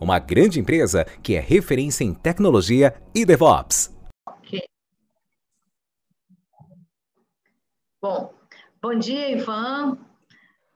uma 0.00 0.18
grande 0.18 0.60
empresa 0.60 1.04
que 1.22 1.34
é 1.34 1.40
referência 1.40 2.04
em 2.04 2.14
tecnologia 2.14 2.94
e 3.14 3.24
DevOps. 3.24 3.94
Ok. 4.26 4.62
Bom, 8.00 8.32
bom 8.80 8.98
dia, 8.98 9.30
Ivan. 9.30 9.94
Bom 9.94 9.98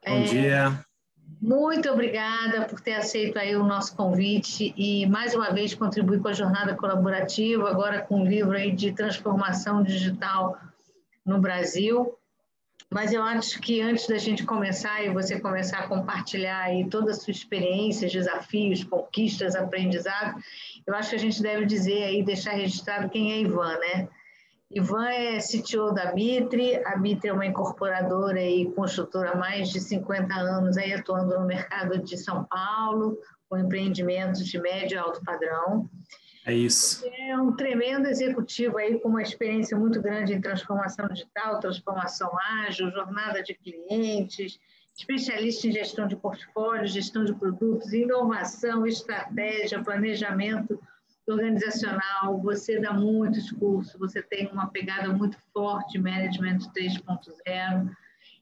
é, 0.02 0.22
dia. 0.22 0.84
Muito 1.40 1.90
obrigada 1.90 2.66
por 2.66 2.80
ter 2.80 2.94
aceito 2.94 3.36
aí 3.36 3.56
o 3.56 3.64
nosso 3.64 3.96
convite 3.96 4.72
e 4.76 5.06
mais 5.06 5.34
uma 5.34 5.50
vez 5.50 5.74
contribuir 5.74 6.20
com 6.20 6.28
a 6.28 6.32
jornada 6.32 6.76
colaborativa, 6.76 7.68
agora 7.68 8.00
com 8.00 8.22
o 8.22 8.24
livro 8.24 8.56
aí 8.56 8.70
de 8.70 8.92
transformação 8.92 9.82
digital 9.82 10.56
no 11.26 11.40
Brasil. 11.40 12.16
Mas 12.92 13.10
eu 13.10 13.22
acho 13.22 13.58
que 13.58 13.80
antes 13.80 14.06
da 14.06 14.18
gente 14.18 14.44
começar 14.44 15.02
e 15.02 15.08
você 15.08 15.40
começar 15.40 15.78
a 15.78 15.88
compartilhar 15.88 16.58
aí 16.58 16.86
toda 16.90 17.12
a 17.12 17.14
sua 17.14 17.30
experiência, 17.30 18.06
desafios, 18.06 18.84
conquistas, 18.84 19.56
aprendizado, 19.56 20.38
eu 20.86 20.94
acho 20.94 21.10
que 21.10 21.16
a 21.16 21.18
gente 21.18 21.42
deve 21.42 21.64
dizer 21.64 22.02
aí, 22.04 22.22
deixar 22.22 22.52
registrado 22.52 23.08
quem 23.08 23.32
é 23.32 23.38
Ivan, 23.38 23.78
né? 23.78 24.08
Ivan 24.70 25.08
é 25.08 25.38
CTO 25.38 25.92
da 25.92 26.12
Mitre, 26.12 26.82
a 26.84 26.98
Mitre 26.98 27.30
é 27.30 27.32
uma 27.32 27.46
incorporadora 27.46 28.42
e 28.42 28.70
construtora 28.72 29.30
há 29.30 29.36
mais 29.36 29.70
de 29.70 29.80
50 29.80 30.34
anos 30.34 30.76
aí 30.76 30.92
atuando 30.92 31.38
no 31.38 31.46
mercado 31.46 31.98
de 31.98 32.18
São 32.18 32.44
Paulo, 32.44 33.16
com 33.48 33.56
empreendimentos 33.56 34.46
de 34.46 34.58
médio 34.58 34.96
e 34.96 34.98
alto 34.98 35.22
padrão. 35.24 35.88
É 36.44 36.52
isso. 36.52 37.04
É 37.06 37.36
um 37.38 37.52
tremendo 37.52 38.08
executivo 38.08 38.78
aí 38.78 38.98
com 38.98 39.08
uma 39.08 39.22
experiência 39.22 39.76
muito 39.76 40.02
grande 40.02 40.34
em 40.34 40.40
transformação 40.40 41.06
digital, 41.08 41.60
transformação 41.60 42.30
ágil, 42.66 42.90
jornada 42.90 43.42
de 43.42 43.54
clientes, 43.54 44.58
especialista 44.96 45.68
em 45.68 45.72
gestão 45.72 46.06
de 46.06 46.16
portfólios, 46.16 46.92
gestão 46.92 47.24
de 47.24 47.34
produtos, 47.34 47.92
inovação, 47.92 48.86
estratégia, 48.86 49.82
planejamento 49.82 50.80
organizacional. 51.28 52.40
Você 52.42 52.80
dá 52.80 52.92
muitos 52.92 53.52
cursos, 53.52 53.94
você 53.98 54.20
tem 54.20 54.48
uma 54.48 54.68
pegada 54.68 55.08
muito 55.10 55.38
forte 55.52 55.98
Management 55.98 56.58
3.0. 56.76 57.90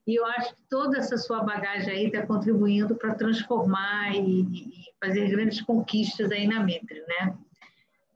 E 0.07 0.19
eu 0.19 0.25
acho 0.25 0.55
que 0.55 0.63
toda 0.69 0.99
essa 0.99 1.19
sua 1.19 1.45
bagagem 1.45 1.93
aí 1.93 2.07
está 2.07 2.27
contribuindo 2.27 2.97
para 2.97 3.15
transformar 3.15 4.17
e, 4.17 4.41
e, 4.41 4.73
fazer 4.99 5.29
grandes 5.29 5.61
conquistas 5.61 6.33
aí 6.33 6.47
na 6.47 6.65
Mitre, 6.65 7.01
né? 7.07 7.37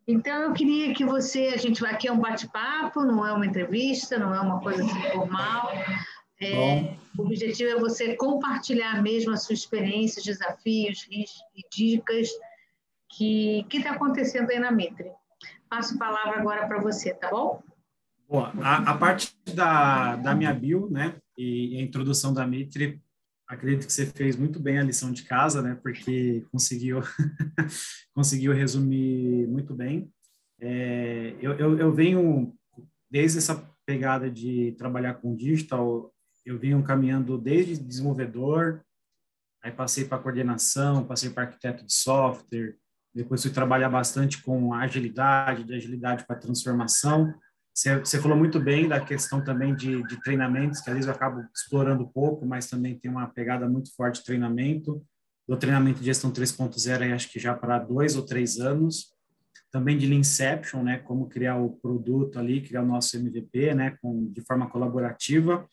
Então, 0.07 0.43
eu 0.43 0.53
queria 0.53 0.93
que 0.95 1.05
você, 1.05 1.53
a 1.55 1.57
gente 1.57 1.81
vai 1.81 1.93
aqui 1.93 2.07
é 2.07 2.13
um 2.13 2.21
bate-papo, 2.21 3.03
não 3.03 3.27
é 3.27 3.33
uma 3.33 3.47
entrevista, 3.47 4.19
não 4.19 4.35
é 4.35 4.41
uma 4.41 4.61
coisa 4.61 4.85
assim 4.85 5.03
formal. 5.13 5.73
É, 6.41 6.95
o 7.17 7.23
objetivo 7.23 7.71
é 7.71 7.81
você 7.81 8.15
compartilhar 8.17 9.03
mesmo 9.03 9.33
a 9.33 9.37
sua 9.37 9.55
experiência, 9.55 10.23
desafios 10.23 11.07
e 11.11 11.25
dicas 11.73 12.29
que 13.09 13.67
está 13.73 13.93
acontecendo 13.93 14.51
aí 14.51 14.59
na 14.59 14.71
Mitre. 14.71 15.11
Passo 15.71 15.95
a 15.95 15.99
palavra 15.99 16.41
agora 16.41 16.67
para 16.67 16.81
você, 16.81 17.15
tá 17.15 17.31
bom? 17.31 17.63
Boa. 18.29 18.53
A, 18.63 18.91
a, 18.91 18.97
parte 18.97 19.35
da, 19.55 20.17
da 20.17 20.35
minha 20.35 20.53
bio, 20.53 20.89
né, 20.91 21.15
e 21.39 21.79
a 21.79 21.83
introdução 21.83 22.33
da 22.35 22.47
Mitre, 22.47 23.01
acredito 23.49 23.87
que 23.87 23.93
você 23.93 24.07
fez 24.07 24.37
muito 24.37 24.59
bem 24.59 24.79
a 24.79 24.83
lição 24.83 25.13
de 25.13 25.23
casa, 25.23 25.63
né? 25.63 25.79
Porque 25.83 26.45
conseguiu 26.51 27.01
conseguiu 28.15 28.53
resumir 28.53 29.47
muito 29.47 29.75
bem. 29.75 30.11
É, 30.61 31.37
eu, 31.41 31.53
eu, 31.55 31.79
eu, 31.79 31.93
venho 31.93 32.55
desde 33.11 33.39
essa 33.39 33.71
pegada 33.85 34.31
de 34.31 34.73
trabalhar 34.79 35.15
com 35.15 35.37
digital, 35.37 36.13
eu 36.45 36.59
venho 36.59 36.83
caminhando 36.83 37.37
desde 37.37 37.77
desenvolvedor, 37.77 38.83
aí 39.63 39.73
passei 39.73 40.05
para 40.05 40.19
coordenação, 40.19 41.07
passei 41.07 41.31
para 41.31 41.45
arquiteto 41.45 41.85
de 41.85 41.93
software, 41.93 42.77
depois 43.15 43.43
fui 43.43 43.53
trabalhar 43.53 43.89
bastante 43.89 44.43
com 44.43 44.75
agilidade, 44.75 45.65
de 45.65 45.75
agilidade 45.75 46.27
para 46.27 46.37
transformação. 46.37 47.33
Você, 47.75 48.21
falou 48.21 48.39
muito 48.39 48.61
bem 48.61 48.87
da 48.87 49.01
questão 49.01 49.43
também 49.43 49.75
de, 49.75 50.01
de 50.05 50.23
treinamentos, 50.23 50.81
que 50.81 50.89
às 50.89 50.95
vezes 50.95 51.09
eu 51.09 51.15
acabo 51.15 51.45
explorando 51.53 52.07
pouco, 52.07 52.47
mas 52.47 52.69
também 52.69 52.97
tem 52.97 53.11
uma 53.11 53.27
pegada 53.27 53.69
muito 53.69 53.93
forte 53.97 54.21
de 54.21 54.25
treinamento. 54.25 55.05
Do 55.47 55.57
treinamento 55.57 55.99
de 55.99 56.07
gestão 56.07 56.31
3.0, 56.31 57.13
acho 57.13 57.29
que 57.29 57.41
já 57.41 57.53
para 57.53 57.81
dois 57.81 58.15
ou 58.15 58.25
três 58.25 58.61
anos. 58.61 59.13
Também 59.73 59.99
de 59.99 60.07
Leanception, 60.07 60.85
né, 60.85 60.99
como 60.99 61.29
criar 61.29 61.57
o 61.57 61.71
produto 61.71 62.39
ali, 62.39 62.61
criar 62.61 62.83
o 62.83 62.87
nosso 62.87 63.17
MVP, 63.17 63.75
né, 63.75 63.99
com, 64.01 64.31
de 64.33 64.41
forma 64.43 64.71
colaborativa. 64.71 65.69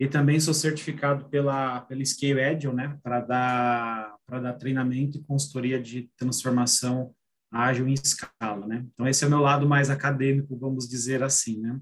E 0.00 0.08
também 0.08 0.40
sou 0.40 0.52
certificado 0.52 1.26
pela, 1.26 1.80
pela 1.82 2.04
Scale 2.04 2.42
Agile, 2.42 2.74
né, 2.74 2.98
para 3.04 3.20
dar, 3.20 4.16
dar 4.28 4.52
treinamento 4.54 5.18
e 5.18 5.22
consultoria 5.22 5.80
de 5.80 6.10
transformação 6.16 7.14
ágil 7.50 7.88
em 7.88 7.94
escala, 7.94 8.66
né? 8.66 8.84
Então 8.92 9.06
esse 9.06 9.24
é 9.24 9.26
o 9.26 9.30
meu 9.30 9.40
lado 9.40 9.68
mais 9.68 9.90
acadêmico, 9.90 10.56
vamos 10.58 10.88
dizer 10.88 11.22
assim, 11.22 11.60
né? 11.60 11.78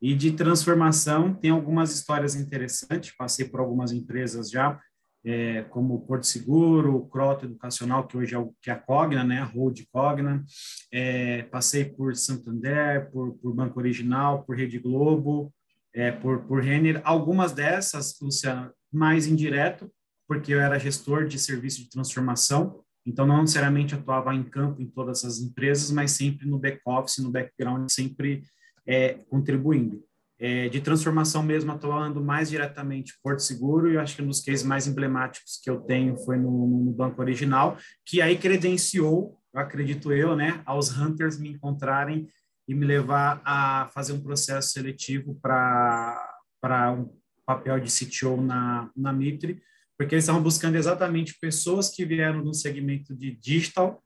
E 0.00 0.14
de 0.14 0.32
transformação 0.32 1.34
tem 1.34 1.50
algumas 1.50 1.92
histórias 1.92 2.34
interessantes. 2.36 3.16
Passei 3.16 3.46
por 3.46 3.58
algumas 3.58 3.90
empresas 3.90 4.48
já, 4.48 4.80
é, 5.24 5.62
como 5.64 6.06
Porto 6.06 6.24
Seguro, 6.24 6.94
o 6.96 7.08
Croto 7.08 7.46
Educacional, 7.46 8.06
que 8.06 8.16
hoje 8.16 8.34
é 8.34 8.38
o 8.38 8.54
que 8.62 8.70
é 8.70 8.72
a 8.72 8.78
Cogna, 8.78 9.24
né? 9.24 9.40
A 9.40 9.44
Hold 9.44 9.80
Cogna. 9.92 10.44
É, 10.92 11.42
passei 11.44 11.84
por 11.84 12.14
Santander, 12.14 13.10
por, 13.10 13.36
por 13.38 13.52
Banco 13.52 13.80
Original, 13.80 14.44
por 14.44 14.56
Rede 14.56 14.78
Globo, 14.78 15.52
é, 15.92 16.12
por 16.12 16.44
por 16.44 16.62
Renner. 16.62 17.00
Algumas 17.04 17.52
dessas, 17.52 18.16
Luciano, 18.22 18.70
mais 18.92 19.26
indireto, 19.26 19.90
porque 20.28 20.54
eu 20.54 20.60
era 20.60 20.78
gestor 20.78 21.26
de 21.26 21.38
serviço 21.38 21.82
de 21.82 21.90
transformação 21.90 22.84
então, 23.08 23.26
não 23.26 23.40
necessariamente 23.40 23.94
atuava 23.94 24.34
em 24.34 24.42
campo 24.42 24.82
em 24.82 24.86
todas 24.86 25.24
as 25.24 25.38
empresas, 25.38 25.90
mas 25.90 26.10
sempre 26.10 26.46
no 26.46 26.58
back-office, 26.58 27.18
no 27.18 27.30
background, 27.30 27.88
sempre 27.88 28.42
é, 28.86 29.14
contribuindo. 29.30 30.04
É, 30.38 30.68
de 30.68 30.80
transformação 30.80 31.42
mesmo, 31.42 31.72
atuando 31.72 32.22
mais 32.22 32.50
diretamente 32.50 33.18
Porto 33.22 33.40
Seguro, 33.40 33.90
e 33.90 33.94
eu 33.94 34.00
acho 34.00 34.14
que 34.14 34.22
um 34.22 34.26
dos 34.26 34.40
cases 34.40 34.62
mais 34.62 34.86
emblemáticos 34.86 35.58
que 35.60 35.68
eu 35.68 35.80
tenho 35.80 36.16
foi 36.18 36.36
no, 36.36 36.84
no 36.84 36.92
Banco 36.92 37.20
Original, 37.20 37.76
que 38.04 38.20
aí 38.20 38.36
credenciou, 38.36 39.40
acredito 39.54 40.12
eu, 40.12 40.36
né, 40.36 40.62
aos 40.66 40.96
hunters 40.96 41.40
me 41.40 41.48
encontrarem 41.48 42.28
e 42.68 42.74
me 42.74 42.84
levar 42.84 43.40
a 43.42 43.88
fazer 43.94 44.12
um 44.12 44.20
processo 44.20 44.70
seletivo 44.70 45.34
para 45.42 46.92
um 46.92 47.10
papel 47.46 47.80
de 47.80 47.90
CTO 47.90 48.36
na, 48.36 48.90
na 48.94 49.12
Mitre, 49.12 49.60
porque 49.98 50.14
eles 50.14 50.22
estavam 50.22 50.42
buscando 50.42 50.76
exatamente 50.76 51.36
pessoas 51.40 51.90
que 51.90 52.04
vieram 52.04 52.42
no 52.42 52.54
segmento 52.54 53.14
de 53.14 53.32
digital, 53.32 54.00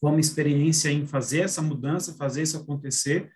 com 0.00 0.18
experiência 0.18 0.90
em 0.90 1.06
fazer 1.06 1.40
essa 1.40 1.60
mudança, 1.60 2.16
fazer 2.16 2.42
isso 2.42 2.56
acontecer, 2.56 3.30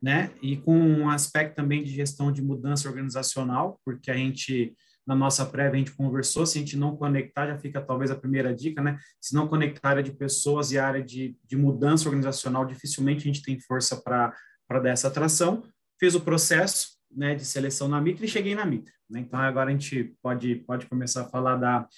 né? 0.00 0.30
E 0.42 0.58
com 0.58 0.78
um 0.78 1.08
aspecto 1.08 1.56
também 1.56 1.82
de 1.82 1.90
gestão 1.90 2.30
de 2.30 2.42
mudança 2.42 2.86
organizacional, 2.88 3.80
porque 3.84 4.10
a 4.10 4.14
gente 4.14 4.76
na 5.06 5.14
nossa 5.14 5.46
prévia 5.46 5.74
a 5.74 5.78
gente 5.78 5.92
conversou, 5.92 6.44
se 6.44 6.58
a 6.58 6.60
gente 6.60 6.76
não 6.76 6.96
conectar, 6.96 7.46
já 7.46 7.56
fica 7.56 7.80
talvez 7.80 8.10
a 8.10 8.16
primeira 8.16 8.52
dica, 8.52 8.82
né? 8.82 8.98
Se 9.20 9.34
não 9.34 9.46
conectar 9.46 9.88
a 9.88 9.90
área 9.92 10.02
de 10.02 10.12
pessoas 10.12 10.72
e 10.72 10.78
a 10.78 10.86
área 10.86 11.02
de, 11.02 11.38
de 11.44 11.56
mudança 11.56 12.08
organizacional, 12.08 12.66
dificilmente 12.66 13.20
a 13.20 13.32
gente 13.32 13.42
tem 13.42 13.58
força 13.60 13.96
para 13.96 14.34
dar 14.68 14.90
essa 14.90 15.06
atração. 15.06 15.62
Fez 15.98 16.16
o 16.16 16.20
processo, 16.20 16.95
né, 17.10 17.34
de 17.34 17.44
seleção 17.44 17.88
na 17.88 18.00
Mitre 18.00 18.26
e 18.26 18.28
cheguei 18.28 18.54
na 18.54 18.64
Mitre. 18.64 18.92
Né? 19.08 19.20
Então, 19.20 19.40
agora 19.40 19.70
a 19.70 19.72
gente 19.72 20.16
pode, 20.22 20.56
pode 20.56 20.86
começar 20.86 21.22
a 21.22 21.28
falar 21.28 21.56
da, 21.56 21.88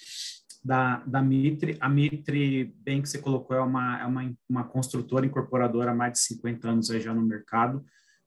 da, 0.63 0.97
da 1.05 1.21
Mitre. 1.21 1.77
A 1.79 1.89
Mitre, 1.89 2.73
bem 2.77 3.01
que 3.01 3.09
você 3.09 3.19
colocou, 3.19 3.55
é 3.55 3.61
uma, 3.61 4.01
é 4.01 4.05
uma, 4.05 4.33
uma 4.49 4.63
construtora 4.63 5.25
incorporadora 5.25 5.91
há 5.91 5.95
mais 5.95 6.13
de 6.13 6.19
50 6.19 6.69
anos 6.69 6.91
aí 6.91 7.01
já 7.01 7.13
no 7.13 7.21
mercado, 7.21 7.83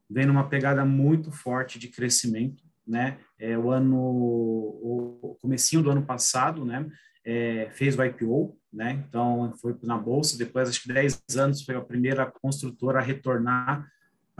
vem 0.08 0.26
numa 0.26 0.48
pegada 0.48 0.84
muito 0.84 1.30
forte 1.30 1.78
de 1.78 1.88
crescimento, 1.88 2.62
né? 2.86 3.18
É, 3.38 3.56
o 3.56 3.70
ano, 3.70 3.96
o 3.96 5.38
comecinho 5.40 5.82
do 5.82 5.90
ano 5.90 6.04
passado, 6.04 6.64
né? 6.64 6.86
é, 7.24 7.70
fez 7.72 7.96
o 7.96 8.04
IPO, 8.04 8.56
né? 8.72 9.04
Então, 9.08 9.52
foi 9.60 9.76
na 9.82 9.96
bolsa. 9.96 10.36
Depois, 10.36 10.68
acho 10.68 10.82
que 10.82 10.92
10 10.92 11.22
anos, 11.36 11.62
foi 11.62 11.76
a 11.76 11.80
primeira 11.80 12.26
construtora 12.26 12.98
a 12.98 13.02
retornar 13.02 13.86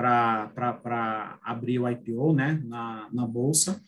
para 0.02 1.38
abrir 1.42 1.78
o 1.78 1.88
IPO, 1.88 2.34
né? 2.34 2.62
Na, 2.64 3.08
na 3.12 3.26
bolsa. 3.26 3.80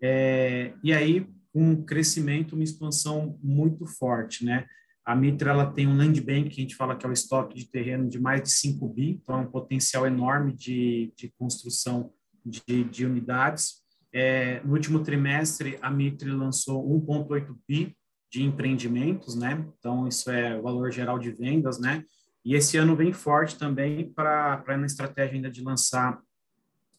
É, 0.00 0.72
e 0.82 0.92
aí, 0.92 1.26
um 1.54 1.82
crescimento, 1.82 2.54
uma 2.54 2.64
expansão 2.64 3.38
muito 3.42 3.86
forte, 3.86 4.44
né? 4.44 4.66
A 5.04 5.16
Mitra 5.16 5.50
ela 5.50 5.72
tem 5.72 5.86
um 5.86 5.96
land 5.96 6.20
bank, 6.20 6.50
que 6.50 6.60
a 6.60 6.62
gente 6.62 6.76
fala 6.76 6.94
que 6.94 7.06
é 7.06 7.08
o 7.08 7.12
estoque 7.12 7.56
de 7.56 7.70
terreno 7.70 8.08
de 8.08 8.20
mais 8.20 8.42
de 8.42 8.50
5 8.50 8.86
bi, 8.88 9.18
então 9.22 9.38
é 9.38 9.40
um 9.40 9.50
potencial 9.50 10.06
enorme 10.06 10.52
de, 10.52 11.12
de 11.16 11.32
construção 11.38 12.12
de, 12.44 12.84
de 12.84 13.06
unidades. 13.06 13.76
É, 14.12 14.60
no 14.64 14.74
último 14.74 15.00
trimestre, 15.00 15.78
a 15.80 15.90
Mitre 15.90 16.30
lançou 16.30 16.86
1,8 17.06 17.56
bi 17.66 17.96
de 18.30 18.42
empreendimentos, 18.42 19.34
né? 19.34 19.66
Então, 19.78 20.06
isso 20.06 20.30
é 20.30 20.58
o 20.58 20.62
valor 20.62 20.92
geral 20.92 21.18
de 21.18 21.30
vendas, 21.30 21.80
né? 21.80 22.04
E 22.44 22.54
esse 22.54 22.76
ano 22.76 22.96
vem 22.96 23.12
forte 23.12 23.58
também 23.58 24.12
para 24.12 24.64
na 24.78 24.86
estratégia 24.86 25.34
ainda 25.34 25.50
de 25.50 25.62
lançar 25.62 26.22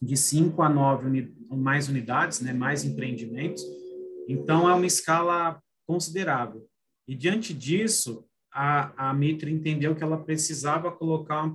de 0.00 0.16
5 0.16 0.62
a 0.62 0.68
9 0.68 1.06
uni, 1.06 1.34
mais 1.50 1.88
unidades, 1.88 2.40
né? 2.40 2.52
Mais 2.52 2.84
empreendimentos. 2.84 3.62
Então, 4.28 4.68
é 4.68 4.74
uma 4.74 4.86
escala 4.86 5.60
considerável. 5.86 6.66
E 7.06 7.14
diante 7.14 7.52
disso, 7.52 8.24
a, 8.52 9.10
a 9.10 9.14
Mitre 9.14 9.50
entendeu 9.50 9.94
que 9.94 10.02
ela 10.02 10.22
precisava 10.22 10.90
colocar 10.90 11.52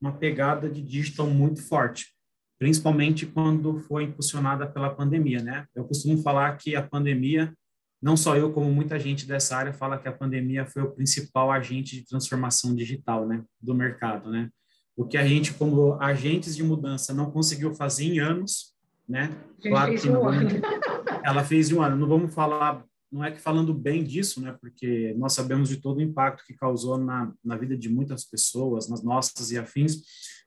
uma 0.00 0.12
pegada 0.12 0.68
de 0.68 0.80
digital 0.80 1.26
muito 1.26 1.62
forte, 1.62 2.14
principalmente 2.58 3.26
quando 3.26 3.78
foi 3.80 4.04
impulsionada 4.04 4.66
pela 4.66 4.94
pandemia, 4.94 5.42
né? 5.42 5.66
Eu 5.74 5.84
costumo 5.84 6.18
falar 6.22 6.56
que 6.56 6.74
a 6.76 6.82
pandemia 6.82 7.54
não 8.00 8.16
só 8.16 8.36
eu, 8.36 8.52
como 8.52 8.72
muita 8.72 8.98
gente 8.98 9.26
dessa 9.26 9.56
área 9.56 9.72
fala 9.72 9.98
que 9.98 10.08
a 10.08 10.12
pandemia 10.12 10.64
foi 10.64 10.82
o 10.82 10.90
principal 10.90 11.50
agente 11.50 11.96
de 11.96 12.06
transformação 12.06 12.74
digital, 12.74 13.26
né, 13.26 13.42
do 13.60 13.74
mercado, 13.74 14.30
né? 14.30 14.48
O 14.96 15.04
que 15.04 15.16
a 15.16 15.26
gente, 15.26 15.54
como 15.54 15.94
agentes 16.00 16.56
de 16.56 16.62
mudança, 16.64 17.14
não 17.14 17.30
conseguiu 17.30 17.72
fazer 17.72 18.04
em 18.04 18.18
anos, 18.18 18.74
né? 19.08 19.30
Claro 19.62 19.94
que 19.94 20.08
não 20.08 20.22
ela 21.24 21.44
fez 21.44 21.70
em 21.70 21.74
um 21.74 21.82
ano. 21.82 21.96
Não 21.96 22.08
vamos 22.08 22.34
falar, 22.34 22.84
não 23.10 23.24
é 23.24 23.30
que 23.30 23.40
falando 23.40 23.72
bem 23.72 24.02
disso, 24.02 24.40
né? 24.40 24.56
Porque 24.60 25.14
nós 25.16 25.34
sabemos 25.34 25.68
de 25.68 25.76
todo 25.76 25.98
o 25.98 26.02
impacto 26.02 26.44
que 26.44 26.54
causou 26.54 26.98
na, 26.98 27.32
na 27.44 27.56
vida 27.56 27.76
de 27.76 27.88
muitas 27.88 28.24
pessoas, 28.24 28.88
nas 28.88 29.02
nossas 29.02 29.52
e 29.52 29.58
afins, 29.58 30.02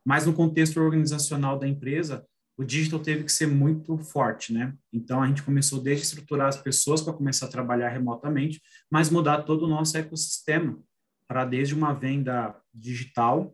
mas 0.06 0.26
no 0.26 0.34
contexto 0.34 0.82
organizacional 0.82 1.58
da 1.58 1.68
empresa, 1.68 2.26
o 2.62 2.66
digital 2.66 3.00
teve 3.00 3.24
que 3.24 3.32
ser 3.32 3.48
muito 3.48 3.98
forte, 3.98 4.54
né? 4.54 4.76
Então 4.94 5.22
a 5.22 5.28
gente 5.28 5.42
começou 5.42 5.82
desde 5.82 6.06
estruturar 6.06 6.48
as 6.48 6.58
pessoas 6.58 7.02
para 7.02 7.12
começar 7.12 7.48
a 7.48 7.50
trabalhar 7.50 7.90
remotamente, 7.90 8.62
mas 8.90 9.10
mudar 9.10 9.42
todo 9.42 9.64
o 9.64 9.68
nosso 9.68 9.98
ecossistema 9.98 10.80
para 11.28 11.44
desde 11.44 11.74
uma 11.74 11.92
venda 11.92 12.56
digital 12.72 13.52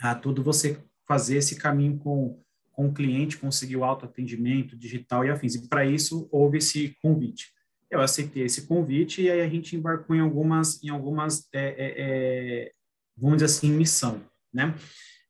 a 0.00 0.14
tudo 0.14 0.42
você 0.42 0.82
fazer 1.06 1.36
esse 1.36 1.56
caminho 1.56 1.98
com 1.98 2.42
com 2.72 2.88
o 2.88 2.92
cliente, 2.92 3.38
conseguir 3.38 3.76
o 3.76 3.84
autoatendimento 3.84 4.76
digital 4.76 5.24
e 5.24 5.30
afins. 5.30 5.54
E 5.54 5.66
para 5.66 5.86
isso 5.86 6.28
houve 6.30 6.58
esse 6.58 6.94
convite. 7.00 7.50
Eu 7.90 8.02
aceitei 8.02 8.42
esse 8.42 8.66
convite 8.66 9.22
e 9.22 9.30
aí 9.30 9.40
a 9.40 9.48
gente 9.48 9.74
embarcou 9.74 10.14
em 10.14 10.20
algumas 10.20 10.82
em 10.82 10.90
algumas 10.90 11.48
é, 11.54 11.68
é, 11.68 11.94
é, 11.98 12.72
vamos 13.16 13.38
dizer 13.38 13.46
assim 13.46 13.70
missão, 13.70 14.22
né? 14.52 14.74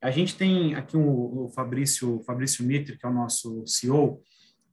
A 0.07 0.11
gente 0.13 0.37
tem 0.37 0.77
aqui 0.77 0.97
o, 0.97 1.51
Fabrício, 1.53 2.23
Fabrício 2.25 2.65
Mitre, 2.65 2.97
que 2.97 3.05
é 3.05 3.09
o 3.09 3.13
nosso 3.13 3.67
CEO, 3.67 4.23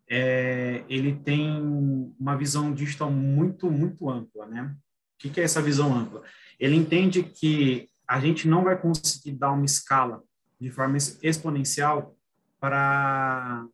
é, 0.08 0.84
ele 0.88 1.16
tem 1.16 1.60
uma 2.20 2.38
visão 2.38 2.72
digital 2.72 3.10
muito, 3.10 3.72
muito 3.72 4.08
ampla, 4.12 4.46
né? 4.46 4.76
O 5.16 5.18
que, 5.18 5.32
que 5.32 5.42
é 5.42 5.44
essa 5.44 5.60
visão 5.60 5.92
ampla? 5.92 6.22
Ele 6.60 6.76
entende 6.76 7.24
que 7.24 7.90
a 8.08 8.20
gente 8.20 8.48
não 8.48 8.64
vai 8.64 8.80
conseguir 8.80 9.32
dar 9.32 9.54
uma 9.54 9.66
escala 9.66 10.22
de 10.62 10.70
forma 10.70 10.98
exponencial 11.24 12.16
para 12.60 13.66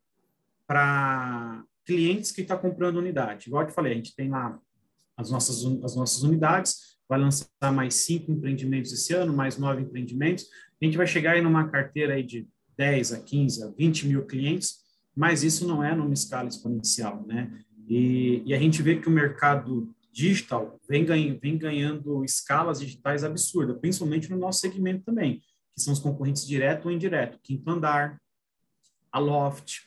para 0.66 1.62
clientes 1.86 2.32
que 2.32 2.42
estão 2.42 2.56
tá 2.56 2.62
comprando 2.62 2.98
unidade. 2.98 3.48
Igual 3.48 3.64
eu 3.64 3.68
te 3.68 3.74
falei, 3.74 3.92
a 3.92 3.96
gente 3.96 4.16
tem 4.16 4.30
lá 4.30 4.58
as 5.18 5.30
nossas, 5.30 5.66
as 5.84 5.94
nossas 5.94 6.24
unidades, 6.24 6.98
vai 7.10 7.20
lançar 7.20 7.50
mais 7.74 7.96
cinco 7.96 8.32
empreendimentos 8.32 8.94
esse 8.94 9.14
ano, 9.14 9.34
mais 9.34 9.58
nove 9.58 9.82
empreendimentos, 9.82 10.46
a 10.82 10.86
gente 10.86 10.98
vai 10.98 11.08
chegar 11.08 11.34
aí 11.34 11.42
numa 11.42 11.68
carteira 11.68 12.14
aí 12.14 12.24
de 12.24 12.48
10 12.78 13.14
a 13.14 13.20
15 13.20 13.64
a 13.64 13.68
20 13.68 14.08
mil 14.08 14.26
clientes, 14.26 14.78
mas 15.16 15.44
isso 15.44 15.68
não 15.68 15.84
é 15.84 15.94
numa 15.94 16.14
escala 16.14 16.48
exponencial, 16.48 17.26
né? 17.28 17.52
E, 17.88 18.42
e 18.46 18.54
a 18.54 18.60
gente 18.60 18.82
vê 18.82 18.96
que 18.96 19.08
o 19.08 19.12
mercado 19.12 19.94
digital 20.14 20.80
vem, 20.88 21.04
ganha, 21.06 21.38
vem 21.42 21.58
ganhando 21.58 22.24
escalas 22.24 22.80
digitais 22.80 23.24
absurdas, 23.24 23.78
principalmente 23.80 24.30
no 24.30 24.38
nosso 24.38 24.60
segmento 24.60 25.04
também, 25.04 25.42
que 25.76 25.82
são 25.82 25.92
os 25.92 26.00
concorrentes 26.00 26.48
direto 26.48 26.86
ou 26.86 26.92
indireto, 26.92 27.40
Quinto 27.44 27.70
Andar, 27.70 28.20
a 29.12 29.20
Loft, 29.20 29.82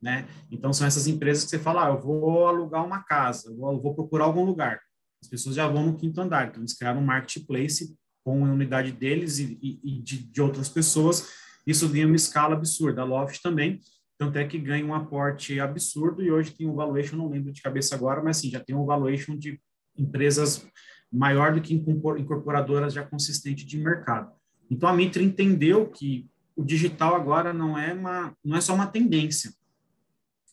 né? 0.00 0.28
Então 0.50 0.72
são 0.72 0.86
essas 0.86 1.06
empresas 1.06 1.44
que 1.44 1.50
você 1.50 1.58
fala, 1.58 1.86
ah, 1.86 1.90
eu 1.90 2.00
vou 2.00 2.46
alugar 2.46 2.84
uma 2.84 3.02
casa, 3.02 3.50
eu 3.50 3.56
vou, 3.56 3.72
eu 3.72 3.80
vou 3.80 3.94
procurar 3.94 4.24
algum 4.24 4.44
lugar. 4.44 4.80
As 5.20 5.28
pessoas 5.28 5.56
já 5.56 5.66
vão 5.66 5.86
no 5.86 5.96
quinto 5.96 6.20
andar, 6.20 6.48
então 6.48 6.60
eles 6.60 6.74
criaram 6.74 7.00
um 7.00 7.04
marketplace 7.04 7.96
com 8.28 8.44
a 8.44 8.52
unidade 8.52 8.92
deles 8.92 9.38
e, 9.38 9.58
e, 9.62 9.80
e 9.82 10.02
de, 10.02 10.18
de, 10.18 10.42
outras 10.42 10.68
pessoas, 10.68 11.32
isso 11.66 11.88
ganha 11.88 12.06
uma 12.06 12.14
escala 12.14 12.54
absurda. 12.54 13.00
A 13.00 13.04
Loft 13.04 13.40
também, 13.40 13.80
tanto 14.18 14.36
é 14.36 14.46
que 14.46 14.58
ganha 14.58 14.84
um 14.84 14.94
aporte 14.94 15.58
absurdo 15.58 16.22
e 16.22 16.30
hoje 16.30 16.50
tem 16.50 16.66
um 16.66 16.74
valuation, 16.74 17.16
não 17.16 17.30
lembro 17.30 17.50
de 17.50 17.62
cabeça 17.62 17.94
agora, 17.94 18.22
mas 18.22 18.36
sim, 18.36 18.50
já 18.50 18.60
tem 18.60 18.76
um 18.76 18.84
valuation 18.84 19.34
de 19.34 19.58
empresas 19.96 20.66
maior 21.10 21.54
do 21.54 21.62
que 21.62 21.72
incorporadoras 21.72 22.92
já 22.92 23.02
consistente 23.02 23.64
de 23.64 23.78
mercado. 23.78 24.30
Então 24.70 24.86
a 24.90 24.92
Mitre 24.92 25.24
entendeu 25.24 25.86
que 25.88 26.28
o 26.54 26.62
digital 26.62 27.16
agora 27.16 27.54
não 27.54 27.78
é 27.78 27.94
uma 27.94 28.36
não 28.44 28.58
é 28.58 28.60
só 28.60 28.74
uma 28.74 28.86
tendência, 28.86 29.54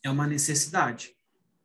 é 0.01 0.10
uma 0.10 0.25
necessidade. 0.25 1.13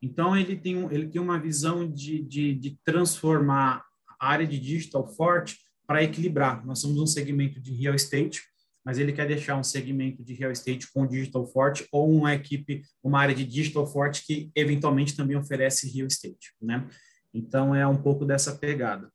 Então 0.02 0.36
ele 0.36 0.56
tem 0.56 0.76
ele 0.92 1.06
tem 1.06 1.22
uma 1.22 1.38
visão 1.38 1.88
de, 1.88 2.20
de, 2.20 2.52
de 2.56 2.76
transformar 2.84 3.84
a 4.18 4.28
área 4.28 4.46
de 4.46 4.58
digital 4.58 5.06
forte 5.06 5.69
para 5.90 6.04
equilibrar. 6.04 6.64
Nós 6.64 6.78
somos 6.78 7.00
um 7.00 7.06
segmento 7.06 7.60
de 7.60 7.75
real 7.75 7.96
estate, 7.96 8.44
mas 8.84 8.96
ele 8.96 9.12
quer 9.12 9.26
deixar 9.26 9.56
um 9.56 9.64
segmento 9.64 10.22
de 10.22 10.34
real 10.34 10.52
estate 10.52 10.88
com 10.92 11.04
digital 11.04 11.44
forte 11.44 11.84
ou 11.90 12.08
uma 12.08 12.32
equipe, 12.32 12.82
uma 13.02 13.19
área 13.19 13.34
de 13.34 13.44
digital 13.44 13.84
forte 13.84 14.25
que 14.25 14.52
eventualmente 14.54 15.16
também 15.16 15.37
oferece 15.37 15.90
real 15.92 16.06
estate, 16.06 16.54
né? 16.62 16.87
Então 17.34 17.75
é 17.75 17.84
um 17.88 17.96
pouco 17.96 18.25
dessa 18.25 18.54
pegada. 18.54 19.10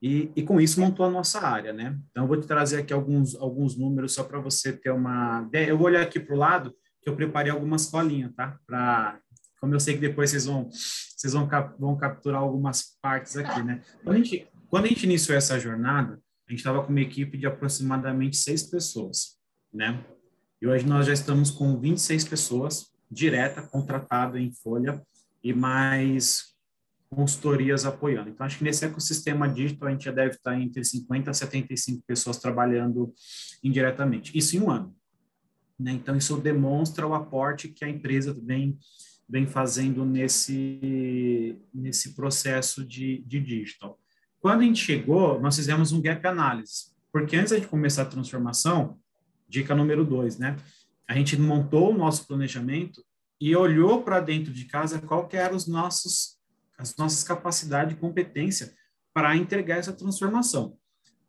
E, 0.00 0.32
e 0.34 0.42
com 0.42 0.58
isso 0.58 0.80
montou 0.80 1.04
a 1.04 1.10
nossa 1.10 1.46
área, 1.46 1.74
né? 1.74 1.94
Então 2.10 2.24
eu 2.24 2.28
vou 2.28 2.40
te 2.40 2.46
trazer 2.46 2.78
aqui 2.78 2.94
alguns 2.94 3.34
alguns 3.34 3.76
números 3.76 4.14
só 4.14 4.24
para 4.24 4.40
você 4.40 4.72
ter 4.72 4.92
uma 4.92 5.44
ideia. 5.46 5.68
Eu 5.68 5.76
vou 5.76 5.88
olhar 5.88 6.00
aqui 6.00 6.18
para 6.18 6.34
o 6.34 6.38
lado 6.38 6.74
que 7.02 7.10
eu 7.10 7.14
preparei 7.14 7.52
algumas 7.52 7.84
colinhas, 7.84 8.32
tá? 8.34 8.58
Para 8.66 9.20
como 9.60 9.74
eu 9.74 9.80
sei 9.80 9.92
que 9.92 10.00
depois 10.00 10.30
vocês 10.30 10.46
vão 10.46 10.70
vocês 10.70 11.34
vão, 11.34 11.46
cap, 11.46 11.78
vão 11.78 11.94
capturar 11.98 12.40
algumas 12.40 12.96
partes 13.02 13.36
aqui, 13.36 13.62
né? 13.62 13.82
Quando 14.02 14.16
a 14.16 14.18
gente 14.18 14.46
quando 14.74 14.86
a 14.86 14.88
gente 14.88 15.04
iniciou 15.04 15.38
essa 15.38 15.56
jornada, 15.56 16.20
a 16.48 16.50
gente 16.50 16.58
estava 16.58 16.82
com 16.82 16.90
uma 16.90 17.00
equipe 17.00 17.38
de 17.38 17.46
aproximadamente 17.46 18.36
seis 18.36 18.64
pessoas, 18.64 19.38
né? 19.72 20.04
E 20.60 20.66
hoje 20.66 20.84
nós 20.84 21.06
já 21.06 21.12
estamos 21.12 21.48
com 21.48 21.78
26 21.78 22.24
pessoas 22.24 22.90
direta, 23.08 23.62
contratada 23.62 24.36
em 24.36 24.50
folha 24.52 25.00
e 25.44 25.54
mais 25.54 26.56
consultorias 27.08 27.86
apoiando. 27.86 28.30
Então, 28.30 28.44
acho 28.44 28.58
que 28.58 28.64
nesse 28.64 28.84
ecossistema 28.84 29.48
digital 29.48 29.86
a 29.86 29.92
gente 29.92 30.06
já 30.06 30.10
deve 30.10 30.34
estar 30.34 30.60
entre 30.60 30.82
50 30.82 31.30
a 31.30 31.34
75 31.34 32.02
pessoas 32.04 32.38
trabalhando 32.38 33.14
indiretamente. 33.62 34.36
Isso 34.36 34.56
em 34.56 34.60
um 34.60 34.72
ano. 34.72 34.92
Né? 35.78 35.92
Então, 35.92 36.16
isso 36.16 36.36
demonstra 36.38 37.06
o 37.06 37.14
aporte 37.14 37.68
que 37.68 37.84
a 37.84 37.88
empresa 37.88 38.36
vem, 38.42 38.76
vem 39.28 39.46
fazendo 39.46 40.04
nesse, 40.04 41.60
nesse 41.72 42.12
processo 42.16 42.84
de, 42.84 43.22
de 43.24 43.38
digital. 43.38 44.00
Quando 44.44 44.60
a 44.60 44.64
gente 44.64 44.84
chegou, 44.84 45.40
nós 45.40 45.56
fizemos 45.56 45.90
um 45.90 46.02
gap 46.02 46.26
análise, 46.26 46.92
porque 47.10 47.34
antes 47.34 47.58
de 47.58 47.66
começar 47.66 48.02
a 48.02 48.04
transformação, 48.04 48.98
dica 49.48 49.74
número 49.74 50.04
dois, 50.04 50.36
né? 50.36 50.54
A 51.08 51.14
gente 51.14 51.34
montou 51.40 51.90
o 51.90 51.96
nosso 51.96 52.26
planejamento 52.26 53.02
e 53.40 53.56
olhou 53.56 54.02
para 54.02 54.20
dentro 54.20 54.52
de 54.52 54.66
casa 54.66 55.00
qual 55.00 55.26
que 55.26 55.38
eram 55.38 55.56
os 55.56 55.66
nossos, 55.66 56.36
as 56.76 56.94
nossas 56.94 57.24
capacidades 57.24 57.96
e 57.96 57.98
competência 57.98 58.74
para 59.14 59.34
entregar 59.34 59.78
essa 59.78 59.94
transformação. 59.94 60.76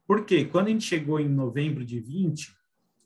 Porque 0.05 0.43
quando 0.43 0.67
a 0.67 0.71
gente 0.71 0.83
chegou 0.83 1.17
em 1.17 1.29
novembro 1.29 1.85
de 1.85 2.01
20, 2.01 2.53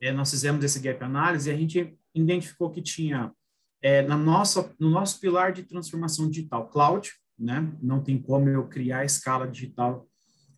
é, 0.01 0.11
nós 0.11 0.31
fizemos 0.31 0.65
esse 0.65 0.79
gap 0.79 1.03
análise 1.03 1.51
e 1.51 1.53
a 1.53 1.55
gente 1.55 1.95
identificou 2.15 2.71
que 2.71 2.81
tinha 2.81 3.31
é, 3.79 4.01
na 4.01 4.17
nossa, 4.17 4.75
no 4.79 4.89
nosso 4.89 5.19
pilar 5.19 5.53
de 5.53 5.61
transformação 5.61 6.27
digital, 6.27 6.67
cloud, 6.67 7.11
né? 7.39 7.71
Não 7.81 8.01
tem 8.03 8.21
como 8.21 8.49
eu 8.49 8.67
criar 8.67 9.05
escala 9.05 9.47
digital 9.47 10.07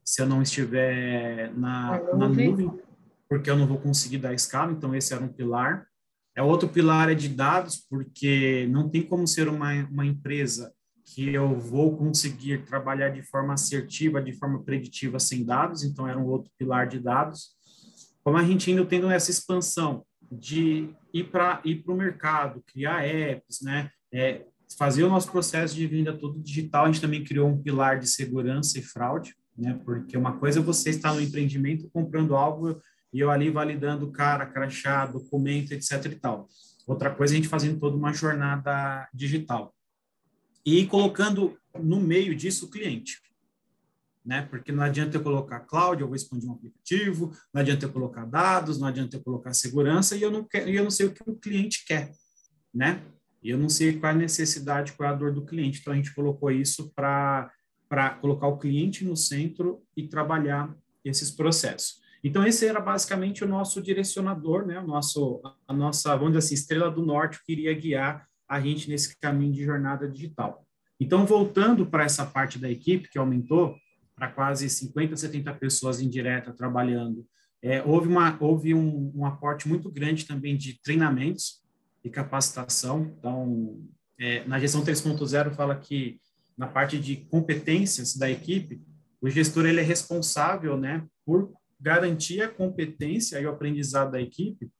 se 0.03 0.21
eu 0.21 0.25
não 0.25 0.41
estiver 0.41 1.53
na, 1.55 2.01
na 2.15 2.27
nuvem, 2.27 2.71
porque 3.29 3.49
eu 3.49 3.55
não 3.55 3.67
vou 3.67 3.77
conseguir 3.77 4.17
dar 4.17 4.33
escala. 4.33 4.71
Então, 4.71 4.95
esse 4.95 5.13
era 5.13 5.23
um 5.23 5.31
pilar. 5.31 5.85
É 6.35 6.41
outro 6.41 6.67
pilar 6.67 7.09
é 7.09 7.15
de 7.15 7.29
dados, 7.29 7.85
porque 7.89 8.67
não 8.71 8.89
tem 8.89 9.03
como 9.03 9.27
ser 9.27 9.47
uma, 9.47 9.73
uma 9.85 10.05
empresa 10.05 10.73
que 11.13 11.33
eu 11.33 11.59
vou 11.59 11.97
conseguir 11.97 12.65
trabalhar 12.65 13.09
de 13.09 13.21
forma 13.21 13.53
assertiva, 13.53 14.21
de 14.21 14.33
forma 14.33 14.63
preditiva 14.63 15.19
sem 15.19 15.43
dados, 15.43 15.83
então 15.83 16.07
era 16.07 16.17
um 16.17 16.25
outro 16.25 16.49
pilar 16.57 16.87
de 16.87 16.99
dados. 16.99 17.51
Como 18.23 18.37
a 18.37 18.43
gente 18.43 18.71
indo 18.71 18.85
tendo 18.85 19.09
essa 19.09 19.29
expansão 19.29 20.05
de 20.31 20.89
ir 21.13 21.25
para 21.25 21.61
ir 21.65 21.83
o 21.85 21.93
mercado, 21.93 22.63
criar 22.65 23.03
apps, 23.05 23.61
né? 23.61 23.89
É, 24.13 24.45
fazer 24.77 25.03
o 25.03 25.09
nosso 25.09 25.31
processo 25.31 25.75
de 25.75 25.85
venda 25.87 26.13
todo 26.13 26.39
digital, 26.39 26.85
a 26.85 26.87
gente 26.87 27.01
também 27.01 27.23
criou 27.23 27.49
um 27.49 27.61
pilar 27.61 27.99
de 27.99 28.07
segurança 28.07 28.79
e 28.79 28.81
fraude, 28.81 29.35
né? 29.57 29.79
Porque 29.85 30.17
uma 30.17 30.37
coisa 30.37 30.59
é 30.59 30.63
você 30.63 30.89
estar 30.89 31.13
no 31.13 31.21
empreendimento 31.21 31.89
comprando 31.89 32.35
algo 32.35 32.81
e 33.13 33.19
eu 33.19 33.29
ali 33.29 33.49
validando 33.49 34.11
cara, 34.11 34.45
crachá, 34.45 35.05
documento, 35.05 35.73
etc 35.73 36.05
e 36.05 36.15
tal. 36.15 36.47
Outra 36.87 37.13
coisa 37.13 37.33
é 37.33 37.35
a 37.35 37.37
gente 37.37 37.47
fazendo 37.47 37.79
toda 37.79 37.95
uma 37.95 38.13
jornada 38.13 39.07
digital. 39.13 39.73
E 40.65 40.85
colocando 40.85 41.57
no 41.79 41.99
meio 41.99 42.35
disso 42.35 42.65
o 42.65 42.69
cliente. 42.69 43.21
Né? 44.23 44.43
Porque 44.43 44.71
não 44.71 44.83
adianta 44.83 45.17
eu 45.17 45.23
colocar 45.23 45.61
cloud, 45.61 46.01
eu 46.01 46.07
vou 46.07 46.15
expandir 46.15 46.47
um 46.47 46.53
aplicativo, 46.53 47.31
não 47.53 47.61
adianta 47.61 47.85
eu 47.85 47.91
colocar 47.91 48.25
dados, 48.25 48.79
não 48.79 48.87
adianta 48.87 49.17
eu 49.17 49.23
colocar 49.23 49.53
segurança 49.53 50.15
e 50.15 50.21
eu 50.21 50.29
não 50.29 50.43
quero, 50.43 50.69
eu 50.69 50.83
não 50.83 50.91
sei 50.91 51.07
o 51.07 51.11
que 51.11 51.23
o 51.27 51.35
cliente 51.35 51.83
quer, 51.85 52.11
né? 52.73 53.03
E 53.41 53.49
eu 53.49 53.57
não 53.57 53.69
sei 53.69 53.97
qual 53.97 54.11
é 54.11 54.15
a 54.15 54.17
necessidade, 54.17 54.93
qual 54.93 55.09
é 55.09 55.11
a 55.11 55.15
dor 55.15 55.33
do 55.33 55.45
cliente. 55.45 55.79
Então 55.79 55.93
a 55.93 55.95
gente 55.95 56.13
colocou 56.13 56.51
isso 56.51 56.91
para 56.95 57.49
colocar 58.21 58.47
o 58.47 58.57
cliente 58.57 59.03
no 59.03 59.15
centro 59.15 59.81
e 59.97 60.07
trabalhar 60.07 60.75
esses 61.03 61.31
processos. 61.31 61.99
Então 62.23 62.45
esse 62.45 62.67
era 62.67 62.79
basicamente 62.79 63.43
o 63.43 63.47
nosso 63.47 63.81
direcionador, 63.81 64.65
né? 64.65 64.79
O 64.79 64.85
nosso 64.85 65.41
a 65.67 65.73
nossa, 65.73 66.15
vamos 66.15 66.33
dizer 66.33 66.45
assim, 66.45 66.53
estrela 66.53 66.91
do 66.91 67.03
norte 67.03 67.39
que 67.43 67.51
iria 67.51 67.73
guiar 67.73 68.27
a 68.47 68.59
gente 68.61 68.89
nesse 68.89 69.17
caminho 69.19 69.53
de 69.53 69.63
jornada 69.63 70.07
digital. 70.07 70.63
Então 70.99 71.25
voltando 71.25 71.85
para 71.87 72.03
essa 72.03 72.25
parte 72.25 72.59
da 72.59 72.69
equipe 72.69 73.09
que 73.09 73.17
aumentou 73.17 73.75
para 74.15 74.27
quase 74.27 74.69
50, 74.69 75.17
70 75.17 75.51
pessoas 75.55 75.99
em 75.99 76.07
direta 76.07 76.53
trabalhando, 76.53 77.25
é, 77.59 77.81
houve 77.81 78.07
uma 78.07 78.37
houve 78.39 78.75
um, 78.75 79.11
um 79.15 79.25
aporte 79.25 79.67
muito 79.67 79.89
grande 79.89 80.27
também 80.27 80.55
de 80.55 80.79
treinamentos 80.83 81.60
e 82.03 82.09
capacitação. 82.09 83.11
Então, 83.17 83.79
é, 84.19 84.45
na 84.47 84.59
gestão 84.59 84.83
3.0 84.83 85.53
fala 85.53 85.75
que 85.75 86.19
na 86.57 86.67
parte 86.67 86.99
de 86.99 87.17
competências 87.17 88.15
da 88.15 88.29
equipe, 88.29 88.81
o 89.21 89.29
gestor 89.29 89.65
ele 89.65 89.79
é 89.79 89.83
responsável, 89.83 90.77
né, 90.77 91.05
por 91.25 91.53
garantir 91.79 92.41
a 92.41 92.49
competência 92.49 93.39
e 93.39 93.45
o 93.45 93.49
aprendizado 93.49 94.11
da 94.11 94.21
equipe 94.21 94.71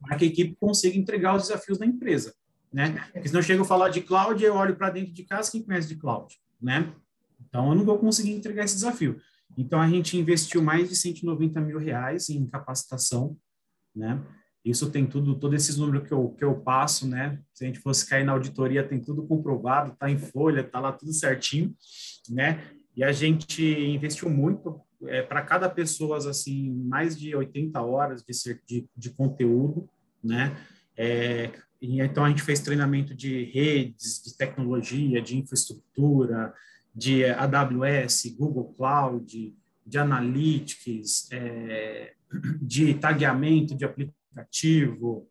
para 0.00 0.16
que 0.16 0.24
a 0.24 0.28
equipe 0.28 0.56
consiga 0.58 0.96
entregar 0.96 1.36
os 1.36 1.42
desafios 1.42 1.78
da 1.78 1.86
empresa, 1.86 2.34
né? 2.72 3.08
Porque 3.12 3.28
senão 3.28 3.40
eu 3.40 3.44
chego 3.44 3.62
a 3.62 3.66
falar 3.66 3.90
de 3.90 4.00
cloud, 4.00 4.42
eu 4.42 4.54
olho 4.54 4.76
para 4.76 4.90
dentro 4.90 5.12
de 5.12 5.24
casa, 5.24 5.50
quem 5.50 5.62
conhece 5.62 5.88
de 5.88 5.96
cloud, 5.96 6.34
né? 6.60 6.92
Então, 7.40 7.68
eu 7.70 7.74
não 7.74 7.84
vou 7.84 7.98
conseguir 7.98 8.32
entregar 8.32 8.64
esse 8.64 8.74
desafio. 8.74 9.20
Então, 9.58 9.80
a 9.80 9.88
gente 9.88 10.16
investiu 10.16 10.62
mais 10.62 10.88
de 10.88 10.96
190 10.96 11.60
mil 11.60 11.78
reais 11.78 12.28
em 12.30 12.46
capacitação, 12.46 13.36
né? 13.94 14.22
Isso 14.64 14.90
tem 14.90 15.06
tudo, 15.06 15.34
todos 15.34 15.62
esses 15.62 15.78
números 15.78 16.06
que 16.06 16.12
eu, 16.12 16.30
que 16.30 16.44
eu 16.44 16.54
passo, 16.54 17.06
né? 17.08 17.40
Se 17.54 17.64
a 17.64 17.66
gente 17.66 17.80
fosse 17.80 18.06
cair 18.06 18.24
na 18.24 18.32
auditoria, 18.32 18.86
tem 18.86 19.00
tudo 19.00 19.26
comprovado, 19.26 19.96
tá 19.98 20.10
em 20.10 20.18
folha, 20.18 20.62
tá 20.62 20.78
lá 20.78 20.92
tudo 20.92 21.12
certinho, 21.12 21.74
né? 22.28 22.62
E 22.94 23.02
a 23.02 23.12
gente 23.12 23.64
investiu 23.64 24.28
muito 24.28 24.80
é, 25.06 25.22
para 25.22 25.40
cada 25.42 25.68
pessoa, 25.68 26.18
assim, 26.18 26.70
mais 26.84 27.18
de 27.18 27.34
80 27.34 27.80
horas 27.80 28.22
de, 28.22 28.60
de, 28.66 28.86
de 28.94 29.10
conteúdo, 29.10 29.88
né? 30.22 30.54
É, 30.96 31.50
então 31.80 32.24
a 32.24 32.28
gente 32.28 32.42
fez 32.42 32.60
treinamento 32.60 33.14
de 33.14 33.44
redes, 33.44 34.22
de 34.22 34.36
tecnologia, 34.36 35.22
de 35.22 35.38
infraestrutura, 35.38 36.52
de 36.94 37.24
AWS, 37.24 38.34
Google 38.36 38.74
Cloud, 38.74 39.56
de 39.86 39.98
analytics, 39.98 41.28
é, 41.32 42.12
de 42.60 42.92
tagueamento 42.94 43.74
de 43.74 43.86
aplicativo 43.86 44.19
aplicativo, 44.30 45.28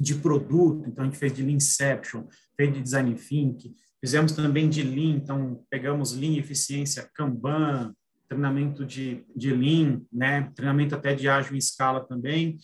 de 0.00 0.14
produto, 0.14 0.88
então 0.88 1.02
a 1.02 1.06
gente 1.06 1.18
fez 1.18 1.32
de 1.32 1.42
Leanception, 1.42 2.24
fez 2.56 2.72
de 2.72 2.80
Design 2.80 3.14
Think, 3.14 3.74
fizemos 4.00 4.32
também 4.32 4.68
de 4.68 4.82
Lean, 4.82 5.16
então 5.16 5.64
pegamos 5.68 6.12
Lean, 6.12 6.38
eficiência, 6.38 7.10
Kanban, 7.14 7.92
treinamento 8.28 8.84
de, 8.84 9.24
de 9.34 9.52
Lean, 9.52 10.02
né, 10.12 10.52
treinamento 10.54 10.94
até 10.94 11.14
de 11.14 11.28
ágil 11.28 11.54
em 11.54 11.58
escala 11.58 12.06
também, 12.06 12.58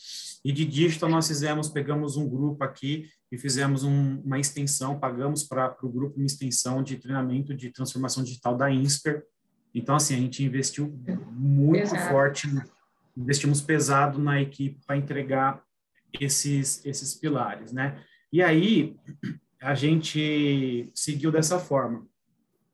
e 0.44 0.52
de 0.52 0.64
digital 0.64 1.08
nós 1.08 1.26
fizemos, 1.26 1.68
pegamos 1.68 2.16
um 2.16 2.28
grupo 2.28 2.62
aqui 2.62 3.08
e 3.32 3.38
fizemos 3.38 3.82
um, 3.82 4.20
uma 4.20 4.38
extensão, 4.38 5.00
pagamos 5.00 5.42
para 5.42 5.74
o 5.82 5.88
grupo 5.88 6.16
uma 6.18 6.26
extensão 6.26 6.82
de 6.82 6.96
treinamento 6.98 7.54
de 7.54 7.70
transformação 7.70 8.22
digital 8.22 8.56
da 8.56 8.70
Insper, 8.70 9.24
então 9.74 9.96
assim, 9.96 10.14
a 10.14 10.18
gente 10.18 10.44
investiu 10.44 10.96
muito 11.32 11.96
forte, 12.08 12.48
investimos 13.16 13.60
pesado 13.60 14.20
na 14.20 14.40
equipe 14.40 14.78
para 14.86 14.96
entregar 14.96 15.63
esses, 16.20 16.84
esses 16.84 17.14
pilares, 17.14 17.72
né? 17.72 18.02
E 18.32 18.42
aí, 18.42 18.96
a 19.60 19.74
gente 19.74 20.90
seguiu 20.94 21.30
dessa 21.30 21.58
forma. 21.58 22.06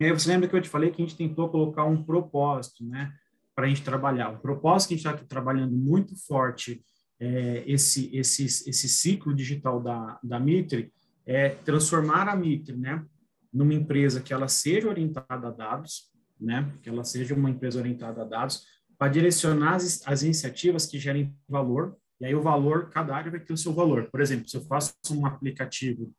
E 0.01 0.05
aí, 0.05 0.13
você 0.13 0.29
lembra 0.29 0.49
que 0.49 0.57
eu 0.57 0.63
te 0.63 0.69
falei 0.69 0.91
que 0.91 1.03
a 1.03 1.05
gente 1.05 1.17
tentou 1.17 1.49
colocar 1.49 1.85
um 1.85 2.03
propósito, 2.03 2.85
né? 2.85 3.13
Para 3.55 3.67
a 3.67 3.69
gente 3.69 3.83
trabalhar. 3.83 4.31
O 4.31 4.41
propósito 4.41 4.89
que 4.89 4.95
a 4.95 4.97
gente 4.97 5.07
está 5.07 5.27
trabalhando 5.27 5.77
muito 5.77 6.17
forte 6.27 6.83
é, 7.21 7.63
esse, 7.67 8.15
esse, 8.17 8.45
esse 8.45 8.89
ciclo 8.89 9.35
digital 9.35 9.83
da, 9.83 10.19
da 10.23 10.41
Mitre 10.41 10.91
é 11.27 11.51
transformar 11.51 12.29
a 12.29 12.35
Mitre, 12.35 12.77
né? 12.77 13.05
Numa 13.53 13.75
empresa 13.75 14.21
que 14.21 14.33
ela 14.33 14.49
seja 14.49 14.89
orientada 14.89 15.49
a 15.49 15.51
dados, 15.51 16.11
né? 16.41 16.73
Que 16.83 16.89
ela 16.89 17.05
seja 17.05 17.35
uma 17.35 17.51
empresa 17.51 17.79
orientada 17.79 18.23
a 18.23 18.25
dados, 18.25 18.65
para 18.97 19.13
direcionar 19.13 19.75
as, 19.75 20.07
as 20.07 20.23
iniciativas 20.23 20.87
que 20.87 20.99
gerem 20.99 21.35
valor 21.49 21.97
e 22.21 22.27
aí 22.27 22.35
o 22.35 22.43
valor, 22.43 22.91
cada 22.91 23.17
área 23.17 23.31
vai 23.31 23.41
ter 23.41 23.53
o 23.53 23.57
seu 23.57 23.73
valor. 23.73 24.11
Por 24.11 24.21
exemplo, 24.21 24.49
se 24.49 24.57
eu 24.57 24.63
faço 24.63 24.95
um 25.11 25.25
aplicativo 25.25 26.13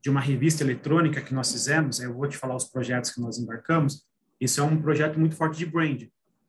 de 0.00 0.08
uma 0.08 0.20
revista 0.20 0.62
eletrônica 0.62 1.20
que 1.20 1.34
nós 1.34 1.50
fizemos, 1.52 2.00
eu 2.00 2.14
vou 2.14 2.28
te 2.28 2.36
falar 2.36 2.54
os 2.54 2.64
projetos 2.64 3.10
que 3.10 3.20
nós 3.20 3.38
embarcamos, 3.38 4.06
isso 4.40 4.60
é 4.60 4.64
um 4.64 4.80
projeto 4.80 5.18
muito 5.18 5.34
forte 5.34 5.58
de 5.58 5.66
brand. 5.66 6.02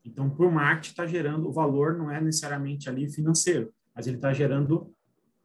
Então, 0.05 0.29
por 0.29 0.51
marketing, 0.51 0.89
está 0.89 1.07
gerando, 1.07 1.47
o 1.47 1.53
valor 1.53 1.97
não 1.97 2.11
é 2.11 2.19
necessariamente 2.19 2.89
ali 2.89 3.09
financeiro, 3.09 3.73
mas 3.95 4.05
ele 4.05 4.17
está 4.17 4.33
gerando 4.33 4.93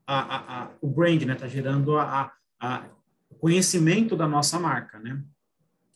a, 0.06 0.18
a, 0.18 0.62
a, 0.64 0.70
o 0.80 0.88
brand, 0.88 1.22
né? 1.22 1.34
Está 1.34 1.46
gerando 1.46 1.92
o 3.30 3.34
conhecimento 3.38 4.16
da 4.16 4.26
nossa 4.26 4.58
marca, 4.58 4.98
né? 4.98 5.22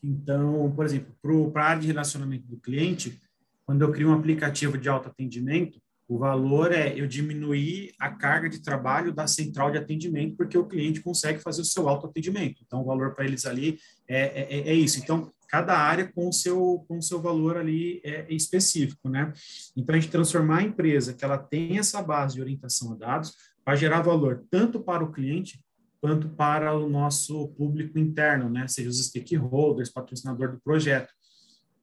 Então, 0.03 0.73
por 0.77 0.85
exemplo, 0.85 1.13
para 1.51 1.65
a 1.65 1.69
área 1.69 1.83
de 1.83 1.89
relacionamento 1.89 2.47
do 2.47 2.57
cliente, 2.57 3.21
quando 3.65 3.83
eu 3.83 3.91
crio 3.91 4.11
um 4.11 4.15
aplicativo 4.15 4.77
de 4.77 4.89
autoatendimento, 4.89 5.81
o 6.13 6.19
valor 6.19 6.73
é 6.73 6.93
eu 6.95 7.07
diminuir 7.07 7.95
a 7.99 8.11
carga 8.11 8.47
de 8.47 8.61
trabalho 8.61 9.15
da 9.15 9.27
central 9.27 9.71
de 9.71 9.79
atendimento, 9.79 10.37
porque 10.37 10.59
o 10.59 10.67
cliente 10.67 11.01
consegue 11.01 11.39
fazer 11.39 11.63
o 11.63 11.65
seu 11.65 11.89
autoatendimento. 11.89 12.63
Então, 12.67 12.83
o 12.83 12.85
valor 12.85 13.15
para 13.15 13.25
eles 13.25 13.47
ali 13.47 13.79
é, 14.07 14.43
é, 14.43 14.69
é, 14.69 14.75
isso. 14.75 14.99
Então, 14.99 15.33
cada 15.49 15.75
área 15.75 16.13
com 16.13 16.29
o 16.29 16.33
seu, 16.33 16.85
com 16.87 16.99
o 16.99 17.03
seu 17.03 17.19
valor 17.19 17.57
ali 17.57 18.03
é, 18.05 18.27
é 18.31 18.35
específico, 18.35 19.09
né? 19.09 19.33
Então, 19.75 19.95
a 19.95 19.99
gente 19.99 20.11
transformar 20.11 20.59
a 20.59 20.63
empresa 20.63 21.15
que 21.15 21.25
ela 21.25 21.39
tem 21.39 21.79
essa 21.79 22.03
base 22.03 22.35
de 22.35 22.43
orientação 22.43 22.93
a 22.93 22.97
dados 22.97 23.35
para 23.65 23.75
gerar 23.75 24.03
valor 24.03 24.45
tanto 24.51 24.81
para 24.81 25.03
o 25.03 25.11
cliente 25.11 25.65
quanto 25.99 26.29
para 26.29 26.77
o 26.77 26.91
nosso 26.91 27.49
público 27.57 27.99
interno, 27.99 28.51
né? 28.51 28.69
Seja 28.69 28.91
os 28.91 29.03
stakeholders, 29.03 29.89
patrocinador 29.89 30.53
do 30.53 30.61
projeto. 30.61 31.11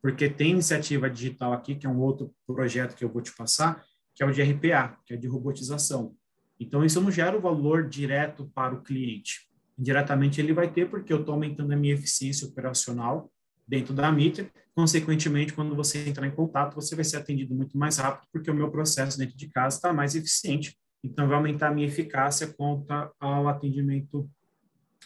Porque 0.03 0.29
tem 0.29 0.51
iniciativa 0.51 1.09
digital 1.09 1.51
aqui, 1.51 1.73
que 1.73 1.87
é 1.87 1.89
um 1.89 1.99
outro 1.99 2.31
projeto 2.45 2.95
que 2.95 3.03
eu 3.03 3.09
vou 3.09 3.23
te 3.23 3.35
passar, 3.35 3.83
que 4.19 4.23
é 4.23 4.25
o 4.25 4.33
de 4.33 4.41
RPA, 4.41 4.97
que 5.05 5.13
é 5.13 5.17
de 5.17 5.29
robotização. 5.29 6.13
Então, 6.59 6.83
isso 6.83 6.99
não 6.99 7.09
gera 7.09 7.37
o 7.37 7.41
valor 7.41 7.87
direto 7.87 8.51
para 8.53 8.75
o 8.75 8.81
cliente. 8.81 9.47
Indiretamente, 9.77 10.41
ele 10.41 10.51
vai 10.51 10.69
ter, 10.69 10.89
porque 10.89 11.13
eu 11.13 11.21
estou 11.21 11.35
aumentando 11.35 11.71
a 11.71 11.77
minha 11.77 11.93
eficiência 11.93 12.45
operacional 12.45 13.31
dentro 13.65 13.93
da 13.93 14.11
Mitre. 14.11 14.51
Consequentemente, 14.75 15.53
quando 15.53 15.73
você 15.73 16.05
entrar 16.05 16.27
em 16.27 16.31
contato, 16.31 16.75
você 16.75 16.97
vai 16.97 17.05
ser 17.05 17.15
atendido 17.15 17.55
muito 17.55 17.77
mais 17.77 17.95
rápido, 17.95 18.27
porque 18.29 18.51
o 18.51 18.53
meu 18.53 18.69
processo 18.69 19.17
dentro 19.17 19.37
de 19.37 19.47
casa 19.47 19.77
está 19.77 19.93
mais 19.93 20.15
eficiente. 20.15 20.77
Então, 21.01 21.25
vai 21.25 21.37
aumentar 21.37 21.69
a 21.69 21.73
minha 21.73 21.87
eficácia 21.87 22.47
quanto 22.47 22.91
ao 23.21 23.47
atendimento 23.47 24.29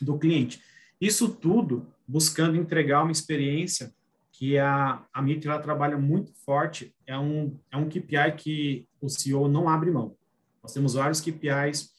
do 0.02 0.18
cliente. 0.18 0.60
Isso 1.00 1.30
tudo 1.30 1.86
buscando 2.08 2.58
entregar 2.58 3.04
uma 3.04 3.12
experiência 3.12 3.94
que 4.34 4.58
a, 4.58 5.06
a 5.14 5.22
Mitre 5.22 5.48
ela 5.48 5.60
trabalha 5.60 5.96
muito 5.96 6.34
forte, 6.44 6.94
é 7.06 7.18
um, 7.18 7.56
é 7.72 7.78
um 7.78 7.88
KPI 7.88 8.36
que 8.36 8.88
o 9.00 9.08
CEO 9.08 9.48
não 9.48 9.70
abre 9.70 9.92
mão. 9.92 10.16
Nós 10.62 10.74
temos 10.74 10.96
vários 10.96 11.22
KPIs 11.22 11.92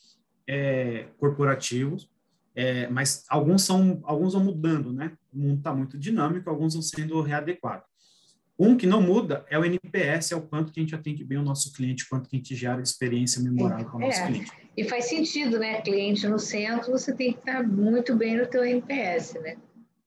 é, 0.46 1.06
corporativos, 1.16 2.10
é, 2.54 2.88
mas 2.88 3.24
alguns 3.28 3.62
são 3.62 4.00
alguns 4.04 4.34
vão 4.34 4.44
mudando, 4.44 4.92
né? 4.92 5.12
O 5.32 5.38
mundo 5.38 5.58
está 5.58 5.72
muito 5.72 5.98
dinâmico, 5.98 6.50
alguns 6.50 6.74
vão 6.74 6.82
sendo 6.82 7.20
readequados. 7.20 7.86
Um 8.58 8.76
que 8.76 8.86
não 8.86 9.00
muda 9.00 9.44
é 9.48 9.58
o 9.58 9.64
NPS, 9.64 10.32
é 10.32 10.36
o 10.36 10.42
quanto 10.42 10.72
que 10.72 10.78
a 10.78 10.82
gente 10.82 10.94
atende 10.94 11.24
bem 11.24 11.38
o 11.38 11.42
nosso 11.42 11.72
cliente, 11.72 12.08
quanto 12.08 12.28
que 12.28 12.36
a 12.36 12.38
gente 12.38 12.54
gera 12.54 12.80
experiência 12.80 13.42
memorável 13.42 13.86
para 13.86 13.96
o 13.96 14.00
nosso 14.00 14.20
é, 14.20 14.26
cliente. 14.26 14.52
E 14.76 14.84
faz 14.84 15.06
sentido, 15.06 15.58
né? 15.58 15.80
Cliente 15.82 16.28
no 16.28 16.38
centro, 16.38 16.92
você 16.92 17.12
tem 17.14 17.32
que 17.32 17.38
estar 17.38 17.62
muito 17.66 18.14
bem 18.16 18.36
no 18.36 18.46
teu 18.46 18.64
NPS, 18.64 19.34
né? 19.34 19.56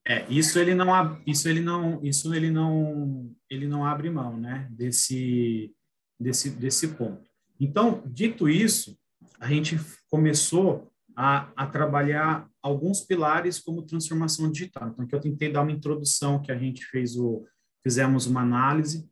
É, 0.08 0.26
isso 0.30 0.58
ele 0.58 0.74
não 0.74 1.20
isso 1.26 1.48
ele 1.48 1.60
não 1.60 2.02
isso 2.02 2.34
ele 2.34 2.50
não 2.50 3.30
ele 3.50 3.68
não 3.68 3.84
abre 3.84 4.08
mão, 4.08 4.38
né, 4.38 4.66
desse 4.70 5.74
desse 6.18 6.50
desse 6.50 6.88
ponto. 6.88 7.28
Então, 7.60 8.02
dito 8.06 8.48
isso, 8.48 8.96
a 9.38 9.48
gente 9.48 9.78
começou 10.10 10.90
a, 11.14 11.50
a 11.54 11.66
trabalhar 11.66 12.48
alguns 12.62 13.00
pilares 13.02 13.58
como 13.58 13.82
transformação 13.82 14.50
digital. 14.50 14.88
Então, 14.88 15.04
aqui 15.04 15.14
eu 15.14 15.20
tentei 15.20 15.52
dar 15.52 15.62
uma 15.62 15.72
introdução 15.72 16.40
que 16.40 16.50
a 16.50 16.58
gente 16.58 16.84
fez 16.86 17.16
o 17.16 17.44
fizemos 17.82 18.26
uma 18.26 18.40
análise, 18.40 19.08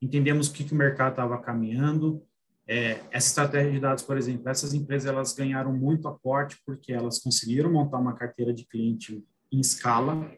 entendemos 0.00 0.48
o 0.48 0.52
que, 0.52 0.64
que 0.64 0.72
o 0.72 0.76
mercado 0.76 1.10
estava 1.10 1.38
caminhando, 1.40 2.22
é, 2.66 3.00
essa 3.10 3.28
estratégia 3.28 3.72
de 3.72 3.80
dados, 3.80 4.02
por 4.02 4.16
exemplo, 4.16 4.48
essas 4.48 4.74
empresas 4.74 5.10
elas 5.10 5.32
ganharam 5.32 5.72
muito 5.72 6.06
aporte 6.06 6.60
porque 6.66 6.92
elas 6.92 7.18
conseguiram 7.18 7.72
montar 7.72 7.98
uma 7.98 8.14
carteira 8.14 8.52
de 8.52 8.66
cliente 8.66 9.24
em 9.50 9.60
escala, 9.60 10.30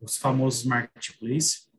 os 0.00 0.16
famosos 0.16 0.64
marketplace, 0.64 1.70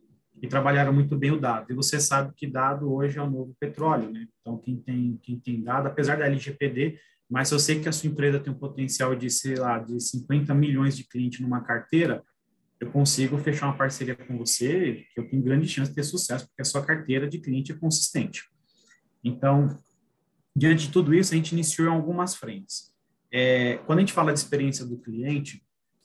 e 0.41 0.47
trabalharam 0.47 0.91
muito 0.91 1.17
bem 1.17 1.31
o 1.31 1.39
dado. 1.39 1.71
E 1.71 1.75
você 1.75 1.99
sabe 1.99 2.33
que 2.35 2.45
dado 2.45 2.91
hoje 2.91 3.17
é 3.17 3.21
o 3.21 3.29
novo 3.29 3.55
petróleo, 3.59 4.11
né? 4.11 4.27
Então, 4.41 4.57
quem 4.57 4.75
tem, 4.75 5.19
quem 5.23 5.39
tem 5.39 5.63
dado, 5.63 5.87
apesar 5.87 6.17
da 6.17 6.25
LGPD, 6.25 6.99
mas 7.29 7.49
eu 7.51 7.59
sei 7.59 7.79
que 7.79 7.87
a 7.87 7.91
sua 7.91 8.09
empresa 8.09 8.39
tem 8.39 8.51
um 8.51 8.57
potencial 8.57 9.15
de, 9.15 9.29
sei 9.29 9.55
lá, 9.55 9.79
de 9.79 9.99
50 9.99 10.53
milhões 10.53 10.97
de 10.97 11.05
clientes 11.05 11.39
numa 11.39 11.61
carteira, 11.61 12.23
eu 12.79 12.91
consigo 12.91 13.37
fechar 13.37 13.67
uma 13.67 13.77
parceria 13.77 14.15
com 14.15 14.37
você, 14.37 15.05
que 15.13 15.19
eu 15.19 15.29
tenho 15.29 15.41
grande 15.41 15.67
chance 15.67 15.89
de 15.89 15.95
ter 15.95 16.03
sucesso, 16.03 16.45
porque 16.47 16.61
a 16.61 16.65
sua 16.65 16.85
carteira 16.85 17.27
de 17.27 17.39
cliente 17.39 17.71
é 17.71 17.75
consistente. 17.75 18.43
Então, 19.23 19.79
diante 20.53 20.87
de 20.87 20.91
tudo 20.91 21.13
isso, 21.13 21.33
a 21.33 21.37
gente 21.37 21.53
iniciou 21.53 21.89
algumas 21.89 22.35
frentes. 22.35 22.93
É, 23.31 23.77
quando 23.85 23.99
a 23.99 24.01
gente 24.01 24.13
fala 24.13 24.33
de 24.33 24.39
experiência 24.39 24.85
do 24.85 24.97
cliente, 24.97 25.63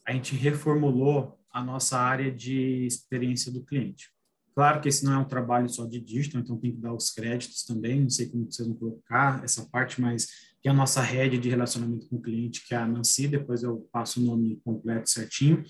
a 0.09 0.13
gente 0.13 0.35
reformulou 0.35 1.39
a 1.53 1.63
nossa 1.63 1.99
área 1.99 2.33
de 2.33 2.87
experiência 2.87 3.53
do 3.53 3.63
cliente. 3.63 4.09
Claro 4.55 4.81
que 4.81 4.89
esse 4.89 5.05
não 5.05 5.13
é 5.13 5.19
um 5.19 5.29
trabalho 5.29 5.69
só 5.69 5.85
de 5.85 6.01
digital, 6.01 6.41
então 6.41 6.57
tem 6.57 6.73
que 6.73 6.81
dar 6.81 6.95
os 6.95 7.11
créditos 7.11 7.63
também, 7.63 8.01
não 8.01 8.09
sei 8.09 8.27
como 8.27 8.51
vocês 8.51 8.67
vão 8.67 8.77
colocar 8.77 9.45
essa 9.45 9.69
parte, 9.69 10.01
mas 10.01 10.27
que 10.63 10.69
é 10.69 10.71
a 10.71 10.75
nossa 10.75 11.03
rede 11.03 11.37
de 11.37 11.51
relacionamento 11.51 12.09
com 12.09 12.17
o 12.17 12.23
cliente, 12.23 12.67
que 12.67 12.75
é 12.75 12.79
a 12.79 12.87
Nancy, 12.89 13.29
depois 13.29 13.63
eu 13.63 13.87
passo 13.93 14.19
o 14.19 14.25
nome 14.25 14.59
completo 14.65 15.11
certinho, 15.11 15.63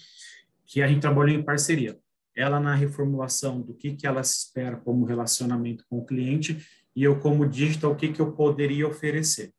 que 0.64 0.80
a 0.82 0.86
gente 0.86 1.00
trabalhou 1.00 1.36
em 1.36 1.42
parceria. 1.42 1.98
Ela 2.34 2.60
na 2.60 2.76
reformulação 2.76 3.60
do 3.60 3.74
que, 3.74 3.96
que 3.96 4.06
ela 4.06 4.20
espera 4.20 4.76
como 4.76 5.04
relacionamento 5.04 5.84
com 5.90 5.98
o 5.98 6.06
cliente 6.06 6.64
e 6.94 7.02
eu 7.02 7.18
como 7.18 7.46
digital, 7.46 7.90
o 7.90 7.96
que, 7.96 8.12
que 8.12 8.20
eu 8.20 8.30
poderia 8.32 8.86
oferecer. 8.86 9.52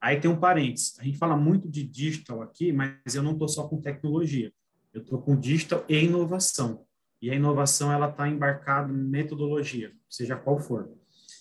Aí 0.00 0.20
tem 0.20 0.30
um 0.30 0.38
parênteses. 0.38 0.98
A 0.98 1.04
gente 1.04 1.18
fala 1.18 1.36
muito 1.36 1.68
de 1.68 1.82
digital 1.82 2.42
aqui, 2.42 2.72
mas 2.72 3.14
eu 3.14 3.22
não 3.22 3.32
estou 3.32 3.48
só 3.48 3.66
com 3.66 3.80
tecnologia. 3.80 4.52
Eu 4.92 5.02
estou 5.02 5.20
com 5.20 5.38
digital 5.38 5.84
e 5.88 6.04
inovação. 6.04 6.84
E 7.20 7.30
a 7.30 7.34
inovação 7.34 7.92
ela 7.92 8.08
está 8.08 8.28
embarcada 8.28 8.92
em 8.92 8.96
metodologia, 8.96 9.92
seja 10.08 10.36
qual 10.36 10.60
for. 10.60 10.88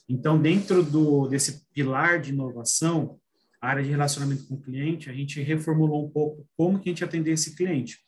Então, 0.09 0.41
dentro 0.41 0.81
do 0.81 1.27
desse 1.27 1.65
pilar 1.71 2.19
de 2.19 2.31
inovação, 2.31 3.19
a 3.61 3.69
área 3.69 3.83
de 3.83 3.89
relacionamento 3.89 4.47
com 4.47 4.55
o 4.55 4.61
cliente, 4.61 5.09
a 5.09 5.13
gente 5.13 5.41
reformulou 5.41 6.05
um 6.05 6.09
pouco 6.09 6.47
como 6.55 6.79
que 6.79 6.89
a 6.89 6.91
gente 6.91 7.03
atender 7.03 7.33
esse 7.33 7.55
cliente. 7.55 7.99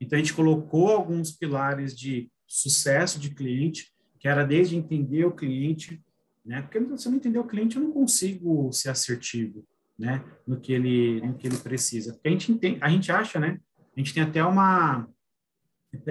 Então, 0.00 0.16
a 0.16 0.22
gente 0.22 0.32
colocou 0.32 0.88
alguns 0.88 1.32
pilares 1.32 1.94
de 1.94 2.30
sucesso 2.46 3.18
de 3.18 3.30
cliente, 3.34 3.92
que 4.18 4.26
era 4.26 4.44
desde 4.44 4.76
entender 4.76 5.24
o 5.26 5.32
cliente, 5.32 6.02
né? 6.44 6.62
Porque 6.62 6.78
se 6.96 7.06
eu 7.06 7.10
não 7.10 7.18
entender 7.18 7.38
o 7.38 7.46
cliente, 7.46 7.76
eu 7.76 7.82
não 7.82 7.92
consigo 7.92 8.72
ser 8.72 8.88
assertivo, 8.88 9.66
né? 9.98 10.24
No 10.46 10.60
que 10.60 10.72
ele, 10.72 11.20
no 11.20 11.34
que 11.34 11.46
ele 11.46 11.56
precisa. 11.56 12.12
Porque 12.12 12.28
a 12.28 12.30
gente 12.30 12.52
entende, 12.52 12.78
a 12.80 12.88
gente 12.88 13.10
acha, 13.10 13.40
né? 13.40 13.58
A 13.96 14.00
gente 14.00 14.14
tem 14.14 14.22
até 14.22 14.44
uma 14.44 15.08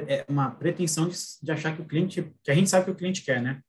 é, 0.08 0.26
uma 0.28 0.52
pretensão 0.52 1.08
de, 1.08 1.16
de 1.42 1.52
achar 1.52 1.76
que 1.76 1.82
o 1.82 1.86
cliente, 1.86 2.34
que 2.44 2.52
a 2.52 2.56
gente 2.56 2.70
sabe 2.70 2.86
que 2.86 2.92
o 2.92 2.96
cliente 2.96 3.24
quer, 3.24 3.42
né? 3.42 3.62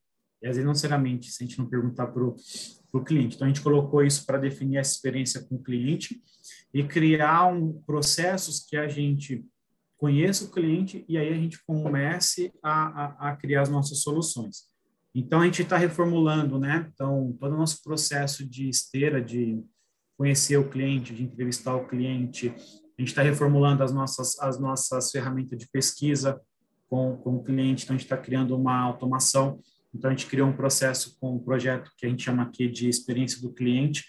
E 0.42 0.46
às 0.46 0.56
vezes 0.56 0.66
não 0.66 0.74
seriamente, 0.74 1.30
se 1.30 1.42
a 1.42 1.46
gente 1.46 1.58
não 1.58 1.66
perguntar 1.66 2.06
para 2.08 2.24
o 2.24 3.04
cliente. 3.04 3.36
Então 3.36 3.46
a 3.46 3.48
gente 3.48 3.60
colocou 3.60 4.02
isso 4.02 4.24
para 4.24 4.38
definir 4.38 4.78
essa 4.78 4.94
experiência 4.94 5.42
com 5.42 5.56
o 5.56 5.62
cliente 5.62 6.20
e 6.72 6.82
criar 6.82 7.46
um 7.46 7.72
processos 7.82 8.60
que 8.60 8.76
a 8.76 8.88
gente 8.88 9.44
conheça 9.96 10.44
o 10.44 10.50
cliente 10.50 11.04
e 11.08 11.18
aí 11.18 11.28
a 11.28 11.36
gente 11.36 11.62
comece 11.64 12.52
a, 12.62 12.72
a, 12.72 13.30
a 13.30 13.36
criar 13.36 13.62
as 13.62 13.68
nossas 13.68 14.00
soluções. 14.00 14.68
Então, 15.14 15.40
a 15.40 15.44
gente 15.44 15.62
está 15.62 15.76
reformulando, 15.76 16.58
né? 16.58 16.88
Então, 16.94 17.36
todo 17.40 17.54
o 17.54 17.58
nosso 17.58 17.82
processo 17.82 18.48
de 18.48 18.68
esteira, 18.68 19.20
de 19.20 19.60
conhecer 20.18 20.56
o 20.56 20.68
cliente, 20.68 21.14
de 21.14 21.22
entrevistar 21.22 21.76
o 21.76 21.86
cliente, 21.86 22.48
a 22.48 23.00
gente 23.00 23.10
está 23.10 23.22
reformulando 23.22 23.84
as 23.84 23.94
nossas, 23.94 24.38
as 24.40 24.58
nossas 24.58 25.12
ferramentas 25.12 25.56
de 25.56 25.68
pesquisa 25.68 26.40
com, 26.88 27.16
com 27.18 27.36
o 27.36 27.44
cliente, 27.44 27.84
então 27.84 27.94
a 27.94 27.98
gente 27.98 28.06
está 28.06 28.16
criando 28.16 28.56
uma 28.56 28.76
automação. 28.76 29.60
Então, 29.94 30.10
a 30.10 30.14
gente 30.14 30.26
criou 30.26 30.48
um 30.48 30.56
processo 30.56 31.16
com 31.18 31.36
um 31.36 31.38
projeto 31.38 31.92
que 31.96 32.04
a 32.04 32.08
gente 32.08 32.24
chama 32.24 32.42
aqui 32.42 32.68
de 32.68 32.88
experiência 32.88 33.40
do 33.40 33.52
cliente, 33.52 34.04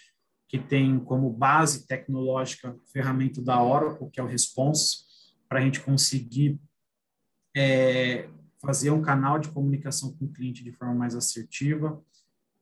que 0.48 0.58
tem 0.58 0.98
como 0.98 1.30
base 1.30 1.86
tecnológica 1.86 2.76
ferramenta 2.92 3.40
da 3.40 3.62
Oracle, 3.62 4.10
que 4.10 4.18
é 4.18 4.22
o 4.22 4.26
Response, 4.26 5.04
para 5.48 5.60
a 5.60 5.62
gente 5.62 5.80
conseguir 5.80 6.58
é, 7.56 8.28
fazer 8.60 8.90
um 8.90 9.00
canal 9.00 9.38
de 9.38 9.48
comunicação 9.48 10.12
com 10.16 10.24
o 10.24 10.32
cliente 10.32 10.64
de 10.64 10.72
forma 10.72 10.94
mais 10.94 11.14
assertiva. 11.14 12.02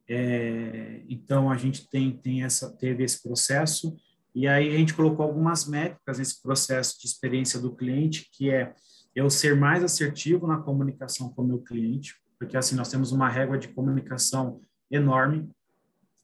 É, 0.09 1.03
então, 1.09 1.51
a 1.51 1.57
gente 1.57 1.89
tem, 1.89 2.17
tem 2.17 2.43
essa, 2.43 2.75
teve 2.77 3.05
esse 3.05 3.23
processo, 3.23 3.95
e 4.35 4.47
aí 4.47 4.75
a 4.75 4.79
gente 4.79 4.95
colocou 4.95 5.25
algumas 5.25 5.67
métricas 5.67 6.19
nesse 6.19 6.41
processo 6.41 6.99
de 7.01 7.07
experiência 7.07 7.61
do 7.61 7.75
cliente, 7.75 8.29
que 8.33 8.51
é 8.51 8.75
eu 9.15 9.29
ser 9.29 9.57
mais 9.57 9.83
assertivo 9.83 10.47
na 10.47 10.59
comunicação 10.59 11.31
com 11.31 11.43
o 11.43 11.47
meu 11.47 11.59
cliente, 11.59 12.15
porque 12.39 12.57
assim 12.57 12.77
nós 12.77 12.89
temos 12.89 13.11
uma 13.11 13.29
régua 13.29 13.59
de 13.59 13.69
comunicação 13.69 14.61
enorme. 14.91 15.51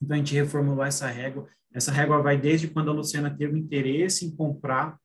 Então 0.00 0.14
a 0.14 0.18
gente 0.18 0.34
reformulou 0.34 0.84
essa 0.84 1.08
régua. 1.08 1.48
Essa 1.72 1.90
régua 1.90 2.22
vai 2.22 2.38
desde 2.38 2.68
quando 2.68 2.90
a 2.90 2.94
Luciana 2.94 3.36
teve 3.36 3.58
interesse 3.58 4.24
em 4.24 4.30
comprar 4.30 4.96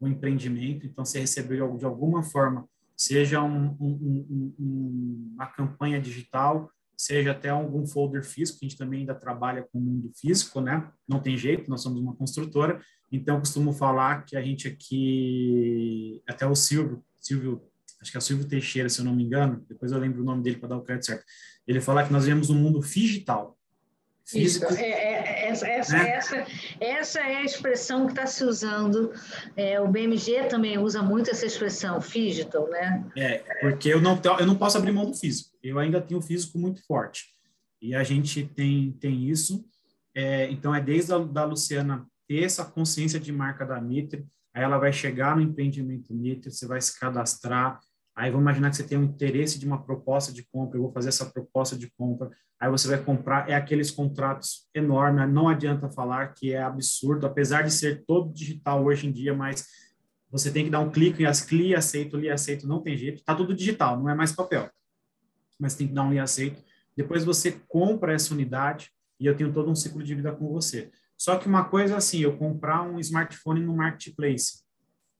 um 0.00 0.06
empreendimento, 0.06 0.86
então 0.86 1.04
você 1.04 1.18
recebeu 1.18 1.76
de 1.76 1.84
alguma 1.84 2.22
forma, 2.22 2.68
seja 2.96 3.42
um, 3.42 3.76
um, 3.80 5.32
uma 5.34 5.46
campanha 5.46 6.00
digital, 6.00 6.70
seja 6.96 7.32
até 7.32 7.48
algum 7.48 7.86
folder 7.86 8.24
físico, 8.24 8.58
a 8.62 8.64
gente 8.64 8.76
também 8.76 9.00
ainda 9.00 9.14
trabalha 9.14 9.62
com 9.62 9.78
o 9.78 9.80
mundo 9.80 10.10
físico, 10.14 10.60
né? 10.60 10.90
Não 11.08 11.20
tem 11.20 11.36
jeito, 11.36 11.70
nós 11.70 11.82
somos 11.82 12.00
uma 12.00 12.14
construtora, 12.14 12.80
então 13.10 13.38
costumo 13.38 13.72
falar 13.72 14.24
que 14.24 14.36
a 14.36 14.42
gente 14.42 14.68
aqui, 14.68 16.22
até 16.28 16.46
o 16.46 16.54
Silvio, 16.54 17.04
Silvio, 17.20 17.62
acho 18.00 18.10
que 18.10 18.16
é 18.16 18.18
o 18.18 18.22
Silvio 18.22 18.46
Teixeira, 18.46 18.88
se 18.88 19.00
eu 19.00 19.04
não 19.04 19.14
me 19.14 19.24
engano, 19.24 19.64
depois 19.68 19.92
eu 19.92 19.98
lembro 19.98 20.22
o 20.22 20.24
nome 20.24 20.42
dele 20.42 20.56
para 20.56 20.70
dar 20.70 20.76
o 20.76 20.82
crédito 20.82 21.06
certo, 21.06 21.24
ele 21.66 21.80
fala 21.80 22.04
que 22.04 22.12
nós 22.12 22.24
vivemos 22.24 22.50
um 22.50 22.56
mundo 22.56 22.80
digital, 22.80 23.58
Físico. 24.26 24.72
Isso, 24.72 24.80
é, 24.80 24.90
é, 24.90 25.48
essa, 25.48 25.68
essa, 25.68 25.96
né? 25.96 26.10
essa, 26.10 26.46
essa 26.80 27.20
é 27.20 27.36
a 27.36 27.44
expressão 27.44 28.06
que 28.06 28.12
está 28.12 28.26
se 28.26 28.42
usando. 28.42 29.12
É, 29.54 29.78
o 29.78 29.88
BMG 29.88 30.44
também 30.44 30.78
usa 30.78 31.02
muito 31.02 31.30
essa 31.30 31.44
expressão, 31.44 31.98
digital, 31.98 32.68
né? 32.70 33.04
É, 33.16 33.38
porque 33.60 33.90
eu 33.90 34.00
não, 34.00 34.18
eu 34.38 34.46
não 34.46 34.56
posso 34.56 34.78
abrir 34.78 34.92
mão 34.92 35.10
do 35.10 35.16
físico. 35.16 35.50
Eu 35.62 35.78
ainda 35.78 36.00
tenho 36.00 36.20
o 36.20 36.22
físico 36.22 36.58
muito 36.58 36.82
forte. 36.86 37.26
E 37.82 37.94
a 37.94 38.02
gente 38.02 38.46
tem, 38.46 38.92
tem 38.92 39.28
isso. 39.28 39.62
É, 40.14 40.50
então, 40.50 40.74
é 40.74 40.80
desde 40.80 41.12
a 41.12 41.18
da 41.18 41.44
Luciana 41.44 42.06
ter 42.26 42.44
essa 42.44 42.64
consciência 42.64 43.20
de 43.20 43.30
marca 43.30 43.66
da 43.66 43.78
Mitre, 43.78 44.26
aí 44.54 44.62
ela 44.62 44.78
vai 44.78 44.92
chegar 44.92 45.36
no 45.36 45.42
empreendimento 45.42 46.14
Mitre, 46.14 46.50
você 46.50 46.66
vai 46.66 46.80
se 46.80 46.98
cadastrar, 46.98 47.78
Aí 48.16 48.30
vamos 48.30 48.44
imaginar 48.44 48.70
que 48.70 48.76
você 48.76 48.84
tem 48.84 48.96
um 48.96 49.04
interesse 49.04 49.58
de 49.58 49.66
uma 49.66 49.82
proposta 49.82 50.32
de 50.32 50.44
compra, 50.44 50.78
eu 50.78 50.82
vou 50.82 50.92
fazer 50.92 51.08
essa 51.08 51.26
proposta 51.26 51.76
de 51.76 51.90
compra, 51.98 52.30
aí 52.60 52.70
você 52.70 52.86
vai 52.86 53.02
comprar, 53.02 53.50
é 53.50 53.54
aqueles 53.54 53.90
contratos 53.90 54.68
enormes, 54.72 55.28
não 55.32 55.48
adianta 55.48 55.90
falar 55.90 56.28
que 56.28 56.52
é 56.52 56.62
absurdo, 56.62 57.26
apesar 57.26 57.62
de 57.62 57.72
ser 57.72 58.04
todo 58.06 58.32
digital 58.32 58.84
hoje 58.84 59.08
em 59.08 59.12
dia, 59.12 59.34
mas 59.34 59.66
você 60.30 60.50
tem 60.50 60.64
que 60.64 60.70
dar 60.70 60.80
um 60.80 60.90
clique 60.90 61.22
em 61.22 61.26
as 61.26 61.48
li, 61.50 61.74
aceito, 61.74 62.16
li, 62.16 62.30
aceito, 62.30 62.68
não 62.68 62.80
tem 62.80 62.96
jeito, 62.96 63.24
tá 63.24 63.34
tudo 63.34 63.54
digital, 63.54 63.98
não 63.98 64.08
é 64.08 64.14
mais 64.14 64.32
papel, 64.32 64.70
mas 65.58 65.74
tem 65.74 65.88
que 65.88 65.94
dar 65.94 66.04
um 66.04 66.12
li, 66.12 66.18
aceito. 66.18 66.62
Depois 66.96 67.24
você 67.24 67.52
compra 67.68 68.14
essa 68.14 68.32
unidade 68.32 68.90
e 69.18 69.26
eu 69.26 69.36
tenho 69.36 69.52
todo 69.52 69.70
um 69.70 69.74
ciclo 69.74 70.02
de 70.02 70.14
vida 70.14 70.32
com 70.32 70.48
você. 70.48 70.90
Só 71.16 71.36
que 71.36 71.48
uma 71.48 71.64
coisa 71.64 71.96
assim, 71.96 72.20
eu 72.20 72.36
comprar 72.36 72.82
um 72.82 72.98
smartphone 73.00 73.60
no 73.60 73.76
marketplace, 73.76 74.63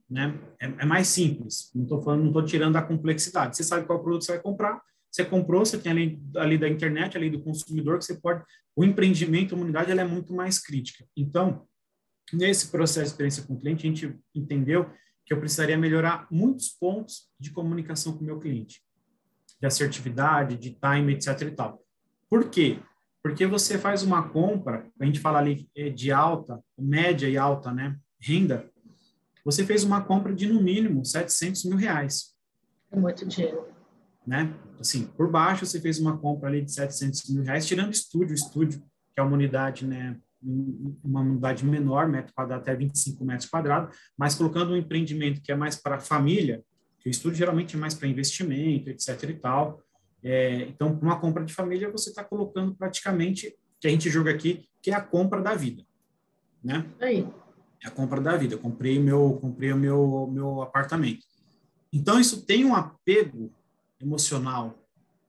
né? 0.08 0.38
É, 0.60 0.66
é 0.66 0.84
mais 0.84 1.08
simples. 1.08 1.70
Não 1.74 1.84
estou 1.84 2.02
falando, 2.02 2.20
não 2.20 2.28
estou 2.28 2.44
tirando 2.44 2.76
a 2.76 2.82
complexidade. 2.82 3.56
Você 3.56 3.64
sabe 3.64 3.86
qual 3.86 4.02
produto 4.02 4.24
você 4.24 4.32
vai 4.32 4.40
comprar. 4.42 4.82
Você 5.10 5.24
comprou, 5.24 5.64
você 5.64 5.78
tem 5.78 5.92
ali, 5.92 6.22
ali 6.36 6.58
da 6.58 6.68
internet, 6.68 7.16
ali 7.16 7.30
do 7.30 7.40
consumidor, 7.40 7.98
que 7.98 8.04
você 8.04 8.16
pode. 8.16 8.42
O 8.74 8.84
empreendimento, 8.84 9.54
a 9.54 9.58
unidade, 9.58 9.90
ela 9.90 10.00
é 10.00 10.04
muito 10.04 10.34
mais 10.34 10.58
crítica. 10.58 11.04
Então, 11.16 11.66
nesse 12.32 12.68
processo 12.68 13.06
de 13.06 13.10
experiência 13.12 13.44
com 13.44 13.54
o 13.54 13.60
cliente, 13.60 13.86
a 13.86 13.90
gente 13.90 14.18
entendeu 14.34 14.90
que 15.24 15.32
eu 15.32 15.38
precisaria 15.38 15.78
melhorar 15.78 16.26
muitos 16.30 16.68
pontos 16.68 17.28
de 17.38 17.50
comunicação 17.50 18.12
com 18.12 18.20
o 18.20 18.24
meu 18.24 18.38
cliente, 18.38 18.82
de 19.60 19.66
assertividade, 19.66 20.56
de 20.56 20.70
time, 20.70 21.14
etc. 21.14 21.42
e 21.42 21.50
tal. 21.52 21.82
Por 22.28 22.50
quê? 22.50 22.78
Porque 23.22 23.46
você 23.46 23.78
faz 23.78 24.02
uma 24.02 24.28
compra, 24.28 24.86
a 25.00 25.04
gente 25.04 25.20
fala 25.20 25.38
ali 25.38 25.68
eh, 25.74 25.88
de 25.88 26.12
alta, 26.12 26.62
média 26.76 27.26
e 27.28 27.38
alta, 27.38 27.72
né, 27.72 27.96
renda, 28.20 28.70
você 29.44 29.64
fez 29.64 29.84
uma 29.84 30.02
compra 30.02 30.34
de 30.34 30.46
no 30.46 30.62
mínimo 30.62 31.04
700 31.04 31.64
mil 31.64 31.76
reais. 31.76 32.34
É 32.90 32.98
muito 32.98 33.26
dinheiro. 33.26 33.68
Né? 34.26 34.54
Assim, 34.80 35.06
por 35.06 35.30
baixo 35.30 35.66
você 35.66 35.80
fez 35.80 35.98
uma 35.98 36.16
compra 36.16 36.48
ali 36.48 36.62
de 36.62 36.72
700 36.72 37.28
mil 37.30 37.42
reais, 37.42 37.66
tirando 37.66 37.92
estúdio, 37.92 38.34
estúdio, 38.34 38.80
que 39.12 39.20
é 39.20 39.22
uma 39.22 39.34
unidade, 39.34 39.86
né, 39.86 40.16
uma 40.42 41.20
unidade 41.20 41.64
menor, 41.64 42.08
metro 42.08 42.32
quadrado 42.34 42.62
até 42.62 42.74
25 42.74 43.24
metros 43.24 43.48
quadrados, 43.48 43.96
mas 44.16 44.34
colocando 44.34 44.72
um 44.72 44.76
empreendimento 44.76 45.40
que 45.42 45.52
é 45.52 45.54
mais 45.54 45.76
para 45.76 45.98
família, 45.98 46.62
que 46.98 47.08
o 47.08 47.10
estúdio 47.10 47.38
geralmente 47.38 47.76
é 47.76 47.78
mais 47.78 47.94
para 47.94 48.08
investimento, 48.08 48.88
etc 48.90 49.22
e 49.24 49.34
tal. 49.34 49.82
É, 50.22 50.62
então, 50.62 50.98
uma 51.02 51.20
compra 51.20 51.44
de 51.44 51.52
família, 51.52 51.90
você 51.90 52.08
está 52.08 52.24
colocando 52.24 52.74
praticamente, 52.74 53.54
que 53.78 53.86
a 53.86 53.90
gente 53.90 54.08
joga 54.08 54.30
aqui, 54.30 54.66
que 54.80 54.90
é 54.90 54.94
a 54.94 55.00
compra 55.02 55.42
da 55.42 55.54
vida, 55.54 55.84
né? 56.62 56.86
Aí. 56.98 57.28
É 57.84 57.88
a 57.88 57.90
compra 57.90 58.20
da 58.20 58.36
vida. 58.36 58.54
Eu 58.54 58.58
comprei 58.58 58.98
meu, 58.98 59.38
comprei 59.40 59.72
o 59.72 59.76
meu, 59.76 60.28
meu 60.32 60.62
apartamento. 60.62 61.24
Então, 61.92 62.18
isso 62.18 62.44
tem 62.44 62.64
um 62.64 62.74
apego 62.74 63.52
emocional. 64.00 64.82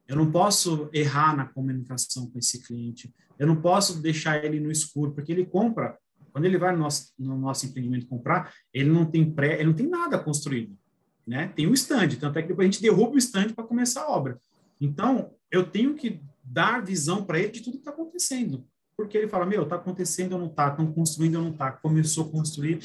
Eu 0.07 0.15
não 0.15 0.31
posso 0.31 0.89
errar 0.93 1.35
na 1.35 1.45
comunicação 1.45 2.29
com 2.29 2.39
esse 2.39 2.63
cliente. 2.63 3.13
Eu 3.37 3.45
não 3.45 3.61
posso 3.61 4.01
deixar 4.01 4.43
ele 4.43 4.59
no 4.59 4.71
escuro, 4.71 5.11
porque 5.11 5.31
ele 5.31 5.45
compra. 5.45 5.97
Quando 6.31 6.45
ele 6.45 6.57
vai 6.57 6.73
no 6.73 6.79
nosso, 6.79 7.13
no 7.17 7.37
nosso 7.37 7.65
empreendimento 7.65 8.07
comprar, 8.07 8.53
ele 8.73 8.89
não 8.89 9.05
tem 9.05 9.29
pré, 9.29 9.55
ele 9.55 9.65
não 9.65 9.73
tem 9.73 9.87
nada 9.87 10.19
construído, 10.19 10.77
né? 11.25 11.47
Tem 11.55 11.65
um 11.65 11.73
stand, 11.73 12.09
tanto 12.19 12.37
é 12.37 12.41
que 12.41 12.49
depois 12.49 12.67
a 12.67 12.71
gente 12.71 12.81
derruba 12.81 13.15
o 13.15 13.17
stand 13.17 13.53
para 13.53 13.63
começar 13.63 14.01
a 14.01 14.09
obra. 14.09 14.37
Então, 14.79 15.31
eu 15.49 15.65
tenho 15.65 15.95
que 15.95 16.19
dar 16.43 16.83
visão 16.83 17.23
para 17.23 17.39
ele 17.39 17.51
de 17.51 17.61
tudo 17.61 17.73
que 17.73 17.79
está 17.79 17.91
acontecendo, 17.91 18.67
porque 18.97 19.17
ele 19.17 19.27
fala, 19.27 19.45
meu, 19.45 19.63
está 19.63 19.75
acontecendo 19.75 20.33
ou 20.33 20.39
não 20.39 20.47
está, 20.47 20.69
estão 20.69 20.91
construindo 20.91 21.35
ou 21.35 21.43
não 21.43 21.51
está, 21.51 21.71
começou 21.71 22.25
a 22.25 22.31
construir 22.31 22.79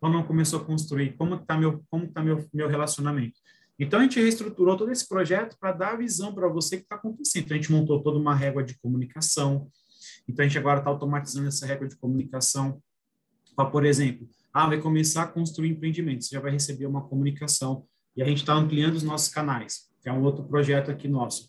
ou 0.00 0.10
não 0.10 0.24
começou 0.24 0.60
a 0.60 0.64
construir, 0.64 1.16
como 1.16 1.36
está 1.36 1.56
meu, 1.56 1.84
como 1.88 2.08
tá 2.08 2.22
meu, 2.22 2.44
meu 2.52 2.68
relacionamento. 2.68 3.38
Então, 3.78 4.00
a 4.00 4.02
gente 4.02 4.20
reestruturou 4.20 4.76
todo 4.76 4.90
esse 4.90 5.08
projeto 5.08 5.56
para 5.58 5.72
dar 5.72 5.96
visão 5.96 6.34
para 6.34 6.48
você 6.48 6.76
que 6.76 6.82
está 6.82 6.96
acontecendo. 6.96 7.44
Então, 7.44 7.56
a 7.56 7.60
gente 7.60 7.72
montou 7.72 8.02
toda 8.02 8.18
uma 8.18 8.34
régua 8.34 8.64
de 8.64 8.76
comunicação, 8.78 9.68
então, 10.28 10.44
a 10.44 10.48
gente 10.48 10.58
agora 10.58 10.78
está 10.78 10.90
automatizando 10.90 11.48
essa 11.48 11.66
regra 11.66 11.88
de 11.88 11.96
comunicação 11.96 12.80
para, 13.56 13.68
por 13.68 13.84
exemplo, 13.84 14.28
ah, 14.52 14.66
vai 14.66 14.80
começar 14.80 15.22
a 15.22 15.26
construir 15.26 15.70
empreendimento, 15.70 16.24
você 16.24 16.34
já 16.34 16.40
vai 16.40 16.50
receber 16.50 16.86
uma 16.86 17.02
comunicação 17.02 17.86
e 18.16 18.22
a 18.22 18.26
gente 18.26 18.38
está 18.38 18.54
ampliando 18.54 18.94
os 18.94 19.02
nossos 19.02 19.28
canais, 19.28 19.88
que 20.00 20.08
é 20.08 20.12
um 20.12 20.22
outro 20.22 20.44
projeto 20.44 20.90
aqui 20.90 21.08
nosso. 21.08 21.48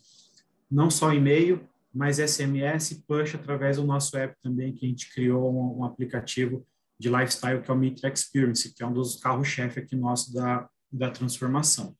Não 0.70 0.90
só 0.90 1.12
e-mail, 1.12 1.68
mas 1.94 2.18
SMS, 2.18 3.04
push 3.06 3.36
através 3.36 3.76
do 3.76 3.84
nosso 3.84 4.16
app 4.16 4.34
também, 4.42 4.74
que 4.74 4.84
a 4.84 4.88
gente 4.88 5.12
criou 5.12 5.52
um, 5.52 5.80
um 5.80 5.84
aplicativo 5.84 6.66
de 6.98 7.08
lifestyle, 7.08 7.62
que 7.62 7.70
é 7.70 7.74
o 7.74 7.76
Mitra 7.76 8.12
Experience, 8.12 8.74
que 8.74 8.82
é 8.82 8.86
um 8.86 8.92
dos 8.92 9.16
carros-chefe 9.16 9.80
aqui 9.80 9.94
nosso 9.94 10.32
da, 10.34 10.68
da 10.90 11.10
transformação. 11.10 11.96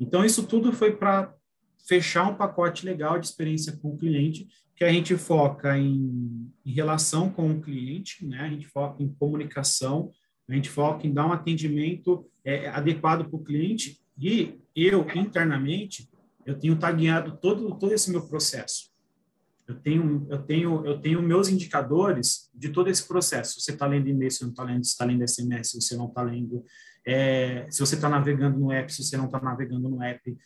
Então, 0.00 0.24
isso 0.24 0.46
tudo 0.46 0.72
foi 0.72 0.96
para 0.96 1.34
fechar 1.86 2.30
um 2.30 2.34
pacote 2.34 2.86
legal 2.86 3.18
de 3.18 3.26
experiência 3.26 3.76
com 3.76 3.90
o 3.90 3.98
cliente 3.98 4.48
que 4.74 4.84
a 4.84 4.92
gente 4.92 5.16
foca 5.16 5.78
em, 5.78 6.50
em, 6.64 6.72
relação 6.72 7.30
com 7.30 7.50
o 7.50 7.60
cliente, 7.60 8.26
né? 8.26 8.40
a 8.40 8.48
gente 8.48 8.66
foca 8.66 9.02
em 9.02 9.08
comunicação, 9.08 10.10
a 10.48 10.54
gente 10.54 10.68
foca 10.68 11.06
em 11.06 11.12
dar 11.12 11.26
um 11.26 11.32
atendimento 11.32 12.26
é, 12.44 12.68
adequado 12.68 13.28
para 13.28 13.36
o 13.36 13.44
cliente 13.44 14.00
e 14.18 14.58
eu, 14.74 15.06
internamente, 15.14 16.08
eu 16.44 16.58
tenho 16.58 16.76
tagueado 16.76 17.36
todo, 17.40 17.78
todo 17.78 17.92
esse 17.92 18.10
meu 18.10 18.26
processo. 18.26 18.93
Eu 19.66 19.74
tenho, 19.76 20.26
eu 20.28 20.38
tenho, 20.42 20.86
eu 20.86 21.00
tenho 21.00 21.22
meus 21.22 21.48
indicadores 21.48 22.50
de 22.54 22.68
todo 22.68 22.90
esse 22.90 23.06
processo. 23.06 23.60
Você 23.60 23.72
está 23.72 23.86
lendo 23.86 24.08
e-mail, 24.08 24.30
se 24.30 24.42
não 24.42 24.50
está 24.50 24.62
lendo, 24.62 24.82
está 24.82 25.04
lendo 25.04 25.26
SMS, 25.26 25.70
se 25.70 25.80
você 25.80 25.96
não 25.96 26.06
está 26.06 26.22
lendo, 26.22 26.64
é, 27.06 27.66
se 27.70 27.80
você 27.80 27.94
está 27.94 28.08
navegando 28.08 28.58
no 28.58 28.70
app, 28.70 28.92
se 28.92 29.02
você 29.02 29.16
não 29.16 29.24
está 29.24 29.40
navegando 29.40 29.88
no 29.88 30.02
app, 30.02 30.36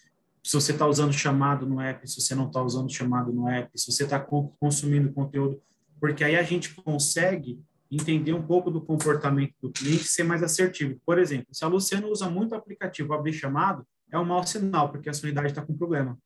se 0.43 0.53
você 0.53 0.73
está 0.73 0.87
usando 0.87 1.13
chamado 1.13 1.67
no 1.67 1.81
app, 1.81 2.09
se 2.09 2.21
você 2.21 2.35
não 2.35 2.47
está 2.47 2.63
usando 2.63 2.91
chamado 2.91 3.33
no 3.33 3.49
app, 3.49 3.71
se 3.75 3.91
você 3.91 4.05
está 4.05 4.19
consumindo 4.21 5.13
conteúdo, 5.13 5.61
porque 6.01 6.23
aí 6.23 6.37
a 6.37 6.43
gente 6.43 6.75
consegue 6.75 7.61
entender 7.91 8.33
um 8.33 8.43
pouco 8.43 8.71
do 8.71 8.81
comportamento 8.81 9.55
do 9.61 9.71
cliente 9.71 10.05
ser 10.05 10.23
mais 10.23 10.43
assertivo. 10.43 11.01
Por 11.05 11.19
exemplo, 11.19 11.49
se 11.53 11.65
a 11.65 11.69
Luciana 11.69 12.07
usa 12.07 12.29
muito 12.29 12.55
aplicativo 12.55 13.15
abrir 13.15 13.33
chamado, 13.33 13.87
é 14.11 14.19
um 14.19 14.25
mau 14.25 14.47
sinal, 14.47 14.91
porque 14.91 15.09
a 15.09 15.13
sua 15.13 15.27
unidade 15.27 15.49
está 15.49 15.63
com 15.63 15.77
problema. 15.77 16.19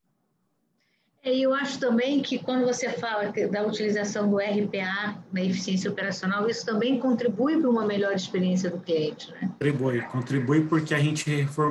É, 1.25 1.37
eu 1.37 1.55
acho 1.55 1.79
também 1.79 2.21
que 2.21 2.39
quando 2.39 2.65
você 2.65 2.91
fala 2.91 3.33
da 3.51 3.65
utilização 3.65 4.29
do 4.29 4.39
RPA 4.39 5.23
na 5.33 5.41
eficiência 5.43 5.91
operacional, 5.91 6.49
isso 6.49 6.67
também 6.67 6.99
contribui 6.99 7.61
para 7.61 7.71
uma 7.71 7.87
melhor 7.87 8.13
experiência 8.13 8.69
do 8.69 8.81
cliente, 8.81 9.31
né? 9.31 9.49
Contribui, 9.53 10.03
contribui 10.03 10.67
porque 10.67 10.93
a 10.93 10.99
gente 10.99 11.31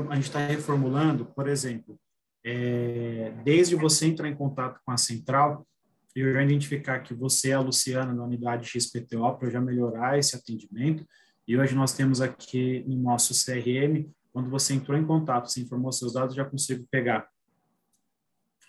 a 0.10 0.16
gente 0.16 0.24
está 0.24 0.40
reformulando, 0.40 1.26
por 1.26 1.50
exemplo, 1.50 2.00
é, 2.46 3.34
desde 3.44 3.76
você 3.76 4.08
entrar 4.08 4.30
em 4.30 4.36
contato 4.36 4.80
com 4.86 4.92
a 4.92 4.98
central, 4.98 5.68
eu 6.16 6.34
já 6.34 6.44
identificar 6.44 7.00
que 7.00 7.14
você 7.14 7.52
é 7.52 7.54
a 7.54 7.60
Luciana 7.60 8.14
da 8.14 8.24
unidade 8.24 8.68
XPTO 8.68 9.38
para 9.38 9.50
já 9.50 9.62
melhorar 9.62 10.18
esse 10.18 10.36
atendimento. 10.36 11.06
E 11.48 11.58
hoje 11.58 11.76
nós 11.76 11.94
temos 11.94 12.22
aqui 12.22 12.84
no 12.88 12.98
nosso 12.98 13.34
CRM, 13.34 14.10
quando 14.32 14.50
você 14.50 14.74
entrou 14.74 14.98
em 14.98 15.06
contato, 15.06 15.50
você 15.50 15.62
informou 15.62 15.92
seus 15.92 16.14
dados, 16.14 16.36
já 16.36 16.46
consigo 16.46 16.86
pegar 16.90 17.28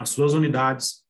as 0.02 0.10
suas 0.10 0.34
unidades, 0.34 1.02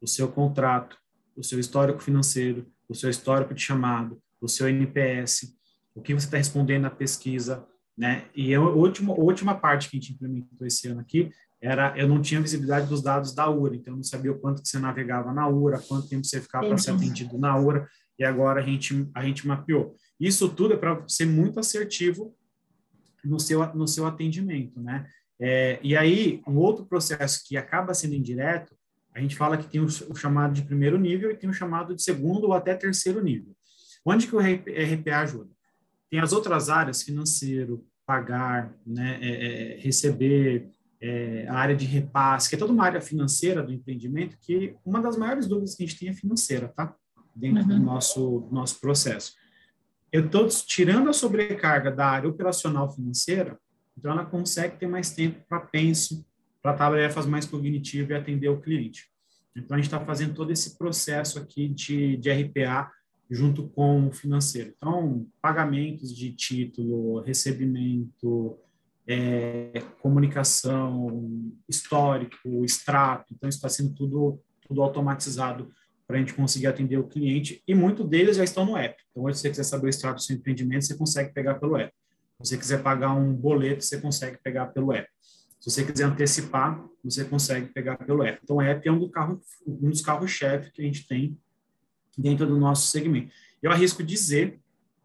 o 0.00 0.06
seu 0.06 0.28
contrato, 0.30 0.96
o 1.36 1.42
seu 1.42 1.60
histórico 1.60 2.02
financeiro, 2.02 2.66
o 2.88 2.94
seu 2.94 3.10
histórico 3.10 3.54
de 3.54 3.62
chamado, 3.62 4.20
o 4.40 4.48
seu 4.48 4.68
NPS, 4.68 5.54
o 5.94 6.00
que 6.00 6.14
você 6.14 6.26
está 6.26 6.36
respondendo 6.36 6.82
na 6.82 6.90
pesquisa, 6.90 7.66
né? 7.96 8.26
E 8.34 8.54
a 8.54 8.60
última, 8.60 9.12
a 9.12 9.16
última 9.16 9.54
parte 9.54 9.90
que 9.90 9.96
a 9.96 10.00
gente 10.00 10.12
implementou 10.12 10.66
esse 10.66 10.88
ano 10.88 11.00
aqui 11.00 11.30
era 11.60 11.96
eu 11.98 12.08
não 12.08 12.22
tinha 12.22 12.40
visibilidade 12.40 12.86
dos 12.86 13.02
dados 13.02 13.34
da 13.34 13.50
URA, 13.50 13.74
então 13.74 13.92
eu 13.92 13.96
não 13.96 14.04
sabia 14.04 14.32
o 14.32 14.38
quanto 14.38 14.62
que 14.62 14.68
você 14.68 14.78
navegava 14.78 15.32
na 15.32 15.48
URA, 15.48 15.82
quanto 15.86 16.08
tempo 16.08 16.24
você 16.24 16.40
ficava 16.40 16.68
para 16.68 16.78
ser 16.78 16.92
atendido 16.92 17.36
na 17.36 17.58
URA, 17.58 17.88
e 18.18 18.24
agora 18.24 18.60
a 18.60 18.64
gente, 18.64 19.08
a 19.14 19.24
gente 19.24 19.46
mapeou. 19.46 19.94
Isso 20.18 20.48
tudo 20.48 20.74
é 20.74 20.76
para 20.76 21.04
ser 21.08 21.26
muito 21.26 21.60
assertivo 21.60 22.34
no 23.24 23.38
seu, 23.38 23.74
no 23.74 23.86
seu 23.86 24.06
atendimento, 24.06 24.80
né? 24.80 25.08
É, 25.40 25.78
e 25.82 25.96
aí, 25.96 26.42
um 26.46 26.56
outro 26.56 26.84
processo 26.84 27.42
que 27.46 27.56
acaba 27.56 27.94
sendo 27.94 28.14
indireto, 28.14 28.74
a 29.14 29.20
gente 29.20 29.36
fala 29.36 29.56
que 29.56 29.68
tem 29.68 29.80
o, 29.80 29.86
o 29.86 30.14
chamado 30.14 30.52
de 30.52 30.62
primeiro 30.62 30.98
nível 30.98 31.30
e 31.30 31.36
tem 31.36 31.48
o 31.48 31.54
chamado 31.54 31.94
de 31.94 32.02
segundo 32.02 32.44
ou 32.44 32.52
até 32.52 32.74
terceiro 32.74 33.22
nível. 33.22 33.54
Onde 34.04 34.26
que 34.26 34.34
o 34.34 34.40
RPA 34.40 35.20
ajuda? 35.20 35.50
Tem 36.10 36.20
as 36.20 36.32
outras 36.32 36.68
áreas, 36.68 37.02
financeiro, 37.02 37.86
pagar, 38.06 38.72
né, 38.86 39.18
é, 39.20 39.74
é, 39.74 39.78
receber, 39.80 40.70
é, 41.00 41.46
a 41.48 41.54
área 41.54 41.76
de 41.76 41.84
repasse, 41.84 42.48
que 42.48 42.54
é 42.54 42.58
toda 42.58 42.72
uma 42.72 42.84
área 42.84 43.00
financeira 43.00 43.62
do 43.62 43.72
empreendimento, 43.72 44.36
que 44.40 44.74
uma 44.84 45.00
das 45.00 45.16
maiores 45.16 45.46
dúvidas 45.46 45.74
que 45.74 45.84
a 45.84 45.86
gente 45.86 45.98
tem 45.98 46.08
é 46.08 46.14
financeira, 46.14 46.68
tá? 46.68 46.94
Dentro 47.34 47.62
uhum. 47.62 47.68
do 47.68 47.78
nosso, 47.78 48.48
nosso 48.50 48.80
processo. 48.80 49.34
Eu 50.10 50.26
estou 50.26 50.48
tirando 50.48 51.10
a 51.10 51.12
sobrecarga 51.12 51.90
da 51.92 52.06
área 52.06 52.28
operacional 52.28 52.92
financeira, 52.92 53.58
então 53.98 54.12
ela 54.12 54.24
consegue 54.24 54.76
ter 54.78 54.86
mais 54.86 55.10
tempo 55.10 55.44
para 55.48 55.60
penso, 55.60 56.24
para 56.62 56.74
tarefas 56.74 57.26
mais 57.26 57.44
cognitivas 57.44 58.10
e 58.10 58.14
atender 58.14 58.48
o 58.48 58.60
cliente. 58.60 59.10
Então 59.56 59.74
a 59.74 59.78
gente 59.78 59.86
está 59.86 60.00
fazendo 60.00 60.34
todo 60.34 60.52
esse 60.52 60.78
processo 60.78 61.38
aqui 61.38 61.68
de, 61.68 62.16
de 62.16 62.30
RPA 62.30 62.90
junto 63.28 63.68
com 63.68 64.06
o 64.08 64.12
financeiro. 64.12 64.72
Então, 64.76 65.26
pagamentos 65.42 66.14
de 66.14 66.32
título, 66.32 67.20
recebimento, 67.20 68.56
é, 69.06 69.82
comunicação, 70.00 71.52
histórico, 71.68 72.64
extrato. 72.64 73.34
Então, 73.34 73.48
está 73.48 73.68
sendo 73.68 73.94
tudo, 73.94 74.40
tudo 74.66 74.80
automatizado 74.80 75.70
para 76.06 76.16
a 76.16 76.20
gente 76.20 76.32
conseguir 76.32 76.68
atender 76.68 76.96
o 76.96 77.06
cliente. 77.06 77.62
E 77.68 77.74
muitos 77.74 78.08
deles 78.08 78.36
já 78.36 78.44
estão 78.44 78.64
no 78.64 78.76
app. 78.76 79.02
Então, 79.10 79.24
hoje, 79.24 79.36
se 79.36 79.42
você 79.42 79.50
quiser 79.50 79.64
saber 79.64 79.86
o 79.88 79.90
extrato 79.90 80.16
do 80.16 80.22
seu 80.22 80.36
empreendimento, 80.36 80.86
você 80.86 80.96
consegue 80.96 81.34
pegar 81.34 81.56
pelo 81.56 81.76
app. 81.76 81.92
Se 82.40 82.50
você 82.50 82.58
quiser 82.58 82.82
pagar 82.82 83.12
um 83.14 83.34
boleto, 83.34 83.84
você 83.84 84.00
consegue 84.00 84.38
pegar 84.42 84.66
pelo 84.66 84.92
app. 84.92 85.08
Se 85.60 85.70
você 85.70 85.84
quiser 85.84 86.04
antecipar, 86.04 86.84
você 87.02 87.24
consegue 87.24 87.66
pegar 87.72 87.96
pelo 87.96 88.22
app. 88.22 88.40
Então, 88.42 88.56
o 88.56 88.62
app 88.62 88.86
é 88.88 88.92
um, 88.92 88.98
do 88.98 89.10
carro, 89.10 89.40
um 89.66 89.90
dos 89.90 90.00
carros-chefe 90.00 90.70
que 90.70 90.82
a 90.82 90.84
gente 90.84 91.06
tem 91.06 91.36
dentro 92.16 92.46
do 92.46 92.58
nosso 92.58 92.86
segmento. 92.88 93.32
Eu 93.60 93.72
arrisco 93.72 94.02
dizer 94.02 94.60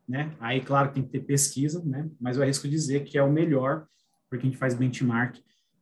né? 0.07 0.35
Aí, 0.39 0.61
claro, 0.61 0.91
tem 0.91 1.03
que 1.03 1.09
ter 1.09 1.21
pesquisa, 1.21 1.81
né? 1.83 2.09
Mas 2.19 2.37
eu 2.37 2.43
arrisco 2.43 2.67
dizer 2.67 3.03
que 3.03 3.17
é 3.17 3.23
o 3.23 3.31
melhor, 3.31 3.87
porque 4.29 4.45
a 4.45 4.49
gente 4.49 4.57
faz 4.57 4.73
benchmark 4.73 5.37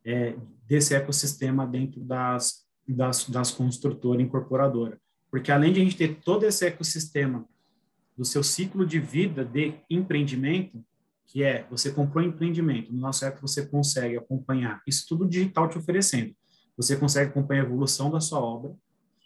é, 0.05 0.35
desse 0.67 0.93
ecossistema 0.95 1.65
dentro 1.65 2.01
das, 2.01 2.65
das, 2.87 3.27
das 3.29 3.51
construtoras 3.51 4.23
incorporadoras. 4.23 4.99
Porque 5.29 5.51
além 5.51 5.73
de 5.73 5.81
a 5.81 5.83
gente 5.83 5.97
ter 5.97 6.19
todo 6.23 6.45
esse 6.45 6.65
ecossistema 6.65 7.45
do 8.17 8.25
seu 8.25 8.43
ciclo 8.43 8.85
de 8.85 8.99
vida 8.99 9.43
de 9.43 9.73
empreendimento, 9.89 10.83
que 11.31 11.43
é 11.43 11.65
você 11.69 11.91
comprou 11.91 12.23
um 12.23 12.27
empreendimento, 12.27 12.91
no 12.91 12.99
nosso 12.99 13.23
app 13.23 13.41
você 13.41 13.65
consegue 13.65 14.17
acompanhar 14.17 14.81
isso 14.85 15.05
tudo 15.07 15.27
digital 15.27 15.69
te 15.69 15.77
oferecendo. 15.77 16.35
Você 16.75 16.97
consegue 16.97 17.29
acompanhar 17.29 17.61
a 17.61 17.65
evolução 17.65 18.11
da 18.11 18.19
sua 18.19 18.39
obra, 18.39 18.73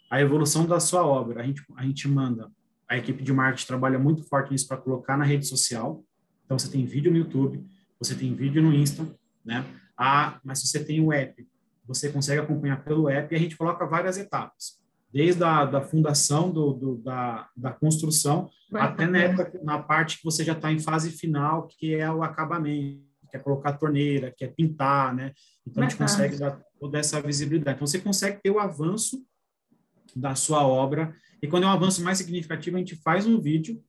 a 0.08 0.20
evolução 0.20 0.66
da 0.66 0.78
sua 0.78 1.04
obra, 1.04 1.42
a 1.42 1.46
gente, 1.46 1.62
a 1.76 1.82
gente 1.82 2.06
manda 2.06 2.48
a 2.88 2.96
equipe 2.96 3.24
de 3.24 3.32
marketing 3.32 3.66
trabalha 3.66 3.98
muito 3.98 4.22
forte 4.22 4.52
nisso 4.52 4.68
para 4.68 4.76
colocar 4.76 5.16
na 5.16 5.24
rede 5.24 5.46
social. 5.46 6.04
Então, 6.44 6.56
você 6.56 6.70
tem 6.70 6.86
vídeo 6.86 7.10
no 7.10 7.18
YouTube, 7.18 7.66
você 7.98 8.14
tem 8.14 8.32
vídeo 8.34 8.62
no 8.62 8.72
Insta, 8.72 9.04
né? 9.44 9.64
Ah, 9.98 10.38
mas 10.44 10.62
você 10.62 10.84
tem 10.84 11.00
o 11.00 11.12
app, 11.12 11.44
você 11.84 12.08
consegue 12.10 12.40
acompanhar 12.40 12.84
pelo 12.84 13.08
app 13.08 13.34
e 13.34 13.36
a 13.36 13.40
gente 13.40 13.56
coloca 13.56 13.84
várias 13.84 14.16
etapas, 14.16 14.80
desde 15.16 15.42
a 15.42 15.64
da 15.64 15.80
fundação, 15.80 16.50
do, 16.50 16.74
do 16.74 16.96
da, 16.98 17.48
da 17.56 17.72
construção, 17.72 18.50
Vai 18.70 18.82
até 18.82 19.06
na, 19.06 19.18
época, 19.18 19.58
na 19.64 19.78
parte 19.78 20.18
que 20.18 20.24
você 20.24 20.44
já 20.44 20.52
está 20.52 20.70
em 20.70 20.78
fase 20.78 21.10
final, 21.10 21.66
que 21.68 21.94
é 21.94 22.12
o 22.12 22.22
acabamento, 22.22 23.00
que 23.30 23.34
é 23.38 23.40
colocar 23.40 23.70
a 23.70 23.78
torneira, 23.78 24.34
que 24.36 24.44
é 24.44 24.48
pintar, 24.48 25.14
né? 25.14 25.32
Então, 25.66 25.82
a 25.82 25.88
gente 25.88 25.96
consegue 25.96 26.36
dar 26.36 26.60
toda 26.78 26.98
essa 26.98 27.18
visibilidade. 27.22 27.76
Então, 27.76 27.86
você 27.86 27.98
consegue 27.98 28.42
ter 28.42 28.50
o 28.50 28.58
avanço 28.58 29.24
da 30.14 30.34
sua 30.34 30.66
obra, 30.66 31.16
e 31.40 31.48
quando 31.48 31.64
é 31.64 31.66
um 31.66 31.70
avanço 31.70 32.04
mais 32.04 32.18
significativo, 32.18 32.76
a 32.76 32.78
gente 32.78 32.96
faz 32.96 33.26
um 33.26 33.40
vídeo, 33.40 33.82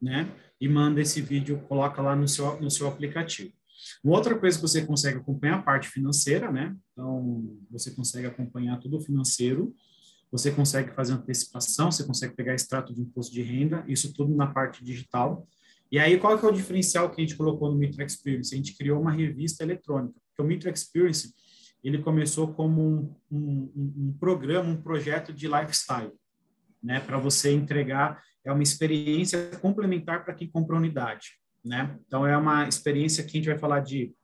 né? 0.00 0.28
E 0.60 0.68
manda 0.68 1.00
esse 1.00 1.20
vídeo, 1.20 1.58
coloca 1.66 2.00
lá 2.00 2.14
no 2.14 2.28
seu, 2.28 2.60
no 2.60 2.70
seu 2.70 2.86
aplicativo. 2.86 3.52
Uma 4.04 4.14
outra 4.14 4.38
coisa 4.38 4.56
que 4.56 4.62
você 4.62 4.86
consegue 4.86 5.18
acompanhar 5.18 5.56
a 5.58 5.62
parte 5.62 5.88
financeira, 5.88 6.52
né? 6.52 6.76
Então, 6.92 7.58
você 7.68 7.90
consegue 7.90 8.28
acompanhar 8.28 8.78
tudo 8.78 8.98
o 8.98 9.00
financeiro, 9.00 9.74
você 10.30 10.50
consegue 10.50 10.92
fazer 10.92 11.12
antecipação, 11.12 11.90
você 11.90 12.04
consegue 12.04 12.34
pegar 12.34 12.54
extrato 12.54 12.94
de 12.94 13.00
imposto 13.00 13.32
de 13.32 13.42
renda, 13.42 13.84
isso 13.88 14.12
tudo 14.12 14.34
na 14.34 14.46
parte 14.46 14.84
digital. 14.84 15.46
E 15.90 15.98
aí, 15.98 16.18
qual 16.18 16.38
que 16.38 16.44
é 16.44 16.48
o 16.48 16.52
diferencial 16.52 17.10
que 17.10 17.20
a 17.20 17.24
gente 17.24 17.36
colocou 17.36 17.70
no 17.70 17.76
Mitra 17.76 18.04
Experience? 18.04 18.54
A 18.54 18.56
gente 18.56 18.76
criou 18.76 19.00
uma 19.00 19.10
revista 19.10 19.64
eletrônica, 19.64 20.14
porque 20.28 20.42
o 20.42 20.44
Mitra 20.44 20.70
Experience, 20.70 21.34
ele 21.82 21.98
começou 21.98 22.54
como 22.54 22.80
um, 22.80 23.14
um, 23.30 23.72
um 23.76 24.16
programa, 24.18 24.68
um 24.68 24.80
projeto 24.80 25.32
de 25.32 25.48
lifestyle, 25.48 26.12
né? 26.82 27.00
Para 27.00 27.18
você 27.18 27.52
entregar, 27.52 28.22
é 28.44 28.52
uma 28.52 28.62
experiência 28.62 29.50
complementar 29.60 30.24
para 30.24 30.34
quem 30.34 30.48
comprou 30.48 30.78
unidade 30.78 31.40
né? 31.64 31.98
Então 32.06 32.26
é 32.26 32.36
uma 32.36 32.66
experiência 32.66 33.22
que 33.22 33.30
a 33.30 33.32
gente 33.32 33.48
vai 33.48 33.58
falar 33.58 33.80
de 33.80 34.14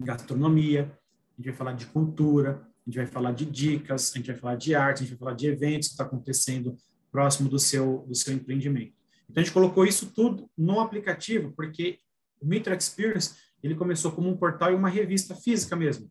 gastronomia, 0.00 0.82
a 1.32 1.36
gente 1.36 1.46
vai 1.46 1.54
falar 1.54 1.72
de 1.72 1.86
cultura, 1.86 2.66
a 2.86 2.90
gente 2.90 2.96
vai 2.96 3.06
falar 3.06 3.32
de 3.32 3.44
dicas, 3.44 4.12
a 4.14 4.18
gente 4.18 4.26
vai 4.26 4.36
falar 4.36 4.56
de 4.56 4.74
arte, 4.74 4.98
a 4.98 5.00
gente 5.00 5.10
vai 5.10 5.18
falar 5.18 5.34
de 5.34 5.46
eventos 5.46 5.88
que 5.88 5.94
está 5.94 6.04
acontecendo 6.04 6.76
próximo 7.10 7.48
do 7.48 7.58
seu 7.58 8.04
do 8.06 8.14
seu 8.14 8.34
empreendimento. 8.34 8.92
Então 9.28 9.40
a 9.40 9.44
gente 9.44 9.54
colocou 9.54 9.86
isso 9.86 10.12
tudo 10.14 10.50
no 10.56 10.80
aplicativo 10.80 11.52
porque 11.56 11.98
o 12.40 12.46
Mitra 12.46 12.76
Experience 12.76 13.34
ele 13.62 13.74
começou 13.74 14.12
como 14.12 14.28
um 14.28 14.36
portal 14.36 14.72
e 14.72 14.74
uma 14.74 14.90
revista 14.90 15.34
física 15.34 15.74
mesmo. 15.74 16.10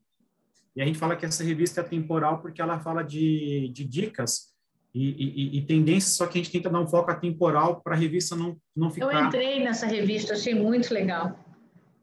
E 0.75 0.81
a 0.81 0.85
gente 0.85 0.97
fala 0.97 1.15
que 1.15 1.25
essa 1.25 1.43
revista 1.43 1.81
é 1.81 1.83
temporal 1.83 2.41
porque 2.41 2.61
ela 2.61 2.79
fala 2.79 3.03
de, 3.03 3.69
de 3.71 3.85
dicas 3.85 4.53
e, 4.93 5.09
e, 5.09 5.57
e, 5.57 5.61
tendências, 5.65 6.13
só 6.13 6.27
que 6.27 6.37
a 6.37 6.41
gente 6.41 6.51
tenta 6.51 6.69
dar 6.69 6.79
um 6.79 6.87
foco 6.87 7.09
atemporal 7.09 7.81
para 7.81 7.95
a 7.95 7.97
revista 7.97 8.35
não, 8.35 8.55
não 8.75 8.91
ficar... 8.91 9.11
Eu 9.11 9.25
entrei 9.25 9.63
nessa 9.63 9.87
revista, 9.87 10.33
achei 10.33 10.53
muito 10.53 10.93
legal. 10.93 11.42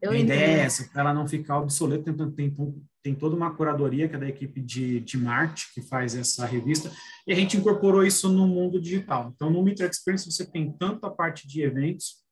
Eu 0.01 0.11
a 0.11 0.17
ideia 0.17 0.45
é 0.45 0.59
essa, 0.61 0.83
para 0.89 1.01
ela 1.01 1.13
não 1.13 1.27
ficar 1.27 1.59
obsoleta, 1.59 2.11
tem, 2.11 2.31
tem, 2.49 2.83
tem 3.03 3.15
toda 3.15 3.35
uma 3.35 3.53
curadoria 3.53 4.09
que 4.09 4.15
é 4.15 4.19
da 4.19 4.27
equipe 4.27 4.59
de, 4.59 4.99
de 4.99 5.17
marketing 5.17 5.67
que 5.75 5.81
faz 5.81 6.15
essa 6.15 6.45
revista, 6.45 6.91
e 7.27 7.31
a 7.31 7.35
gente 7.35 7.55
incorporou 7.55 8.03
isso 8.03 8.27
no 8.27 8.47
mundo 8.47 8.81
digital. 8.81 9.31
Então, 9.35 9.49
no 9.49 9.61
Mitra 9.61 9.85
Experience 9.85 10.29
você 10.29 10.45
tem 10.45 10.71
tanto 10.71 11.05
a 11.05 11.11
parte 11.11 11.47
de 11.47 11.61
eventos, 11.61 12.23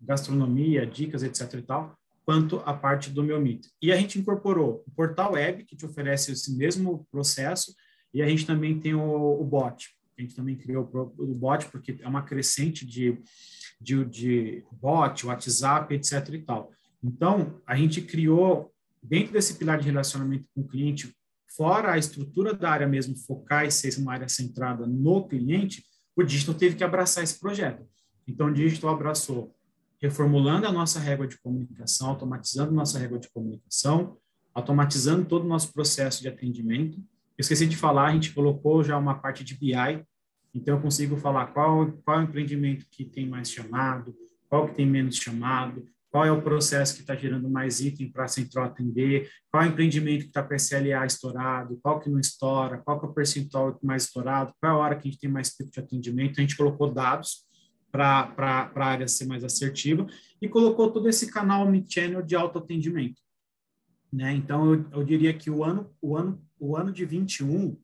gastronomia, 0.00 0.86
dicas, 0.86 1.22
etc 1.22 1.54
e 1.54 1.62
tal, 1.62 1.96
quanto 2.26 2.62
a 2.66 2.74
parte 2.74 3.10
do 3.10 3.22
meu 3.22 3.40
Mitra. 3.40 3.70
E 3.80 3.90
a 3.90 3.96
gente 3.96 4.18
incorporou 4.18 4.82
o 4.86 4.90
portal 4.90 5.32
web, 5.32 5.64
que 5.64 5.76
te 5.76 5.86
oferece 5.86 6.32
esse 6.32 6.54
mesmo 6.54 7.06
processo, 7.10 7.74
e 8.12 8.22
a 8.22 8.28
gente 8.28 8.46
também 8.46 8.78
tem 8.78 8.94
o, 8.94 9.40
o 9.40 9.44
bot 9.44 9.94
a 10.16 10.22
gente 10.22 10.34
também 10.34 10.56
criou 10.56 10.88
o 11.18 11.34
bot, 11.34 11.66
porque 11.70 11.96
é 12.00 12.08
uma 12.08 12.22
crescente 12.22 12.86
de, 12.86 13.18
de, 13.80 14.04
de 14.04 14.64
bot, 14.72 15.26
WhatsApp, 15.26 15.92
etc. 15.94 16.28
e 16.32 16.38
tal. 16.38 16.70
Então, 17.04 17.60
a 17.66 17.76
gente 17.76 18.00
criou, 18.00 18.72
dentro 19.02 19.34
desse 19.34 19.58
pilar 19.58 19.78
de 19.78 19.86
relacionamento 19.86 20.46
com 20.54 20.62
o 20.62 20.66
cliente, 20.66 21.14
fora 21.54 21.92
a 21.92 21.98
estrutura 21.98 22.54
da 22.54 22.70
área 22.70 22.88
mesmo, 22.88 23.14
focar 23.16 23.66
e 23.66 23.70
ser 23.70 23.96
uma 23.98 24.14
área 24.14 24.28
centrada 24.28 24.86
no 24.86 25.28
cliente, 25.28 25.84
o 26.16 26.22
Digital 26.22 26.54
teve 26.54 26.76
que 26.76 26.82
abraçar 26.82 27.22
esse 27.22 27.38
projeto. 27.38 27.86
Então, 28.26 28.48
o 28.48 28.54
Digital 28.54 28.90
abraçou 28.94 29.54
reformulando 30.00 30.66
a 30.66 30.72
nossa 30.72 30.98
régua 30.98 31.26
de 31.26 31.38
comunicação, 31.38 32.08
automatizando 32.08 32.72
nossa 32.72 32.98
régua 32.98 33.18
de 33.18 33.28
comunicação, 33.30 34.16
automatizando 34.54 35.26
todo 35.26 35.44
o 35.44 35.48
nosso 35.48 35.72
processo 35.72 36.22
de 36.22 36.28
atendimento, 36.28 36.98
eu 37.36 37.42
esqueci 37.42 37.66
de 37.66 37.76
falar, 37.76 38.06
a 38.06 38.12
gente 38.12 38.32
colocou 38.32 38.84
já 38.84 38.96
uma 38.96 39.14
parte 39.14 39.42
de 39.42 39.54
BI, 39.56 40.06
então 40.54 40.76
eu 40.76 40.80
consigo 40.80 41.16
falar 41.16 41.48
qual, 41.48 41.90
qual 42.04 42.18
é 42.18 42.20
o 42.20 42.24
empreendimento 42.24 42.86
que 42.88 43.04
tem 43.04 43.28
mais 43.28 43.50
chamado, 43.50 44.14
qual 44.48 44.68
que 44.68 44.76
tem 44.76 44.86
menos 44.86 45.16
chamado, 45.16 45.84
qual 46.14 46.24
é 46.24 46.30
o 46.30 46.40
processo 46.40 46.94
que 46.94 47.00
está 47.00 47.16
gerando 47.16 47.50
mais 47.50 47.80
item 47.80 48.08
para 48.08 48.26
a 48.26 48.28
central 48.28 48.66
atender, 48.66 49.28
qual 49.50 49.64
é 49.64 49.66
o 49.66 49.70
empreendimento 49.70 50.20
que 50.20 50.28
está 50.28 50.44
com 50.44 50.54
SLA 50.54 51.04
estourado, 51.04 51.76
qual 51.82 51.98
que 51.98 52.08
não 52.08 52.20
estoura, 52.20 52.78
qual 52.78 53.00
que 53.00 53.06
é 53.06 53.08
o 53.08 53.12
percentual 53.12 53.76
mais 53.82 54.04
estourado, 54.04 54.54
qual 54.60 54.70
é 54.70 54.76
a 54.76 54.78
hora 54.78 54.94
que 54.94 55.08
a 55.08 55.10
gente 55.10 55.20
tem 55.20 55.28
mais 55.28 55.52
tempo 55.52 55.72
de 55.72 55.80
atendimento. 55.80 56.38
A 56.38 56.40
gente 56.40 56.56
colocou 56.56 56.88
dados 56.88 57.44
para 57.90 58.32
a 58.76 58.84
área 58.84 59.08
ser 59.08 59.26
mais 59.26 59.42
assertiva 59.42 60.06
e 60.40 60.48
colocou 60.48 60.88
todo 60.92 61.08
esse 61.08 61.32
canal 61.32 61.68
mid-channel 61.68 62.22
de 62.22 62.36
autoatendimento. 62.36 63.20
Né? 64.12 64.34
Então, 64.34 64.72
eu, 64.72 64.86
eu 64.92 65.04
diria 65.04 65.34
que 65.34 65.50
o 65.50 65.64
ano, 65.64 65.92
o 66.00 66.16
ano 66.16 66.40
o 66.60 66.76
ano 66.76 66.92
de 66.92 67.04
21, 67.04 67.76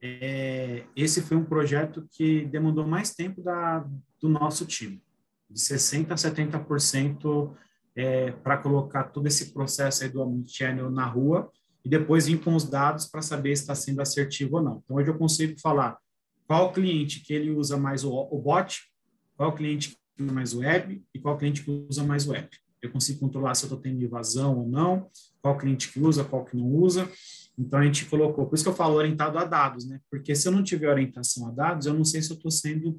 é, 0.00 0.86
esse 0.96 1.20
foi 1.20 1.36
um 1.36 1.44
projeto 1.44 2.08
que 2.12 2.46
demandou 2.46 2.86
mais 2.86 3.14
tempo 3.14 3.42
da, 3.42 3.86
do 4.18 4.26
nosso 4.26 4.64
time, 4.64 5.02
de 5.50 5.60
60% 5.60 6.10
a 6.10 6.14
70% 6.14 7.54
é, 7.96 8.32
para 8.32 8.58
colocar 8.58 9.04
todo 9.04 9.26
esse 9.26 9.52
processo 9.52 10.04
aí 10.04 10.08
do 10.08 10.22
Omnichannel 10.22 10.90
na 10.90 11.06
rua 11.06 11.50
e 11.84 11.88
depois 11.88 12.26
vir 12.26 12.40
com 12.40 12.54
os 12.54 12.64
dados 12.64 13.06
para 13.06 13.22
saber 13.22 13.56
se 13.56 13.62
está 13.62 13.74
sendo 13.74 14.00
assertivo 14.00 14.56
ou 14.56 14.62
não. 14.62 14.82
Então, 14.84 14.96
hoje 14.96 15.10
eu 15.10 15.18
consigo 15.18 15.58
falar 15.60 15.98
qual 16.46 16.72
cliente 16.72 17.20
que 17.20 17.32
ele 17.32 17.50
usa 17.50 17.76
mais 17.76 18.04
o, 18.04 18.12
o 18.12 18.38
bot, 18.40 18.80
qual 19.36 19.54
cliente 19.54 19.90
que 19.90 20.22
usa 20.22 20.32
mais 20.32 20.54
o 20.54 20.58
web 20.60 21.02
e 21.14 21.18
qual 21.18 21.36
cliente 21.36 21.62
que 21.62 21.70
usa 21.70 22.04
mais 22.04 22.26
o 22.26 22.34
app. 22.34 22.56
Eu 22.80 22.90
consigo 22.90 23.20
controlar 23.20 23.54
se 23.54 23.64
eu 23.64 23.68
estou 23.68 23.80
tendo 23.80 24.02
invasão 24.02 24.58
ou 24.58 24.68
não, 24.68 25.10
qual 25.42 25.58
cliente 25.58 25.92
que 25.92 26.00
usa, 26.00 26.24
qual 26.24 26.44
que 26.44 26.56
não 26.56 26.66
usa. 26.66 27.10
Então 27.58 27.78
a 27.78 27.84
gente 27.84 28.06
colocou, 28.06 28.46
por 28.46 28.54
isso 28.54 28.64
que 28.64 28.70
eu 28.70 28.74
falo 28.74 28.94
orientado 28.94 29.36
a 29.36 29.44
dados, 29.44 29.84
né? 29.86 30.00
Porque 30.08 30.34
se 30.34 30.46
eu 30.46 30.52
não 30.52 30.62
tiver 30.62 30.88
orientação 30.88 31.48
a 31.48 31.50
dados, 31.50 31.86
eu 31.86 31.94
não 31.94 32.04
sei 32.04 32.22
se 32.22 32.30
eu 32.30 32.36
estou 32.36 32.50
sendo 32.50 32.96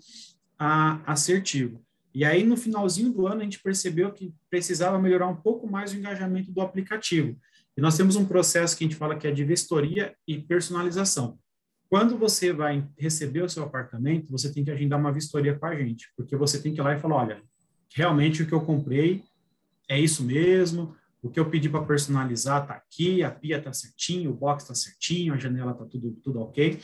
a, 0.57 1.01
assertivo. 1.11 1.81
E 2.13 2.25
aí 2.25 2.43
no 2.43 2.57
finalzinho 2.57 3.11
do 3.11 3.27
ano 3.27 3.41
a 3.41 3.43
gente 3.43 3.61
percebeu 3.61 4.11
que 4.11 4.33
precisava 4.49 4.99
melhorar 4.99 5.27
um 5.27 5.35
pouco 5.35 5.69
mais 5.69 5.93
o 5.93 5.97
engajamento 5.97 6.51
do 6.51 6.61
aplicativo. 6.61 7.37
E 7.77 7.81
nós 7.81 7.95
temos 7.95 8.15
um 8.15 8.25
processo 8.25 8.77
que 8.77 8.83
a 8.83 8.87
gente 8.87 8.97
fala 8.97 9.15
que 9.15 9.27
é 9.27 9.31
de 9.31 9.43
vistoria 9.43 10.15
e 10.27 10.37
personalização. 10.37 11.39
Quando 11.89 12.17
você 12.17 12.53
vai 12.53 12.87
receber 12.97 13.41
o 13.41 13.49
seu 13.49 13.63
apartamento, 13.63 14.31
você 14.31 14.51
tem 14.51 14.63
que 14.63 14.69
agendar 14.69 14.99
uma 14.99 15.11
vistoria 15.11 15.57
com 15.57 15.65
a 15.65 15.75
gente, 15.75 16.11
porque 16.15 16.35
você 16.35 16.61
tem 16.61 16.73
que 16.73 16.79
ir 16.79 16.83
lá 16.83 16.93
e 16.93 16.99
falar, 16.99 17.15
olha, 17.15 17.41
realmente 17.95 18.43
o 18.43 18.45
que 18.45 18.53
eu 18.53 18.61
comprei 18.61 19.23
é 19.87 19.99
isso 19.99 20.23
mesmo, 20.23 20.95
o 21.21 21.29
que 21.29 21.39
eu 21.39 21.49
pedi 21.49 21.67
para 21.67 21.83
personalizar 21.83 22.61
está 22.61 22.75
aqui, 22.75 23.23
a 23.23 23.31
pia 23.31 23.57
está 23.57 23.73
certinho, 23.73 24.31
o 24.31 24.33
box 24.33 24.63
está 24.63 24.75
certinho, 24.75 25.33
a 25.33 25.37
janela 25.37 25.71
está 25.71 25.83
tudo, 25.85 26.11
tudo 26.23 26.41
ok. 26.41 26.79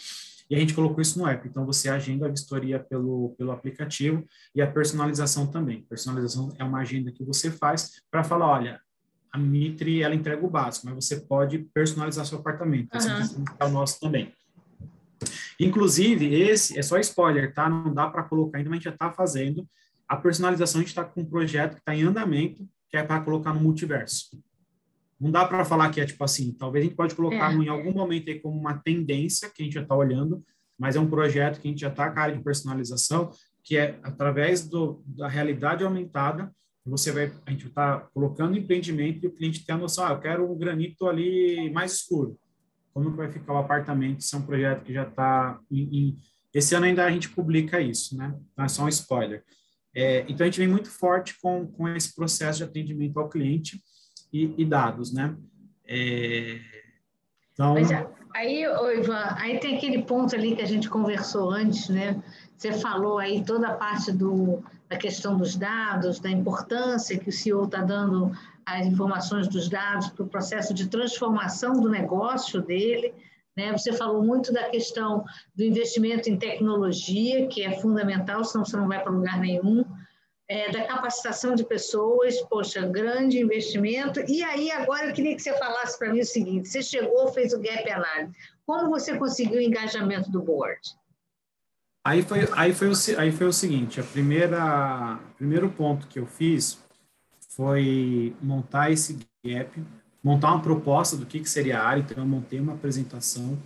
E 0.50 0.56
a 0.56 0.60
gente 0.60 0.74
colocou 0.74 1.02
isso 1.02 1.18
no 1.18 1.28
app. 1.28 1.48
Então, 1.48 1.66
você 1.66 1.90
agenda 1.90 2.28
a 2.28 2.30
vistoria 2.30 2.80
pelo, 2.80 3.34
pelo 3.38 3.52
aplicativo 3.52 4.24
e 4.54 4.62
a 4.62 4.72
personalização 4.72 5.48
também. 5.48 5.84
Personalização 5.90 6.54
é 6.60 6.64
uma 6.64 6.80
agenda 6.80 7.12
que 7.12 7.24
você 7.24 7.50
faz 7.50 8.02
para 8.12 8.24
falar, 8.24 8.48
olha, 8.48 8.82
a 9.32 9.38
Mitri, 9.38 10.02
ela 10.02 10.16
entrega 10.16 10.46
o 10.46 10.50
básico, 10.50 10.86
mas 10.86 10.96
você 10.96 11.20
pode 11.20 11.60
personalizar 11.74 12.26
seu 12.26 12.40
apartamento. 12.40 12.96
Uhum. 12.96 13.44
é 13.60 13.66
o 13.66 13.70
nosso 13.70 14.00
também. 14.00 14.32
Inclusive, 15.60 16.34
esse 16.34 16.78
é 16.78 16.82
só 16.82 16.98
spoiler, 17.00 17.54
tá? 17.54 17.70
Não 17.70 17.94
dá 17.94 18.10
para 18.10 18.24
colocar 18.24 18.58
ainda, 18.58 18.70
mas 18.70 18.78
a 18.78 18.80
gente 18.80 18.86
já 18.86 18.92
está 18.92 19.12
fazendo. 19.12 19.68
A 20.08 20.16
personalização, 20.16 20.80
a 20.80 20.82
gente 20.84 20.90
está 20.90 21.04
com 21.04 21.22
um 21.22 21.26
projeto 21.26 21.74
que 21.74 21.80
está 21.80 21.96
em 21.96 22.04
andamento, 22.04 22.68
que 22.90 22.98
é 22.98 23.04
para 23.04 23.22
colocar 23.22 23.54
no 23.54 23.60
multiverso. 23.60 24.42
Não 25.20 25.32
dá 25.32 25.46
para 25.46 25.64
falar 25.64 25.90
que 25.90 26.02
é 26.02 26.06
tipo 26.06 26.24
assim, 26.24 26.52
talvez 26.54 26.84
a 26.84 26.88
gente 26.88 26.98
pode 26.98 27.16
colocar 27.16 27.52
é. 27.52 27.56
em 27.56 27.70
algum 27.70 27.94
momento 27.94 28.30
aí 28.30 28.40
como 28.40 28.60
uma 28.60 28.78
tendência 28.78 29.50
que 29.50 29.62
a 29.62 29.66
gente 29.66 29.74
já 29.74 29.82
está 29.82 29.96
olhando, 29.96 30.44
mas 30.78 30.96
é 30.96 31.00
um 31.00 31.10
projeto 31.10 31.60
que 31.60 31.68
a 31.68 31.72
gente 31.72 31.82
já 31.82 31.90
está 31.90 32.12
com 32.12 32.20
a 32.20 32.24
área 32.24 32.38
de 32.38 32.44
personalização, 32.44 33.32
que 33.64 33.78
é 33.78 33.98
através 34.04 34.68
do, 34.68 35.02
da 35.06 35.28
realidade 35.28 35.84
aumentada, 35.84 36.52
você 36.86 37.12
vai, 37.12 37.32
a 37.46 37.52
gente 37.52 37.68
está 37.68 38.00
colocando 38.14 38.58
empreendimento 38.58 39.24
e 39.24 39.28
o 39.28 39.32
cliente 39.32 39.66
tem 39.66 39.74
a 39.74 39.78
noção, 39.78 40.06
ah, 40.06 40.12
eu 40.12 40.20
quero 40.20 40.52
um 40.52 40.58
granito 40.58 41.08
ali 41.08 41.72
mais 41.72 41.94
escuro. 41.94 42.38
Como 42.94 43.10
vai 43.16 43.32
ficar 43.32 43.54
o 43.54 43.58
apartamento? 43.58 44.20
Isso 44.20 44.36
é 44.36 44.40
um 44.40 44.46
projeto 44.46 44.84
que 44.84 44.94
já 44.94 45.04
está 45.04 45.60
esse 46.56 46.74
ano 46.74 46.86
ainda 46.86 47.04
a 47.04 47.12
gente 47.12 47.28
publica 47.28 47.82
isso, 47.82 48.16
né? 48.16 48.34
Então, 48.54 48.64
é 48.64 48.68
só 48.70 48.86
um 48.86 48.88
spoiler. 48.88 49.44
É, 49.94 50.22
então, 50.30 50.46
a 50.46 50.50
gente 50.50 50.58
vem 50.58 50.70
muito 50.70 50.90
forte 50.90 51.36
com, 51.42 51.68
com 51.68 51.86
esse 51.90 52.16
processo 52.16 52.60
de 52.60 52.64
atendimento 52.64 53.20
ao 53.20 53.28
cliente 53.28 53.84
e, 54.36 54.54
e 54.58 54.66
dados, 54.66 55.14
né? 55.14 55.34
É, 55.88 56.60
então... 57.54 57.74
Mas 57.74 57.90
aí, 58.36 58.64
Ivan, 58.64 59.36
aí 59.38 59.60
tem 59.60 59.78
aquele 59.78 60.04
ponto 60.04 60.36
ali 60.36 60.56
que 60.56 60.62
a 60.62 60.68
gente 60.68 60.90
conversou 60.90 61.52
antes, 61.52 61.88
né? 61.88 62.22
Você 62.58 62.74
falou 62.74 63.18
aí 63.18 63.46
toda 63.46 63.70
a 63.70 63.76
parte 63.76 64.12
do, 64.12 64.62
da 64.90 64.98
questão 64.98 65.38
dos 65.38 65.56
dados, 65.56 66.20
da 66.20 66.30
importância 66.30 67.18
que 67.18 67.30
o 67.30 67.32
CEO 67.32 67.64
está 67.64 67.82
dando 67.82 68.32
as 68.66 68.86
informações 68.86 69.48
dos 69.48 69.70
dados 69.70 70.10
para 70.10 70.26
o 70.26 70.28
processo 70.28 70.74
de 70.74 70.90
transformação 70.90 71.80
do 71.80 71.90
negócio 71.90 72.62
dele. 72.62 73.14
Né? 73.56 73.72
Você 73.72 73.94
falou 73.94 74.22
muito 74.24 74.52
da 74.52 74.70
questão 74.70 75.24
do 75.56 75.64
investimento 75.64 76.30
em 76.30 76.38
tecnologia, 76.38 77.48
que 77.48 77.64
é 77.64 77.80
fundamental, 77.80 78.44
senão 78.44 78.66
você 78.66 78.76
não 78.76 78.88
vai 78.88 79.02
para 79.02 79.12
lugar 79.12 79.40
nenhum. 79.40 79.86
É, 80.48 80.72
da 80.72 80.86
capacitação 80.86 81.56
de 81.56 81.64
pessoas, 81.64 82.40
poxa, 82.44 82.86
grande 82.86 83.40
investimento. 83.40 84.20
E 84.28 84.44
aí, 84.44 84.70
agora 84.70 85.08
eu 85.08 85.14
queria 85.14 85.36
que 85.36 85.42
você 85.42 85.58
falasse 85.58 85.98
para 85.98 86.14
mim 86.14 86.20
o 86.20 86.26
seguinte: 86.26 86.68
você 86.68 86.84
chegou, 86.84 87.34
fez 87.34 87.52
o 87.52 87.60
gap 87.60 87.90
analysis. 87.90 88.36
Como 88.64 88.90
você 88.90 89.18
conseguiu 89.18 89.58
o 89.58 89.62
engajamento 89.62 90.30
do 90.30 90.44
board? 90.44 90.80
Aí 92.06 92.22
foi, 92.22 92.48
aí 92.54 92.72
foi, 92.72 92.90
o, 92.90 92.94
aí 93.18 93.32
foi 93.32 93.48
o 93.48 93.54
seguinte: 93.54 94.00
a 94.00 94.04
primeira, 94.04 95.20
primeiro 95.36 95.70
ponto 95.72 96.08
que 96.08 96.20
eu 96.20 96.28
fiz 96.28 96.78
foi 97.50 98.36
montar 98.42 98.92
esse 98.92 99.18
gap, 99.44 99.84
montar 100.24 100.52
uma 100.52 100.62
proposta 100.62 101.18
do 101.18 101.26
que, 101.26 101.40
que 101.40 101.50
seria 101.50 101.80
a 101.80 101.84
área. 101.84 102.02
Então, 102.02 102.24
eu 102.24 102.28
montei 102.28 102.60
uma 102.60 102.74
apresentação 102.74 103.58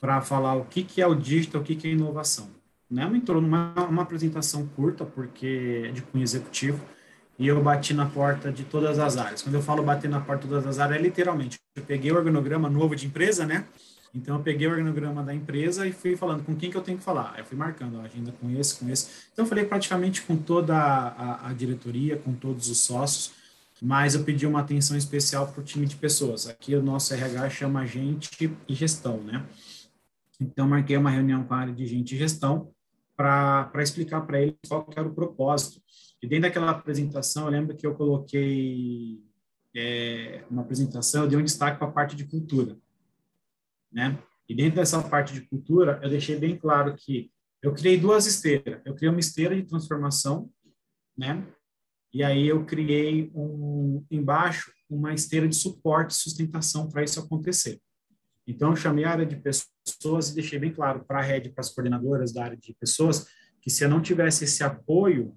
para 0.00 0.20
falar 0.22 0.54
o 0.54 0.64
que, 0.64 0.82
que 0.82 1.02
é 1.02 1.06
o 1.06 1.14
digital, 1.14 1.60
o 1.60 1.64
que, 1.64 1.76
que 1.76 1.88
é 1.88 1.90
inovação. 1.90 2.48
Né? 2.94 3.04
Entrou 3.12 3.42
numa 3.42 3.74
uma 3.88 4.02
apresentação 4.02 4.64
curta, 4.68 5.04
porque 5.04 5.82
é 5.86 5.90
de 5.90 6.00
cunho 6.00 6.22
executivo, 6.22 6.80
e 7.36 7.48
eu 7.48 7.60
bati 7.60 7.92
na 7.92 8.06
porta 8.06 8.52
de 8.52 8.62
todas 8.62 9.00
as 9.00 9.16
áreas. 9.16 9.42
Quando 9.42 9.56
eu 9.56 9.62
falo 9.62 9.82
bater 9.82 10.08
na 10.08 10.20
porta 10.20 10.44
de 10.44 10.50
todas 10.50 10.64
as 10.64 10.78
áreas, 10.78 11.00
é 11.00 11.02
literalmente. 11.02 11.58
Eu 11.74 11.82
peguei 11.82 12.12
o 12.12 12.14
organograma 12.14 12.70
novo 12.70 12.94
de 12.94 13.06
empresa, 13.06 13.44
né? 13.44 13.66
Então, 14.14 14.36
eu 14.36 14.42
peguei 14.44 14.68
o 14.68 14.70
organograma 14.70 15.24
da 15.24 15.34
empresa 15.34 15.84
e 15.88 15.92
fui 15.92 16.14
falando 16.14 16.44
com 16.44 16.54
quem 16.54 16.70
que 16.70 16.76
eu 16.76 16.82
tenho 16.82 16.96
que 16.96 17.02
falar. 17.02 17.34
Eu 17.36 17.44
fui 17.44 17.58
marcando 17.58 17.98
a 17.98 18.04
agenda 18.04 18.32
com 18.40 18.48
esse, 18.48 18.78
com 18.78 18.88
esse. 18.88 19.08
Então, 19.32 19.44
eu 19.44 19.48
falei 19.48 19.64
praticamente 19.64 20.22
com 20.22 20.36
toda 20.36 20.76
a, 20.76 21.08
a, 21.08 21.48
a 21.48 21.52
diretoria, 21.52 22.16
com 22.16 22.32
todos 22.32 22.70
os 22.70 22.78
sócios, 22.78 23.32
mas 23.82 24.14
eu 24.14 24.22
pedi 24.22 24.46
uma 24.46 24.60
atenção 24.60 24.96
especial 24.96 25.48
para 25.48 25.60
o 25.60 25.64
time 25.64 25.84
de 25.84 25.96
pessoas. 25.96 26.46
Aqui 26.46 26.76
o 26.76 26.82
nosso 26.82 27.12
RH 27.12 27.50
chama 27.50 27.84
gente 27.84 28.56
e 28.68 28.72
gestão, 28.72 29.16
né? 29.20 29.44
Então, 30.40 30.68
marquei 30.68 30.96
uma 30.96 31.10
reunião 31.10 31.42
com 31.42 31.54
a 31.54 31.58
área 31.58 31.72
de 31.72 31.84
gente 31.84 32.14
e 32.14 32.18
gestão 32.18 32.72
para 33.16 33.70
explicar 33.82 34.22
para 34.22 34.40
eles 34.40 34.56
qual 34.68 34.88
era 34.96 35.06
o 35.06 35.14
propósito. 35.14 35.80
E 36.22 36.26
dentro 36.26 36.48
daquela 36.48 36.70
apresentação, 36.70 37.44
eu 37.44 37.50
lembro 37.50 37.76
que 37.76 37.86
eu 37.86 37.94
coloquei 37.94 39.22
é, 39.74 40.44
uma 40.50 40.62
apresentação, 40.62 41.24
eu 41.24 41.28
dei 41.28 41.38
um 41.38 41.44
destaque 41.44 41.78
para 41.78 41.88
a 41.88 41.92
parte 41.92 42.16
de 42.16 42.24
cultura 42.24 42.76
né? 43.94 44.18
E 44.48 44.54
dentro 44.54 44.76
dessa 44.76 45.00
parte 45.02 45.32
de 45.32 45.42
cultura, 45.42 46.00
eu 46.02 46.10
deixei 46.10 46.36
bem 46.36 46.58
claro 46.58 46.94
que 46.96 47.30
eu 47.62 47.72
criei 47.72 47.96
duas 47.96 48.26
esteiras. 48.26 48.82
Eu 48.84 48.94
criei 48.94 49.08
uma 49.08 49.20
esteira 49.20 49.54
de 49.54 49.62
transformação, 49.62 50.50
né? 51.16 51.46
E 52.12 52.22
aí 52.22 52.46
eu 52.46 52.66
criei 52.66 53.30
um 53.34 54.04
embaixo 54.10 54.72
uma 54.90 55.14
esteira 55.14 55.48
de 55.48 55.56
suporte 55.56 56.12
e 56.12 56.16
sustentação 56.16 56.88
para 56.88 57.02
isso 57.02 57.18
acontecer. 57.18 57.80
Então 58.46 58.70
eu 58.70 58.76
chamei 58.76 59.04
a 59.04 59.10
área 59.10 59.26
de 59.26 59.34
pessoas 59.36 59.73
e 60.30 60.34
deixei 60.34 60.58
bem 60.58 60.72
claro 60.72 61.04
para 61.04 61.18
a 61.18 61.22
rede, 61.22 61.50
para 61.50 61.60
as 61.60 61.70
coordenadoras 61.70 62.32
da 62.32 62.44
área 62.44 62.56
de 62.56 62.74
pessoas, 62.74 63.26
que 63.60 63.70
se 63.70 63.84
eu 63.84 63.88
não 63.88 64.00
tivesse 64.00 64.44
esse 64.44 64.62
apoio 64.62 65.36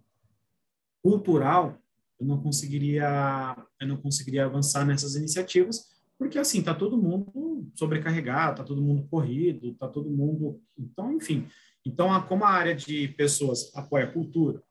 cultural, 1.02 1.78
eu 2.20 2.26
não 2.26 2.42
conseguiria 2.42 3.56
eu 3.80 3.88
não 3.88 3.98
conseguiria 3.98 4.46
avançar 4.46 4.86
nessas 4.86 5.16
iniciativas 5.16 5.98
porque 6.18 6.40
assim, 6.40 6.64
tá 6.64 6.74
todo 6.74 6.98
mundo 6.98 7.70
sobrecarregado, 7.76 8.58
tá 8.58 8.64
todo 8.64 8.82
mundo 8.82 9.08
corrido, 9.08 9.74
tá 9.76 9.88
todo 9.88 10.10
mundo, 10.10 10.60
então, 10.78 11.14
enfim. 11.14 11.48
Então, 11.86 12.20
como 12.24 12.44
a 12.44 12.50
área 12.50 12.76
de 12.76 13.10
pessoas 13.10 13.72
apoia 13.76 14.06
a 14.06 14.12
cultura, 14.12 14.62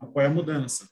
apoia 0.00 0.26
a 0.26 0.30
mudança, 0.30 0.88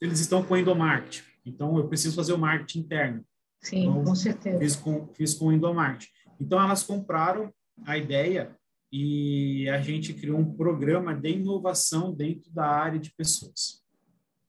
eles 0.00 0.18
estão 0.18 0.42
com 0.42 0.54
o 0.54 0.56
endomarketing. 0.56 1.22
Então, 1.44 1.76
eu 1.76 1.88
preciso 1.88 2.16
fazer 2.16 2.32
o 2.32 2.38
marketing 2.38 2.80
interno. 2.80 3.24
Sim, 3.60 3.82
então, 3.82 4.04
com 4.04 4.14
certeza. 4.14 4.58
Fiz 4.58 4.76
com, 4.76 5.08
fiz 5.14 5.34
com 5.34 5.46
o 5.46 5.52
endomarketing. 5.52 6.10
Então, 6.40 6.60
elas 6.60 6.82
compraram 6.82 7.52
a 7.84 7.96
ideia 7.96 8.56
e 8.92 9.68
a 9.68 9.80
gente 9.80 10.14
criou 10.14 10.38
um 10.38 10.54
programa 10.54 11.14
de 11.14 11.30
inovação 11.30 12.14
dentro 12.14 12.50
da 12.50 12.66
área 12.66 12.98
de 12.98 13.12
pessoas. 13.12 13.82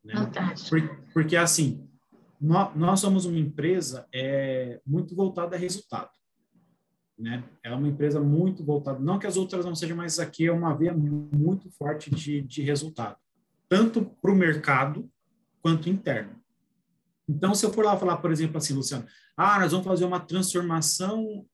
Né? 0.03 0.15
Fantástico. 0.15 0.69
Porque, 0.69 1.11
porque, 1.13 1.35
assim, 1.35 1.87
nós, 2.39 2.75
nós 2.75 2.99
somos 2.99 3.25
uma 3.25 3.37
empresa 3.37 4.07
é, 4.13 4.79
muito 4.85 5.15
voltada 5.15 5.55
a 5.55 5.59
resultado. 5.59 6.09
Né? 7.17 7.43
É 7.61 7.73
uma 7.73 7.87
empresa 7.87 8.21
muito 8.21 8.63
voltada, 8.63 8.99
não 8.99 9.19
que 9.19 9.27
as 9.27 9.35
outras 9.35 9.65
não 9.65 9.75
sejam, 9.75 9.97
mas 9.97 10.19
aqui 10.19 10.47
é 10.47 10.51
uma 10.51 10.73
veia 10.73 10.93
muito 10.93 11.69
forte 11.71 12.09
de, 12.09 12.41
de 12.41 12.61
resultado, 12.61 13.17
tanto 13.67 14.05
para 14.21 14.31
o 14.31 14.35
mercado 14.35 15.09
quanto 15.61 15.89
interno. 15.89 16.39
Então, 17.27 17.53
se 17.53 17.65
eu 17.65 17.73
for 17.73 17.83
lá 17.83 17.97
falar, 17.97 18.17
por 18.17 18.31
exemplo, 18.31 18.57
assim, 18.57 18.73
Luciano, 18.73 19.05
ah, 19.35 19.59
nós 19.59 19.71
vamos 19.71 19.85
fazer 19.85 20.05
uma 20.05 20.19
transformação 20.21 21.45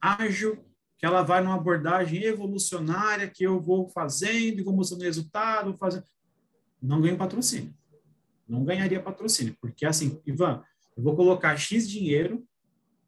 ágil, 0.00 0.64
que 0.98 1.06
ela 1.06 1.22
vai 1.22 1.42
numa 1.42 1.56
abordagem 1.56 2.22
evolucionária, 2.22 3.28
que 3.28 3.44
eu 3.44 3.60
vou 3.60 3.88
fazendo 3.88 4.60
e 4.60 4.62
vou 4.62 4.74
mostrando 4.74 5.02
resultado, 5.02 5.76
fazendo. 5.76 6.04
Não 6.82 7.00
ganho 7.00 7.16
patrocínio 7.16 7.74
não 8.50 8.64
ganharia 8.64 9.00
patrocínio, 9.00 9.56
porque 9.60 9.86
assim, 9.86 10.20
Ivan, 10.26 10.62
eu 10.96 11.02
vou 11.02 11.14
colocar 11.14 11.56
X 11.56 11.88
dinheiro 11.88 12.44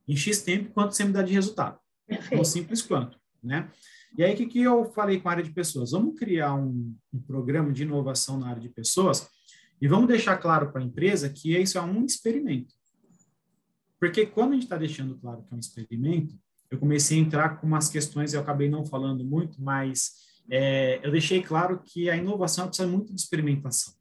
em 0.07 0.17
X 0.17 0.43
tempo, 0.43 0.73
quanto 0.73 0.95
você 0.95 1.05
me 1.05 1.13
dá 1.13 1.23
de 1.23 1.33
resultado? 1.33 1.79
Perfeito. 2.07 2.37
Tão 2.37 2.45
simples 2.45 2.81
quanto, 2.81 3.19
né? 3.43 3.71
E 4.17 4.23
aí, 4.23 4.35
o 4.35 4.37
que, 4.37 4.47
que 4.47 4.61
eu 4.61 4.85
falei 4.93 5.21
com 5.21 5.29
a 5.29 5.33
área 5.33 5.45
de 5.45 5.53
pessoas? 5.53 5.93
Vamos 5.93 6.19
criar 6.19 6.55
um, 6.55 6.95
um 7.13 7.21
programa 7.21 7.73
de 7.73 7.83
inovação 7.83 8.39
na 8.39 8.49
área 8.49 8.61
de 8.61 8.69
pessoas 8.69 9.29
e 9.81 9.89
vamos 9.89 10.07
deixar 10.07 10.37
claro 10.37 10.71
para 10.71 10.83
a 10.83 10.85
empresa 10.85 11.31
que 11.31 11.57
isso 11.57 11.79
é 11.79 11.81
um 11.81 12.05
experimento. 12.05 12.75
Porque 13.99 14.27
quando 14.27 14.51
a 14.51 14.55
gente 14.55 14.65
está 14.65 14.77
deixando 14.77 15.17
claro 15.19 15.43
que 15.43 15.53
é 15.53 15.57
um 15.57 15.61
experimento, 15.61 16.35
eu 16.73 16.79
comecei 16.79 17.19
a 17.19 17.21
entrar 17.21 17.61
com 17.61 17.67
umas 17.67 17.91
questões, 17.91 18.33
eu 18.33 18.41
acabei 18.41 18.67
não 18.67 18.83
falando 18.87 19.23
muito, 19.23 19.63
mas 19.63 20.13
é, 20.51 20.99
eu 21.07 21.11
deixei 21.13 21.43
claro 21.43 21.83
que 21.85 22.09
a 22.09 22.17
inovação 22.17 22.67
precisa 22.67 22.89
muito 22.89 23.13
de 23.13 23.21
experimentação. 23.21 23.93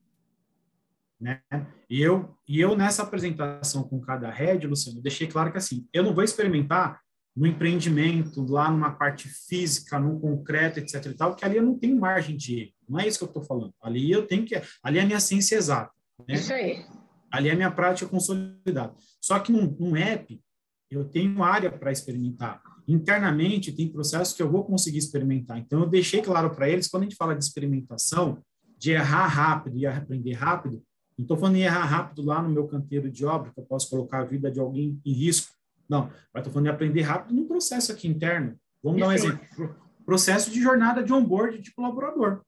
Né? 1.19 1.41
E 1.89 2.01
eu, 2.01 2.34
e 2.47 2.62
eu 2.62 2.73
nessa 2.73 3.03
apresentação 3.03 3.84
com 3.84 3.99
cada 3.99 4.31
head, 4.31 4.65
Luciano, 4.65 5.01
deixei 5.01 5.27
claro 5.27 5.51
que 5.51 5.57
assim, 5.57 5.86
eu 5.91 6.01
não 6.01 6.15
vou 6.15 6.23
experimentar 6.23 7.01
no 7.36 7.45
empreendimento, 7.45 8.41
lá 8.45 8.71
numa 8.71 8.91
parte 8.91 9.27
física, 9.27 9.99
no 9.99 10.17
concreto, 10.17 10.79
etc 10.79 11.05
e 11.07 11.13
tal, 11.13 11.36
que 11.36 11.43
ali 11.43 11.57
eu 11.57 11.63
não 11.63 11.77
tenho 11.77 11.99
margem 11.99 12.38
de 12.38 12.62
erro. 12.62 12.73
Não 12.88 12.99
é 13.01 13.07
isso 13.07 13.17
que 13.19 13.25
eu 13.25 13.27
estou 13.27 13.43
falando. 13.43 13.73
Ali 13.81 14.10
eu 14.10 14.25
tenho 14.25 14.45
que, 14.45 14.55
ali 14.81 14.97
é 14.97 15.01
a 15.01 15.05
minha 15.05 15.19
ciência 15.19 15.57
exata. 15.57 15.91
Né? 16.25 16.36
Isso 16.36 16.53
aí. 16.53 16.86
Ali 17.29 17.49
é 17.49 17.51
a 17.51 17.55
minha 17.55 17.71
prática 17.71 18.10
consolidada. 18.10 18.93
Só 19.19 19.38
que 19.39 19.51
num, 19.51 19.75
num 19.77 19.95
app, 19.97 20.41
eu 20.91 21.06
tenho 21.06 21.41
área 21.41 21.71
para 21.71 21.91
experimentar. 21.91 22.62
Internamente, 22.88 23.71
tem 23.71 23.88
processos 23.88 24.34
que 24.34 24.43
eu 24.43 24.51
vou 24.51 24.65
conseguir 24.65 24.97
experimentar. 24.97 25.58
Então, 25.58 25.82
eu 25.82 25.88
deixei 25.88 26.21
claro 26.21 26.49
para 26.49 26.69
eles, 26.69 26.88
quando 26.88 27.04
a 27.04 27.06
gente 27.06 27.15
fala 27.15 27.36
de 27.36 27.43
experimentação, 27.43 28.43
de 28.77 28.91
errar 28.91 29.27
rápido 29.27 29.77
e 29.77 29.86
aprender 29.86 30.34
rápido, 30.34 30.84
não 31.17 31.23
estou 31.23 31.38
falando 31.38 31.56
em 31.58 31.62
errar 31.62 31.86
rápido 31.86 32.23
lá 32.23 32.41
no 32.41 32.49
meu 32.49 32.67
canteiro 32.67 33.10
de 33.10 33.25
obra, 33.25 33.51
que 33.51 33.60
eu 33.60 33.63
posso 33.63 33.89
colocar 33.89 34.21
a 34.21 34.25
vida 34.25 34.51
de 34.51 34.60
alguém 34.60 34.99
em 35.06 35.13
risco. 35.13 35.54
Não, 35.88 36.08
mas 36.34 36.41
estou 36.41 36.51
falando 36.51 36.65
de 36.65 36.71
aprender 36.71 37.01
rápido 37.01 37.36
no 37.36 37.45
processo 37.45 37.91
aqui 37.91 38.08
interno. 38.08 38.58
Vamos 38.84 38.99
dar 38.99 39.10
um 39.10 39.12
exemplo. 39.12 39.75
Processo 40.06 40.49
de 40.49 40.62
jornada 40.62 41.04
de 41.04 41.13
onboard 41.13 41.60
de 41.60 41.71
colaborador. 41.73 42.41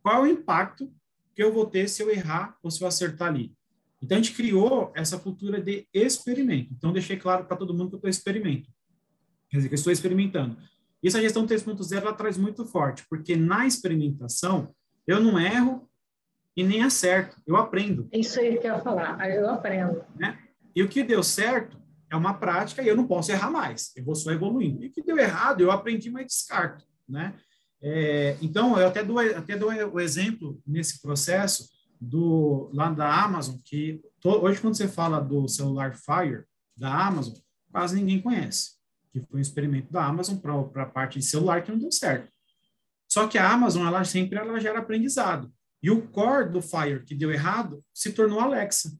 Qual 0.00 0.24
é 0.24 0.28
o 0.28 0.32
impacto 0.32 0.92
que 1.34 1.42
eu 1.42 1.52
vou 1.52 1.66
ter 1.66 1.88
se 1.88 2.02
eu 2.02 2.10
errar 2.10 2.56
ou 2.62 2.70
se 2.70 2.82
eu 2.82 2.86
acertar 2.86 3.28
ali? 3.28 3.52
Então, 4.02 4.16
a 4.16 4.20
gente 4.20 4.34
criou 4.34 4.92
essa 4.94 5.18
cultura 5.18 5.60
de 5.60 5.86
experimento. 5.92 6.72
Então, 6.72 6.92
deixei 6.92 7.16
claro 7.16 7.44
para 7.44 7.56
todo 7.56 7.74
mundo 7.74 7.88
que 7.88 7.94
eu 7.94 7.98
estou 7.98 8.10
experimento. 8.10 8.70
Quer 9.50 9.58
dizer, 9.58 9.68
que 9.68 9.74
eu 9.74 9.78
estou 9.78 9.92
experimentando. 9.92 10.56
Isso 11.02 11.16
a 11.16 11.20
gestão 11.20 11.46
3.0 11.46 11.96
ela 11.96 12.12
traz 12.12 12.36
muito 12.36 12.66
forte, 12.66 13.04
porque 13.08 13.36
na 13.36 13.66
experimentação, 13.66 14.74
eu 15.06 15.20
não 15.20 15.38
erro 15.38 15.88
e 16.56 16.64
nem 16.64 16.82
acerto, 16.82 17.40
eu 17.46 17.56
aprendo. 17.56 18.08
Isso 18.12 18.40
aí 18.40 18.58
que 18.58 18.66
eu 18.66 18.74
ia 18.74 18.80
falar, 18.80 19.30
eu 19.30 19.48
aprendo. 19.48 20.04
Né? 20.16 20.38
E 20.74 20.82
o 20.82 20.88
que 20.88 21.04
deu 21.04 21.22
certo 21.22 21.80
é 22.10 22.16
uma 22.16 22.34
prática 22.34 22.82
e 22.82 22.88
eu 22.88 22.96
não 22.96 23.06
posso 23.06 23.30
errar 23.30 23.50
mais, 23.50 23.92
eu 23.96 24.04
vou 24.04 24.14
só 24.14 24.32
evoluindo. 24.32 24.82
E 24.82 24.88
o 24.88 24.92
que 24.92 25.02
deu 25.02 25.16
errado, 25.16 25.60
eu 25.60 25.70
aprendi, 25.70 26.10
mas 26.10 26.26
descarto. 26.26 26.84
Né? 27.08 27.34
É, 27.80 28.36
então, 28.42 28.78
eu 28.78 28.88
até 28.88 29.04
dou, 29.04 29.18
até 29.18 29.56
dou 29.56 29.70
o 29.70 30.00
exemplo 30.00 30.60
nesse 30.66 31.00
processo 31.00 31.68
do 32.00 32.70
lá 32.72 32.90
da 32.90 33.24
Amazon, 33.24 33.56
que 33.64 34.00
to, 34.20 34.30
hoje 34.30 34.60
quando 34.60 34.76
você 34.76 34.88
fala 34.88 35.20
do 35.20 35.48
celular 35.48 35.94
Fire 35.96 36.44
da 36.76 37.06
Amazon, 37.06 37.34
quase 37.70 37.96
ninguém 37.96 38.20
conhece, 38.20 38.72
que 39.12 39.20
foi 39.20 39.38
um 39.38 39.42
experimento 39.42 39.92
da 39.92 40.04
Amazon 40.04 40.36
para 40.36 40.82
a 40.82 40.86
parte 40.86 41.18
de 41.18 41.24
celular 41.24 41.62
que 41.62 41.70
não 41.70 41.78
deu 41.78 41.92
certo. 41.92 42.30
Só 43.08 43.26
que 43.26 43.38
a 43.38 43.50
Amazon, 43.50 43.86
ela 43.86 44.04
sempre 44.04 44.38
ela 44.38 44.60
gera 44.60 44.78
aprendizado. 44.78 45.50
E 45.82 45.90
o 45.90 46.02
core 46.08 46.50
do 46.50 46.60
Fire 46.60 47.04
que 47.04 47.14
deu 47.14 47.32
errado 47.32 47.82
se 47.94 48.12
tornou 48.12 48.40
Alexa. 48.40 48.96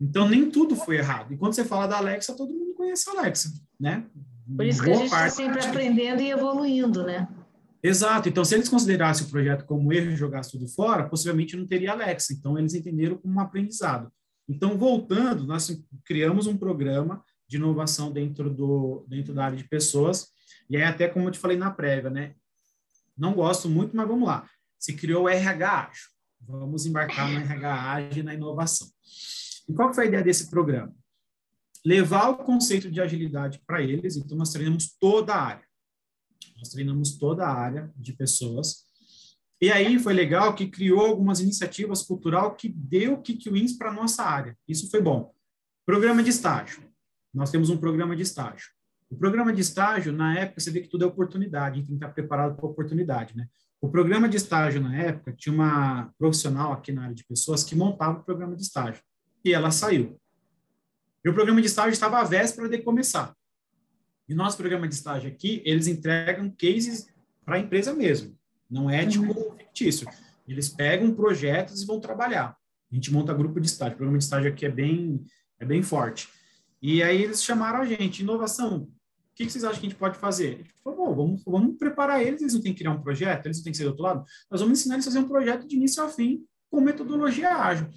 Então, 0.00 0.28
nem 0.28 0.50
tudo 0.50 0.74
foi 0.74 0.96
errado. 0.96 1.32
E 1.32 1.36
quando 1.36 1.54
você 1.54 1.64
fala 1.64 1.86
da 1.86 1.98
Alexa, 1.98 2.36
todo 2.36 2.52
mundo 2.52 2.74
conhece 2.74 3.08
a 3.08 3.12
Alexa, 3.12 3.52
né? 3.78 4.04
Por 4.56 4.66
isso 4.66 4.82
que 4.82 4.90
Boa 4.90 4.96
a 4.96 5.00
gente 5.00 5.12
está 5.12 5.30
sempre 5.30 5.64
aprendendo 5.64 6.20
e 6.20 6.30
evoluindo, 6.30 7.04
né? 7.04 7.28
Exato. 7.84 8.30
Então, 8.30 8.42
se 8.46 8.54
eles 8.54 8.66
considerassem 8.66 9.26
o 9.26 9.30
projeto 9.30 9.66
como 9.66 9.92
erro 9.92 10.10
e 10.10 10.16
jogassem 10.16 10.58
tudo 10.58 10.66
fora, 10.66 11.06
possivelmente 11.06 11.54
não 11.54 11.66
teria 11.66 11.92
Alexa. 11.92 12.32
Então, 12.32 12.58
eles 12.58 12.72
entenderam 12.72 13.18
como 13.18 13.34
um 13.34 13.40
aprendizado. 13.40 14.10
Então, 14.48 14.78
voltando, 14.78 15.44
nós 15.44 15.70
criamos 16.02 16.46
um 16.46 16.56
programa 16.56 17.22
de 17.46 17.58
inovação 17.58 18.10
dentro, 18.10 18.48
do, 18.48 19.04
dentro 19.06 19.34
da 19.34 19.44
área 19.44 19.58
de 19.58 19.68
pessoas, 19.68 20.28
e 20.68 20.78
aí 20.78 20.82
até 20.82 21.06
como 21.08 21.28
eu 21.28 21.30
te 21.30 21.38
falei 21.38 21.58
na 21.58 21.70
prévia, 21.70 22.08
né? 22.08 22.34
Não 23.14 23.34
gosto 23.34 23.68
muito, 23.68 23.94
mas 23.94 24.08
vamos 24.08 24.26
lá. 24.26 24.48
Se 24.78 24.94
criou 24.94 25.24
o 25.24 25.28
RH 25.28 25.88
ágil. 25.90 26.08
Vamos 26.40 26.86
embarcar 26.86 27.30
no 27.30 27.38
RH 27.38 27.92
ágil 27.92 28.24
na 28.24 28.32
inovação. 28.32 28.88
E 29.68 29.74
qual 29.74 29.92
foi 29.92 30.04
a 30.04 30.08
ideia 30.08 30.24
desse 30.24 30.48
programa? 30.48 30.94
Levar 31.84 32.30
o 32.30 32.36
conceito 32.38 32.90
de 32.90 32.98
agilidade 32.98 33.60
para 33.66 33.82
eles, 33.82 34.16
então 34.16 34.38
nós 34.38 34.50
treinamos 34.50 34.96
toda 34.98 35.34
a 35.34 35.42
área. 35.42 35.73
Nós 36.56 36.68
treinamos 36.68 37.16
toda 37.18 37.44
a 37.44 37.52
área 37.52 37.92
de 37.96 38.12
pessoas. 38.12 38.84
E 39.60 39.70
aí 39.70 39.98
foi 39.98 40.12
legal 40.12 40.54
que 40.54 40.68
criou 40.68 41.06
algumas 41.06 41.40
iniciativas 41.40 42.02
cultural 42.02 42.54
que 42.54 42.68
deu 42.68 43.20
Kick 43.20 43.50
Wins 43.50 43.72
para 43.72 43.92
nossa 43.92 44.22
área. 44.22 44.56
Isso 44.68 44.90
foi 44.90 45.00
bom. 45.00 45.32
Programa 45.86 46.22
de 46.22 46.30
estágio. 46.30 46.82
Nós 47.32 47.50
temos 47.50 47.70
um 47.70 47.76
programa 47.76 48.14
de 48.14 48.22
estágio. 48.22 48.68
O 49.10 49.16
programa 49.16 49.52
de 49.52 49.60
estágio, 49.60 50.12
na 50.12 50.38
época, 50.38 50.60
você 50.60 50.70
vê 50.70 50.80
que 50.80 50.88
tudo 50.88 51.04
é 51.04 51.06
oportunidade, 51.06 51.80
a 51.80 51.82
tem 51.82 51.86
que 51.86 51.94
estar 51.94 52.08
preparado 52.08 52.56
para 52.56 52.66
oportunidade, 52.66 53.36
né? 53.36 53.48
O 53.80 53.88
programa 53.88 54.28
de 54.28 54.36
estágio, 54.36 54.80
na 54.80 54.96
época, 54.96 55.32
tinha 55.32 55.54
uma 55.54 56.10
profissional 56.18 56.72
aqui 56.72 56.90
na 56.90 57.02
área 57.02 57.14
de 57.14 57.24
pessoas 57.24 57.62
que 57.62 57.76
montava 57.76 58.18
o 58.18 58.24
programa 58.24 58.56
de 58.56 58.62
estágio. 58.62 59.02
E 59.44 59.52
ela 59.52 59.70
saiu. 59.70 60.18
E 61.24 61.28
o 61.28 61.34
programa 61.34 61.60
de 61.60 61.66
estágio 61.66 61.92
estava 61.92 62.18
à 62.18 62.24
véspera 62.24 62.68
de 62.68 62.78
começar. 62.78 63.34
E 64.28 64.34
nosso 64.34 64.56
programa 64.56 64.88
de 64.88 64.94
estágio 64.94 65.30
aqui, 65.30 65.62
eles 65.64 65.86
entregam 65.86 66.50
cases 66.50 67.06
para 67.44 67.56
a 67.56 67.58
empresa 67.58 67.92
mesmo. 67.92 68.36
Não 68.70 68.88
é 68.88 69.06
tipo 69.06 69.38
uhum. 69.38 69.56
fictício. 69.56 70.08
Eles 70.48 70.68
pegam 70.68 71.14
projetos 71.14 71.82
e 71.82 71.86
vão 71.86 72.00
trabalhar. 72.00 72.56
A 72.90 72.94
gente 72.94 73.12
monta 73.12 73.34
grupo 73.34 73.60
de 73.60 73.66
estágio. 73.66 73.94
O 73.94 73.96
programa 73.96 74.18
de 74.18 74.24
estágio 74.24 74.50
aqui 74.50 74.64
é 74.66 74.70
bem, 74.70 75.24
é 75.58 75.64
bem 75.64 75.82
forte. 75.82 76.28
E 76.80 77.02
aí 77.02 77.22
eles 77.22 77.42
chamaram 77.42 77.80
a 77.80 77.84
gente, 77.84 78.22
inovação, 78.22 78.88
o 79.34 79.36
que, 79.36 79.50
vocês 79.50 79.64
acham 79.64 79.80
que 79.80 79.86
a 79.86 79.90
gente 79.90 79.98
pode 79.98 80.16
fazer? 80.16 80.54
A 80.54 80.56
gente 80.58 80.74
falou, 80.82 81.14
vamos, 81.14 81.42
vamos 81.44 81.76
preparar 81.76 82.22
eles, 82.22 82.40
eles 82.40 82.54
não 82.54 82.60
têm 82.60 82.72
que 82.72 82.78
criar 82.78 82.92
um 82.92 83.02
projeto, 83.02 83.46
eles 83.46 83.58
não 83.58 83.64
têm 83.64 83.72
que 83.72 83.76
ser 83.76 83.84
do 83.84 83.90
outro 83.90 84.04
lado. 84.04 84.24
Nós 84.50 84.60
vamos 84.60 84.78
ensinar 84.78 84.94
eles 84.94 85.06
a 85.06 85.10
fazer 85.10 85.18
um 85.18 85.28
projeto 85.28 85.66
de 85.66 85.76
início 85.76 86.02
a 86.04 86.08
fim 86.08 86.44
com 86.74 86.80
metodologia 86.80 87.56
ágil. 87.56 87.88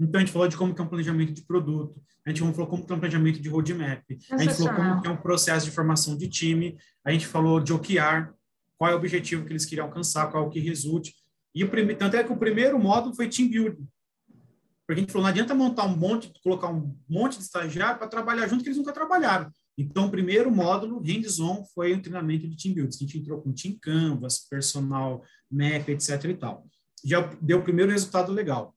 Então, 0.00 0.18
a 0.18 0.24
gente 0.24 0.32
falou 0.32 0.48
de 0.48 0.56
como 0.56 0.74
é 0.76 0.82
um 0.82 0.88
planejamento 0.88 1.32
de 1.32 1.42
produto, 1.42 2.02
a 2.26 2.30
gente 2.30 2.40
falou 2.40 2.66
como 2.66 2.84
que 2.84 2.92
é 2.92 2.96
um 2.96 2.98
planejamento 2.98 3.40
de 3.40 3.48
roadmap, 3.48 4.02
a 4.30 4.38
gente 4.38 4.54
falou 4.54 4.74
como 4.74 5.02
que 5.02 5.08
é 5.08 5.10
um 5.10 5.16
processo 5.16 5.66
de 5.66 5.72
formação 5.72 6.16
de 6.16 6.28
time, 6.28 6.76
a 7.04 7.12
gente 7.12 7.26
falou 7.26 7.60
de 7.60 7.72
OKR, 7.72 8.32
qual 8.78 8.90
é 8.90 8.94
o 8.94 8.96
objetivo 8.96 9.44
que 9.44 9.52
eles 9.52 9.64
queriam 9.64 9.86
alcançar, 9.86 10.30
qual 10.30 10.44
é 10.44 10.46
o 10.46 10.50
que 10.50 10.58
resulte. 10.58 11.14
E 11.54 11.62
o 11.62 11.68
primeiro, 11.68 11.98
tanto 11.98 12.16
é 12.16 12.24
que 12.24 12.32
o 12.32 12.36
primeiro 12.36 12.78
módulo 12.78 13.14
foi 13.14 13.28
team 13.28 13.48
building. 13.48 13.86
Porque 14.86 15.00
a 15.00 15.02
gente 15.02 15.12
falou, 15.12 15.24
não 15.24 15.30
adianta 15.30 15.54
montar 15.54 15.84
um 15.84 15.96
monte, 15.96 16.32
colocar 16.42 16.68
um 16.68 16.96
monte 17.08 17.36
de 17.38 17.44
estagiário 17.44 17.98
para 17.98 18.08
trabalhar 18.08 18.48
junto 18.48 18.62
que 18.62 18.68
eles 18.68 18.78
nunca 18.78 18.92
trabalharam. 18.92 19.50
Então, 19.78 20.06
o 20.06 20.10
primeiro 20.10 20.50
módulo, 20.50 21.00
hands-on, 21.00 21.64
foi 21.74 21.92
o 21.92 22.02
treinamento 22.02 22.48
de 22.48 22.56
team 22.56 22.74
building. 22.74 22.94
A 22.94 22.98
gente 22.98 23.18
entrou 23.18 23.40
com 23.40 23.52
team 23.52 23.76
canvas, 23.80 24.40
personal 24.48 25.22
map, 25.50 25.88
etc 25.88 26.24
e 26.24 26.34
tal. 26.34 26.66
Já 27.04 27.20
deu 27.40 27.58
o 27.58 27.62
primeiro 27.62 27.90
resultado 27.90 28.32
legal. 28.32 28.74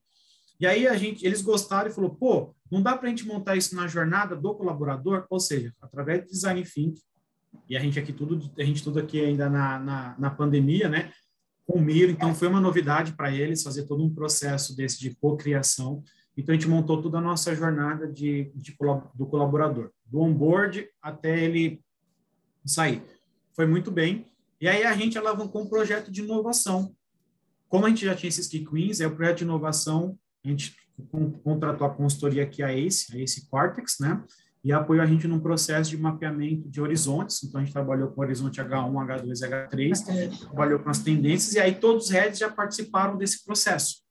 E 0.58 0.66
aí 0.66 0.86
a 0.86 0.96
gente, 0.96 1.24
eles 1.24 1.42
gostaram 1.42 1.90
e 1.90 1.94
falou, 1.94 2.14
pô, 2.14 2.54
não 2.70 2.82
dá 2.82 2.96
para 2.96 3.06
a 3.06 3.10
gente 3.10 3.26
montar 3.26 3.56
isso 3.56 3.74
na 3.76 3.86
jornada 3.86 4.34
do 4.34 4.54
colaborador, 4.54 5.26
ou 5.28 5.38
seja, 5.38 5.72
através 5.80 6.22
de 6.22 6.30
design 6.30 6.62
thinking. 6.62 7.02
E 7.68 7.76
a 7.76 7.80
gente 7.80 7.98
aqui 7.98 8.12
tudo, 8.12 8.50
a 8.58 8.64
gente 8.64 8.82
tudo 8.82 8.98
aqui 8.98 9.20
ainda 9.20 9.48
na, 9.48 9.78
na, 9.78 10.16
na 10.18 10.30
pandemia, 10.30 10.88
né? 10.88 11.12
Com 11.66 11.78
o 11.78 11.82
Miro, 11.82 12.12
então 12.12 12.34
foi 12.34 12.48
uma 12.48 12.60
novidade 12.60 13.12
para 13.12 13.30
eles 13.30 13.62
fazer 13.62 13.86
todo 13.86 14.04
um 14.04 14.14
processo 14.14 14.76
desse 14.76 15.00
de 15.00 15.14
cocriação. 15.16 16.02
Então 16.36 16.52
a 16.54 16.58
gente 16.58 16.68
montou 16.68 17.02
toda 17.02 17.18
a 17.18 17.20
nossa 17.20 17.54
jornada 17.54 18.06
de, 18.06 18.52
de 18.54 18.76
do 19.14 19.26
colaborador 19.26 19.90
do 20.04 20.20
onboard 20.20 20.88
até 21.02 21.42
ele 21.42 21.82
sair. 22.64 23.02
Foi 23.54 23.66
muito 23.66 23.90
bem. 23.90 24.26
E 24.60 24.68
aí 24.68 24.84
a 24.84 24.94
gente 24.94 25.18
alavancou 25.18 25.62
um 25.62 25.68
projeto 25.68 26.10
de 26.10 26.22
inovação. 26.22 26.94
Como 27.68 27.86
a 27.86 27.88
gente 27.88 28.04
já 28.04 28.14
tinha 28.14 28.28
esses 28.28 28.46
key 28.46 28.64
queens, 28.64 29.00
é 29.00 29.06
o 29.06 29.14
projeto 29.14 29.38
de 29.38 29.44
inovação, 29.44 30.18
a 30.44 30.48
gente 30.48 30.76
contratou 31.42 31.86
a 31.86 31.90
consultoria 31.94 32.42
aqui, 32.42 32.62
a 32.62 32.72
ACE, 32.72 33.06
a 33.12 33.18
ACE 33.18 33.48
Cortex, 33.48 33.96
né? 34.00 34.22
E 34.64 34.72
apoiou 34.72 35.02
a 35.02 35.06
gente 35.06 35.28
num 35.28 35.38
processo 35.38 35.90
de 35.90 35.96
mapeamento 35.96 36.68
de 36.68 36.80
horizontes. 36.80 37.42
Então, 37.44 37.60
a 37.60 37.64
gente 37.64 37.72
trabalhou 37.72 38.08
com 38.10 38.20
o 38.20 38.24
horizonte 38.24 38.60
H1, 38.60 38.92
H2 38.92 39.70
H3, 39.70 40.38
trabalhou 40.40 40.80
com 40.80 40.90
as 40.90 40.98
tendências, 41.00 41.54
e 41.54 41.60
aí 41.60 41.74
todos 41.74 42.06
os 42.06 42.10
heads 42.10 42.38
já 42.38 42.50
participaram 42.50 43.16
desse 43.16 43.44
processo. 43.44 44.02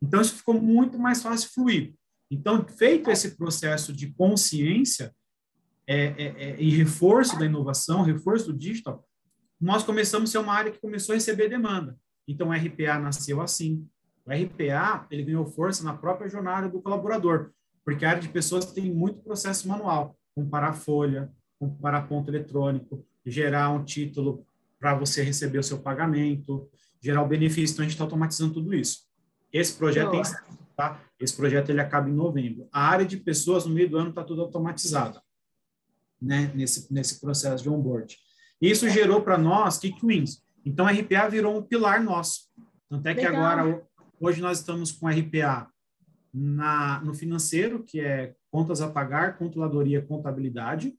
Então, 0.00 0.20
isso 0.20 0.34
ficou 0.34 0.60
muito 0.60 0.98
mais 0.98 1.22
fácil 1.22 1.50
fluir. 1.52 1.94
Então, 2.30 2.64
feito 2.66 3.10
esse 3.10 3.36
processo 3.36 3.92
de 3.92 4.12
consciência 4.12 5.14
é, 5.86 6.04
é, 6.04 6.26
é, 6.50 6.62
e 6.62 6.70
reforço 6.70 7.38
da 7.38 7.44
inovação, 7.44 8.02
reforço 8.02 8.46
do 8.46 8.56
digital, 8.56 9.06
nós 9.60 9.82
começamos 9.82 10.30
a 10.30 10.32
ser 10.32 10.38
uma 10.38 10.52
área 10.52 10.72
que 10.72 10.80
começou 10.80 11.12
a 11.12 11.16
receber 11.16 11.48
demanda. 11.48 11.96
Então, 12.26 12.48
o 12.48 12.52
RPA 12.52 12.98
nasceu 12.98 13.40
assim. 13.40 13.86
O 14.24 14.30
RPA, 14.30 15.06
ele 15.10 15.24
ganhou 15.24 15.44
força 15.46 15.82
na 15.82 15.94
própria 15.94 16.28
jornada 16.28 16.68
do 16.68 16.80
colaborador, 16.80 17.50
porque 17.84 18.04
a 18.04 18.10
área 18.10 18.22
de 18.22 18.28
pessoas 18.28 18.66
tem 18.66 18.92
muito 18.92 19.20
processo 19.20 19.68
manual, 19.68 20.16
comparar 20.34 20.72
folha, 20.74 21.30
comparar 21.58 22.02
ponto 22.02 22.30
eletrônico, 22.30 23.04
gerar 23.26 23.70
um 23.70 23.84
título 23.84 24.46
para 24.78 24.94
você 24.94 25.22
receber 25.22 25.58
o 25.58 25.62
seu 25.62 25.78
pagamento, 25.78 26.68
gerar 27.00 27.22
o 27.22 27.28
benefício. 27.28 27.74
Então, 27.74 27.82
a 27.82 27.86
gente 27.86 27.94
está 27.94 28.04
automatizando 28.04 28.54
tudo 28.54 28.74
isso. 28.74 29.00
Esse 29.52 29.74
projeto 29.74 30.10
tem 30.12 30.22
tá? 30.76 31.00
Esse 31.18 31.36
projeto 31.36 31.70
ele 31.70 31.80
acaba 31.80 32.08
em 32.08 32.12
novembro. 32.12 32.68
A 32.72 32.88
área 32.88 33.04
de 33.04 33.16
pessoas 33.16 33.64
no 33.64 33.74
meio 33.74 33.88
do 33.88 33.98
ano 33.98 34.10
está 34.10 34.24
tudo 34.24 34.42
automatizada, 34.42 35.22
né? 36.20 36.50
Nesse 36.54 36.92
nesse 36.92 37.20
processo 37.20 37.62
de 37.62 37.70
onboard. 37.70 38.16
Isso 38.60 38.88
gerou 38.88 39.22
para 39.22 39.38
nós 39.38 39.78
kick 39.78 40.04
wins. 40.04 40.42
Então, 40.64 40.86
a 40.86 40.92
RPA 40.92 41.28
virou 41.28 41.56
um 41.56 41.62
pilar 41.62 42.02
nosso. 42.02 42.48
Tanto 42.88 43.06
é 43.06 43.14
que 43.14 43.20
Legal. 43.20 43.44
agora 43.44 43.82
hoje 44.20 44.40
nós 44.40 44.58
estamos 44.58 44.92
com 44.92 45.08
RPA 45.08 45.68
na, 46.32 47.00
no 47.00 47.14
financeiro, 47.14 47.82
que 47.82 48.00
é 48.00 48.34
contas 48.50 48.80
a 48.80 48.90
pagar, 48.90 49.38
controladoria, 49.38 50.02
contabilidade. 50.02 50.94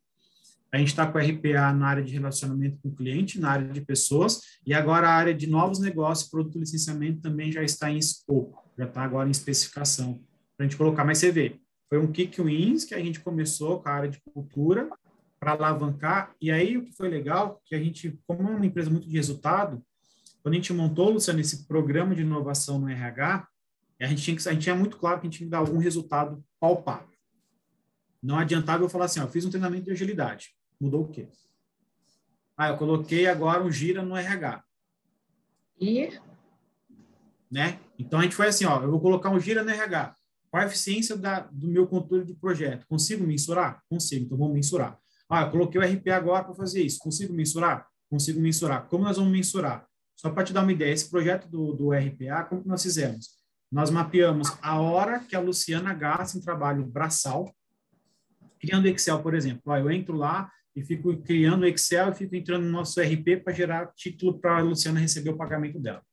A 0.71 0.77
gente 0.77 0.87
está 0.87 1.05
com 1.05 1.19
RPA 1.19 1.71
na 1.71 1.87
área 1.87 2.03
de 2.03 2.13
relacionamento 2.13 2.79
com 2.81 2.89
o 2.89 2.95
cliente, 2.95 3.39
na 3.39 3.51
área 3.51 3.67
de 3.67 3.81
pessoas, 3.81 4.41
e 4.65 4.73
agora 4.73 5.07
a 5.07 5.13
área 5.13 5.33
de 5.33 5.47
novos 5.47 5.79
negócios, 5.79 6.29
produto 6.29 6.57
e 6.57 6.61
licenciamento 6.61 7.21
também 7.21 7.51
já 7.51 7.63
está 7.63 7.91
em 7.91 7.97
escopo 7.97 8.63
já 8.77 8.85
está 8.85 9.03
agora 9.03 9.27
em 9.27 9.31
especificação 9.31 10.21
para 10.55 10.65
a 10.65 10.69
gente 10.69 10.77
colocar. 10.77 11.03
Mas 11.03 11.19
você 11.19 11.31
vê, 11.31 11.59
foi 11.89 11.99
um 11.99 12.11
kick 12.11 12.41
wins 12.41 12.85
que 12.85 12.95
a 12.95 12.99
gente 12.99 13.19
começou 13.19 13.81
com 13.81 13.89
a 13.89 13.93
área 13.93 14.09
de 14.09 14.21
cultura 14.33 14.89
para 15.43 15.51
alavancar. 15.51 16.33
E 16.39 16.49
aí 16.49 16.77
o 16.77 16.85
que 16.85 16.93
foi 16.93 17.09
legal, 17.09 17.61
que 17.65 17.75
a 17.75 17.79
gente, 17.79 18.17
como 18.25 18.47
é 18.47 18.55
uma 18.55 18.65
empresa 18.65 18.89
muito 18.89 19.05
de 19.05 19.13
resultado, 19.13 19.83
quando 20.41 20.53
a 20.53 20.57
gente 20.57 20.71
montou, 20.71 21.09
Luciano, 21.09 21.41
esse 21.41 21.67
programa 21.67 22.15
de 22.15 22.21
inovação 22.21 22.79
no 22.79 22.89
RH, 22.89 23.45
a 23.99 24.07
gente 24.07 24.23
tinha 24.23 24.37
que, 24.37 24.47
a 24.47 24.53
gente 24.53 24.63
tinha 24.63 24.75
muito 24.75 24.97
claro 24.97 25.19
que 25.19 25.27
a 25.27 25.29
gente 25.29 25.37
tinha 25.39 25.47
que 25.47 25.51
dar 25.51 25.57
algum 25.57 25.77
resultado 25.77 26.43
palpável. 26.59 27.13
Não 28.21 28.37
adiantava 28.37 28.83
eu 28.83 28.89
falar 28.89 29.05
assim, 29.05 29.19
ó, 29.19 29.23
eu 29.23 29.29
fiz 29.29 29.43
um 29.43 29.49
treinamento 29.49 29.85
de 29.85 29.91
agilidade. 29.91 30.55
Mudou 30.79 31.03
o 31.03 31.09
quê? 31.09 31.27
Ah, 32.55 32.69
eu 32.69 32.77
coloquei 32.77 33.27
agora 33.27 33.63
um 33.63 33.71
gira 33.71 34.01
no 34.01 34.15
RH. 34.15 34.63
E? 35.79 36.09
Né? 37.51 37.79
Então, 37.99 38.19
a 38.19 38.23
gente 38.23 38.35
foi 38.35 38.47
assim, 38.47 38.63
ó, 38.65 38.81
eu 38.81 38.91
vou 38.91 39.01
colocar 39.01 39.29
um 39.29 39.39
gira 39.39 39.61
no 39.61 39.69
RH. 39.69 40.15
Qual 40.49 40.63
a 40.63 40.65
eficiência 40.65 41.17
da, 41.17 41.41
do 41.41 41.67
meu 41.67 41.85
controle 41.85 42.23
de 42.23 42.33
projeto? 42.33 42.85
Consigo 42.87 43.25
mensurar? 43.25 43.83
Consigo, 43.89 44.25
então 44.25 44.37
vamos 44.37 44.53
mensurar. 44.53 45.02
Ah, 45.33 45.41
eu 45.41 45.49
coloquei 45.49 45.81
o 45.81 45.83
RP 45.83 46.09
agora 46.09 46.43
para 46.43 46.53
fazer 46.53 46.83
isso. 46.83 46.99
Consigo 46.99 47.33
mensurar? 47.33 47.87
Consigo 48.07 48.39
mensurar. 48.39 48.87
Como 48.87 49.03
nós 49.03 49.17
vamos 49.17 49.31
mensurar? 49.31 49.87
Só 50.15 50.29
para 50.29 50.43
te 50.43 50.53
dar 50.53 50.61
uma 50.61 50.71
ideia, 50.71 50.93
esse 50.93 51.09
projeto 51.09 51.47
do, 51.49 51.73
do 51.73 51.91
RPA, 51.91 52.43
como 52.43 52.61
que 52.61 52.67
nós 52.67 52.83
fizemos? 52.83 53.29
Nós 53.71 53.89
mapeamos 53.89 54.55
a 54.61 54.79
hora 54.79 55.19
que 55.19 55.35
a 55.35 55.39
Luciana 55.39 55.91
gasta 55.91 56.37
em 56.37 56.41
trabalho 56.41 56.85
braçal, 56.85 57.51
criando 58.59 58.87
Excel, 58.87 59.23
por 59.23 59.33
exemplo. 59.33 59.73
Ah, 59.73 59.79
eu 59.79 59.89
entro 59.89 60.15
lá 60.15 60.51
e 60.75 60.83
fico 60.83 61.17
criando 61.23 61.65
Excel 61.65 62.11
e 62.11 62.13
fico 62.13 62.35
entrando 62.35 62.65
no 62.65 62.71
nosso 62.71 63.01
RP 63.01 63.43
para 63.43 63.53
gerar 63.53 63.91
título 63.95 64.39
para 64.39 64.57
a 64.57 64.61
Luciana 64.61 64.99
receber 64.99 65.31
o 65.31 65.37
pagamento 65.37 65.79
dela. 65.79 66.03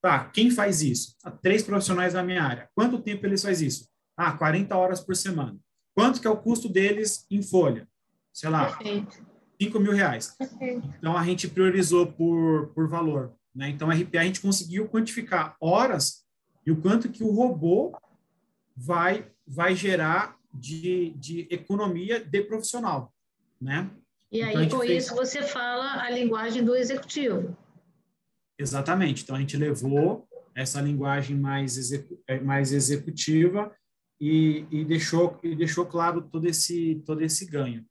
Tá, 0.00 0.30
quem 0.30 0.52
faz 0.52 0.82
isso? 0.82 1.16
Ah, 1.24 1.32
três 1.32 1.64
profissionais 1.64 2.12
da 2.12 2.22
minha 2.22 2.44
área. 2.44 2.70
Quanto 2.76 3.02
tempo 3.02 3.26
eles 3.26 3.42
fazem 3.42 3.66
isso? 3.66 3.88
Ah, 4.16 4.32
40 4.38 4.76
horas 4.76 5.00
por 5.00 5.16
semana. 5.16 5.58
Quanto 5.92 6.20
que 6.20 6.28
é 6.28 6.30
o 6.30 6.36
custo 6.36 6.68
deles 6.68 7.26
em 7.28 7.42
folha? 7.42 7.88
Sei 8.36 8.50
lá, 8.50 8.66
Perfeito. 8.66 9.26
5 9.62 9.80
mil 9.80 9.92
reais. 9.92 10.36
Perfeito. 10.36 10.86
Então, 10.98 11.16
a 11.16 11.24
gente 11.24 11.48
priorizou 11.48 12.12
por, 12.12 12.66
por 12.74 12.86
valor. 12.86 13.34
Né? 13.54 13.70
Então, 13.70 13.88
a 13.88 13.94
RPA, 13.94 14.20
a 14.20 14.24
gente 14.24 14.42
conseguiu 14.42 14.86
quantificar 14.86 15.56
horas 15.58 16.22
e 16.66 16.70
o 16.70 16.76
quanto 16.76 17.08
que 17.08 17.24
o 17.24 17.30
robô 17.30 17.96
vai, 18.76 19.32
vai 19.46 19.74
gerar 19.74 20.36
de, 20.52 21.14
de 21.16 21.48
economia 21.50 22.22
de 22.22 22.42
profissional. 22.42 23.10
Né? 23.58 23.90
E 24.30 24.42
então, 24.42 24.60
aí, 24.60 24.68
com 24.68 24.80
fez... 24.80 25.04
isso, 25.04 25.14
você 25.14 25.42
fala 25.42 26.02
a 26.02 26.10
linguagem 26.10 26.62
do 26.62 26.76
executivo. 26.76 27.56
Exatamente. 28.58 29.22
Então, 29.22 29.34
a 29.34 29.40
gente 29.40 29.56
levou 29.56 30.28
essa 30.54 30.78
linguagem 30.82 31.38
mais, 31.38 31.78
execu 31.78 32.22
é, 32.28 32.38
mais 32.38 32.70
executiva 32.70 33.74
e, 34.20 34.66
e, 34.70 34.84
deixou 34.84 35.40
e 35.42 35.56
deixou 35.56 35.86
claro 35.86 36.20
todo 36.20 36.46
esse 36.46 37.02
todo 37.06 37.22
esse 37.22 37.46
ganho. 37.46 37.82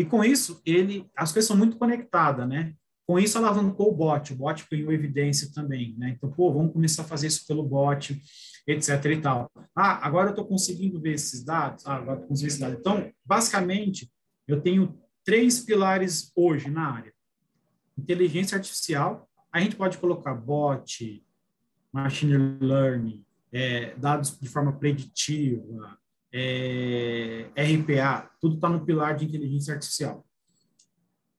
E 0.00 0.04
com 0.06 0.24
isso 0.24 0.62
ele 0.64 1.06
as 1.14 1.30
coisas 1.30 1.46
são 1.46 1.54
muito 1.54 1.76
conectadas, 1.76 2.48
né? 2.48 2.72
Com 3.06 3.18
isso 3.18 3.36
alavancou 3.36 3.90
o 3.90 3.94
bot, 3.94 4.32
o 4.32 4.36
bot 4.36 4.66
ganhou 4.72 4.90
evidência 4.90 5.52
também, 5.52 5.94
né? 5.98 6.14
Então, 6.16 6.30
pô, 6.30 6.50
vamos 6.50 6.72
começar 6.72 7.02
a 7.02 7.04
fazer 7.04 7.26
isso 7.26 7.46
pelo 7.46 7.62
bot, 7.62 8.18
etc 8.66 9.04
e 9.04 9.20
tal. 9.20 9.50
Ah, 9.76 10.06
agora 10.06 10.28
eu 10.28 10.30
estou 10.30 10.46
conseguindo 10.46 10.98
ver 10.98 11.12
esses 11.12 11.44
dados. 11.44 11.86
Ah, 11.86 11.96
agora 11.96 12.14
estou 12.14 12.28
conseguindo 12.28 12.48
esses 12.48 12.60
dados. 12.60 12.78
Então, 12.80 13.12
basicamente, 13.22 14.10
eu 14.48 14.62
tenho 14.62 14.98
três 15.22 15.60
pilares 15.60 16.32
hoje 16.34 16.70
na 16.70 16.94
área. 16.94 17.12
Inteligência 17.98 18.56
artificial, 18.56 19.28
a 19.52 19.60
gente 19.60 19.76
pode 19.76 19.98
colocar 19.98 20.34
bot, 20.34 21.22
machine 21.92 22.38
learning, 22.58 23.22
é, 23.52 23.94
dados 23.96 24.34
de 24.40 24.48
forma 24.48 24.72
preditiva, 24.72 25.99
é, 26.32 27.50
RPA, 27.56 28.30
tudo 28.40 28.56
está 28.56 28.68
no 28.68 28.84
pilar 28.84 29.16
de 29.16 29.24
inteligência 29.24 29.74
artificial. 29.74 30.24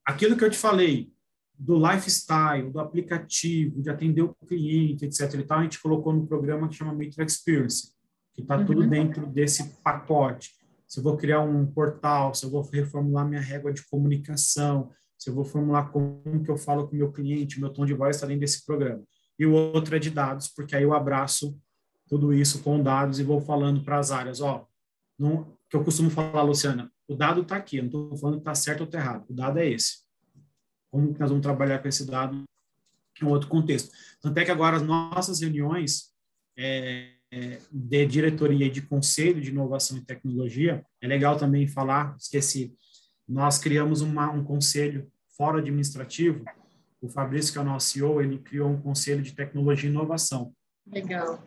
Aquilo 0.05 0.35
que 0.35 0.43
eu 0.43 0.49
te 0.49 0.57
falei, 0.57 1.11
do 1.57 1.77
lifestyle, 1.77 2.71
do 2.71 2.79
aplicativo, 2.79 3.81
de 3.81 3.89
atender 3.89 4.23
o 4.23 4.35
cliente, 4.47 5.05
etc. 5.05 5.33
E 5.35 5.43
tal, 5.43 5.59
a 5.59 5.63
gente 5.63 5.79
colocou 5.79 6.11
no 6.11 6.25
programa 6.25 6.67
que 6.67 6.75
chama 6.75 6.93
Metro 6.93 7.23
Experience, 7.23 7.91
que 8.33 8.41
está 8.41 8.57
uhum. 8.57 8.65
tudo 8.65 8.87
dentro 8.87 9.27
desse 9.27 9.63
pacote. 9.83 10.49
Se 10.87 10.99
eu 10.99 11.03
vou 11.03 11.15
criar 11.15 11.41
um 11.41 11.65
portal, 11.67 12.33
se 12.33 12.45
eu 12.45 12.49
vou 12.49 12.63
reformular 12.63 13.27
minha 13.27 13.39
régua 13.39 13.71
de 13.71 13.85
comunicação, 13.87 14.89
se 15.17 15.29
eu 15.29 15.35
vou 15.35 15.45
formular 15.45 15.91
como 15.91 16.43
que 16.43 16.49
eu 16.49 16.57
falo 16.57 16.87
com 16.87 16.95
o 16.95 16.97
meu 16.97 17.11
cliente, 17.11 17.59
meu 17.59 17.69
tom 17.69 17.85
de 17.85 17.93
voz 17.93 18.15
está 18.15 18.25
dentro 18.25 18.41
desse 18.41 18.65
programa. 18.65 19.03
E 19.37 19.45
o 19.45 19.53
outro 19.53 19.95
é 19.95 19.99
de 19.99 20.09
dados, 20.09 20.47
porque 20.47 20.75
aí 20.75 20.81
eu 20.81 20.93
abraço 20.93 21.55
tudo 22.07 22.33
isso 22.33 22.63
com 22.63 22.81
dados 22.81 23.19
e 23.19 23.23
vou 23.23 23.39
falando 23.39 23.83
para 23.85 23.99
as 23.99 24.09
áreas, 24.09 24.41
ó, 24.41 24.67
não, 25.21 25.55
que 25.69 25.75
eu 25.75 25.83
costumo 25.83 26.09
falar, 26.09 26.41
Luciana, 26.41 26.91
o 27.07 27.15
dado 27.15 27.41
está 27.41 27.55
aqui, 27.55 27.77
eu 27.77 27.83
não 27.83 27.87
estou 27.87 28.17
falando 28.17 28.35
que 28.37 28.41
está 28.41 28.55
certo 28.55 28.81
ou 28.81 28.85
está 28.85 28.97
errado, 28.97 29.25
o 29.29 29.33
dado 29.33 29.59
é 29.59 29.69
esse. 29.69 29.99
Como 30.89 31.13
que 31.13 31.19
nós 31.19 31.29
vamos 31.29 31.43
trabalhar 31.43 31.79
com 31.79 31.87
esse 31.87 32.05
dado 32.05 32.43
em 33.21 33.25
outro 33.25 33.47
contexto? 33.47 33.91
Tanto 34.19 34.37
é 34.37 34.43
que 34.43 34.51
agora 34.51 34.77
as 34.77 34.81
nossas 34.81 35.39
reuniões 35.39 36.11
é, 36.57 37.11
de 37.71 38.05
diretoria 38.05 38.65
e 38.65 38.71
de 38.71 38.81
conselho 38.81 39.39
de 39.39 39.51
inovação 39.51 39.97
e 39.97 40.01
tecnologia, 40.01 40.83
é 40.99 41.07
legal 41.07 41.37
também 41.37 41.67
falar, 41.67 42.15
esqueci, 42.19 42.75
nós 43.27 43.59
criamos 43.59 44.01
uma, 44.01 44.29
um 44.31 44.43
conselho 44.43 45.09
fora 45.37 45.59
administrativo, 45.59 46.43
o 46.99 47.07
Fabrício, 47.07 47.53
que 47.53 47.59
é 47.59 47.61
o 47.61 47.65
nosso 47.65 47.89
CEO, 47.89 48.21
ele 48.21 48.39
criou 48.39 48.69
um 48.69 48.81
conselho 48.81 49.21
de 49.21 49.33
tecnologia 49.33 49.89
e 49.89 49.91
inovação. 49.91 50.53
Legal. 50.85 51.43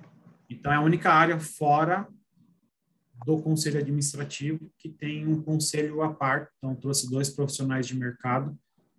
Então, 0.49 0.72
é 0.72 0.77
a 0.77 0.81
única 0.81 1.12
área 1.12 1.39
fora 1.39 2.09
do 3.24 3.40
conselho 3.40 3.78
administrativo 3.78 4.70
que 4.78 4.88
tem 4.88 5.26
um 5.26 5.42
conselho 5.42 6.02
à 6.02 6.12
parte. 6.12 6.50
Então, 6.58 6.74
trouxe 6.74 7.10
dois 7.10 7.30
profissionais 7.30 7.86
de 7.86 7.96
mercado. 7.96 8.56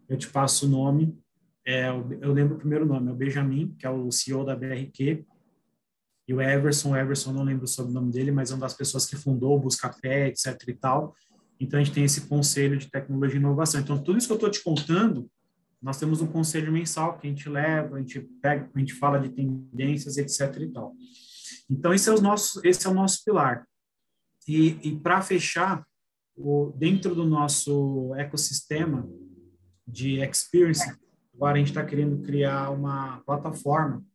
Eu 0.08 0.18
te 0.18 0.28
passo 0.28 0.66
o 0.66 0.70
nome. 0.70 1.18
É, 1.66 1.90
eu 1.90 2.32
lembro 2.32 2.56
o 2.56 2.60
primeiro 2.60 2.86
nome, 2.86 3.10
é 3.10 3.12
o 3.12 3.16
Benjamin, 3.16 3.76
que 3.78 3.86
é 3.86 3.90
o 3.90 4.12
CEO 4.12 4.46
da 4.46 4.56
BRQ, 4.56 5.26
e 6.28 6.34
o 6.34 6.42
Everson, 6.42 6.92
o 6.92 6.96
Everson 6.96 7.32
não 7.32 7.44
lembro 7.44 7.68
sobre 7.68 7.92
o 7.92 7.94
sobrenome 7.94 8.12
dele, 8.12 8.32
mas 8.32 8.52
é 8.52 8.54
uma 8.56 8.62
das 8.62 8.74
pessoas 8.74 9.06
que 9.06 9.16
fundou 9.16 9.56
o 9.56 9.60
Buscapé, 9.60 10.28
etc 10.28 10.60
e 10.68 10.74
tal. 10.74 11.16
Então, 11.60 11.80
a 11.80 11.84
gente 11.84 11.94
tem 11.94 12.04
esse 12.04 12.22
conselho 12.22 12.78
de 12.78 12.90
tecnologia 12.90 13.38
e 13.38 13.40
inovação. 13.40 13.80
Então, 13.80 13.98
tudo 14.02 14.18
isso 14.18 14.28
que 14.28 14.34
eu 14.34 14.38
estou 14.38 14.50
te 14.50 14.64
contando, 14.64 15.30
nós 15.82 15.98
temos 15.98 16.22
um 16.22 16.28
conselho 16.28 16.72
mensal 16.72 17.18
que 17.18 17.28
a 17.28 17.30
gente 17.30 17.48
leva, 17.48 17.96
a 17.96 18.00
gente 18.00 18.20
pega, 18.42 18.70
a 18.74 18.80
gente 18.80 18.94
fala 18.94 19.20
de 19.20 19.30
tendências, 19.30 20.18
etc 20.18 20.62
e 20.62 20.68
tal. 20.68 20.96
Então, 21.70 21.94
esse 21.94 22.10
é 22.10 22.14
o 22.14 22.20
nosso, 22.20 22.60
esse 22.64 22.86
é 22.86 22.90
o 22.90 22.94
nosso 22.94 23.24
pilar. 23.24 23.66
E, 24.48 24.78
e 24.84 25.00
para 25.00 25.22
fechar, 25.22 25.86
o, 26.36 26.74
dentro 26.76 27.16
do 27.16 27.26
nosso 27.26 28.14
ecossistema 28.16 29.08
de 29.88 30.20
experience, 30.20 30.84
agora 31.34 31.56
a 31.56 31.58
gente 31.58 31.70
está 31.70 31.86
querendo 31.86 32.22
criar 32.22 32.70
uma 32.72 33.22
plataforma 33.22 34.06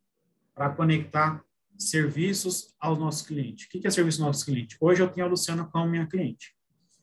para 0.54 0.70
conectar 0.70 1.42
serviços 1.78 2.74
aos 2.78 2.98
nossos 2.98 3.22
clientes. 3.22 3.66
O 3.66 3.70
que 3.70 3.86
é 3.86 3.90
serviço 3.90 4.20
aos 4.20 4.26
nossos 4.26 4.44
clientes? 4.44 4.76
Hoje 4.80 5.02
eu 5.02 5.08
tenho 5.08 5.26
a 5.26 5.30
Luciana 5.30 5.64
como 5.64 5.90
minha 5.90 6.06
cliente, 6.06 6.54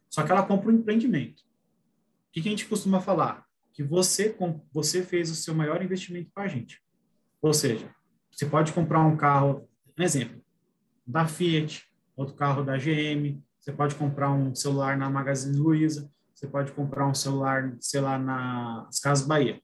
só 0.10 0.24
que 0.24 0.32
ela 0.32 0.46
compra 0.46 0.70
um 0.70 0.76
empreendimento. 0.76 1.42
O 1.42 2.32
que 2.32 2.40
a 2.40 2.44
gente 2.44 2.68
costuma 2.68 3.02
falar? 3.02 3.46
Que 3.74 3.84
você, 3.84 4.36
você 4.72 5.04
fez 5.04 5.32
o 5.32 5.36
seu 5.36 5.56
maior 5.56 5.82
investimento 5.82 6.30
para 6.34 6.44
a 6.44 6.48
gente. 6.48 6.82
Ou 7.42 7.54
seja, 7.54 7.90
você 8.32 8.46
pode 8.46 8.72
comprar 8.74 9.06
um 9.06 9.18
carro, 9.18 9.68
um 9.98 10.04
exemplo, 10.04 10.42
da 11.06 11.28
Fiat, 11.28 11.88
outro 12.18 12.36
carro 12.36 12.64
da 12.64 12.76
GM, 12.76 13.42
você 13.60 13.72
pode 13.72 13.96
comprar 13.96 14.32
um 14.32 14.54
celular 14.56 14.98
na 14.98 15.10
Magazine 15.10 15.56
Luiza, 15.58 16.12
você 16.34 16.48
pode 16.48 16.72
comprar 16.72 17.08
um 17.08 17.14
celular, 17.14 17.76
sei 17.80 18.02
lá, 18.02 18.18
nas 18.18 19.00
Casas 19.00 19.26
Bahia. 19.26 19.62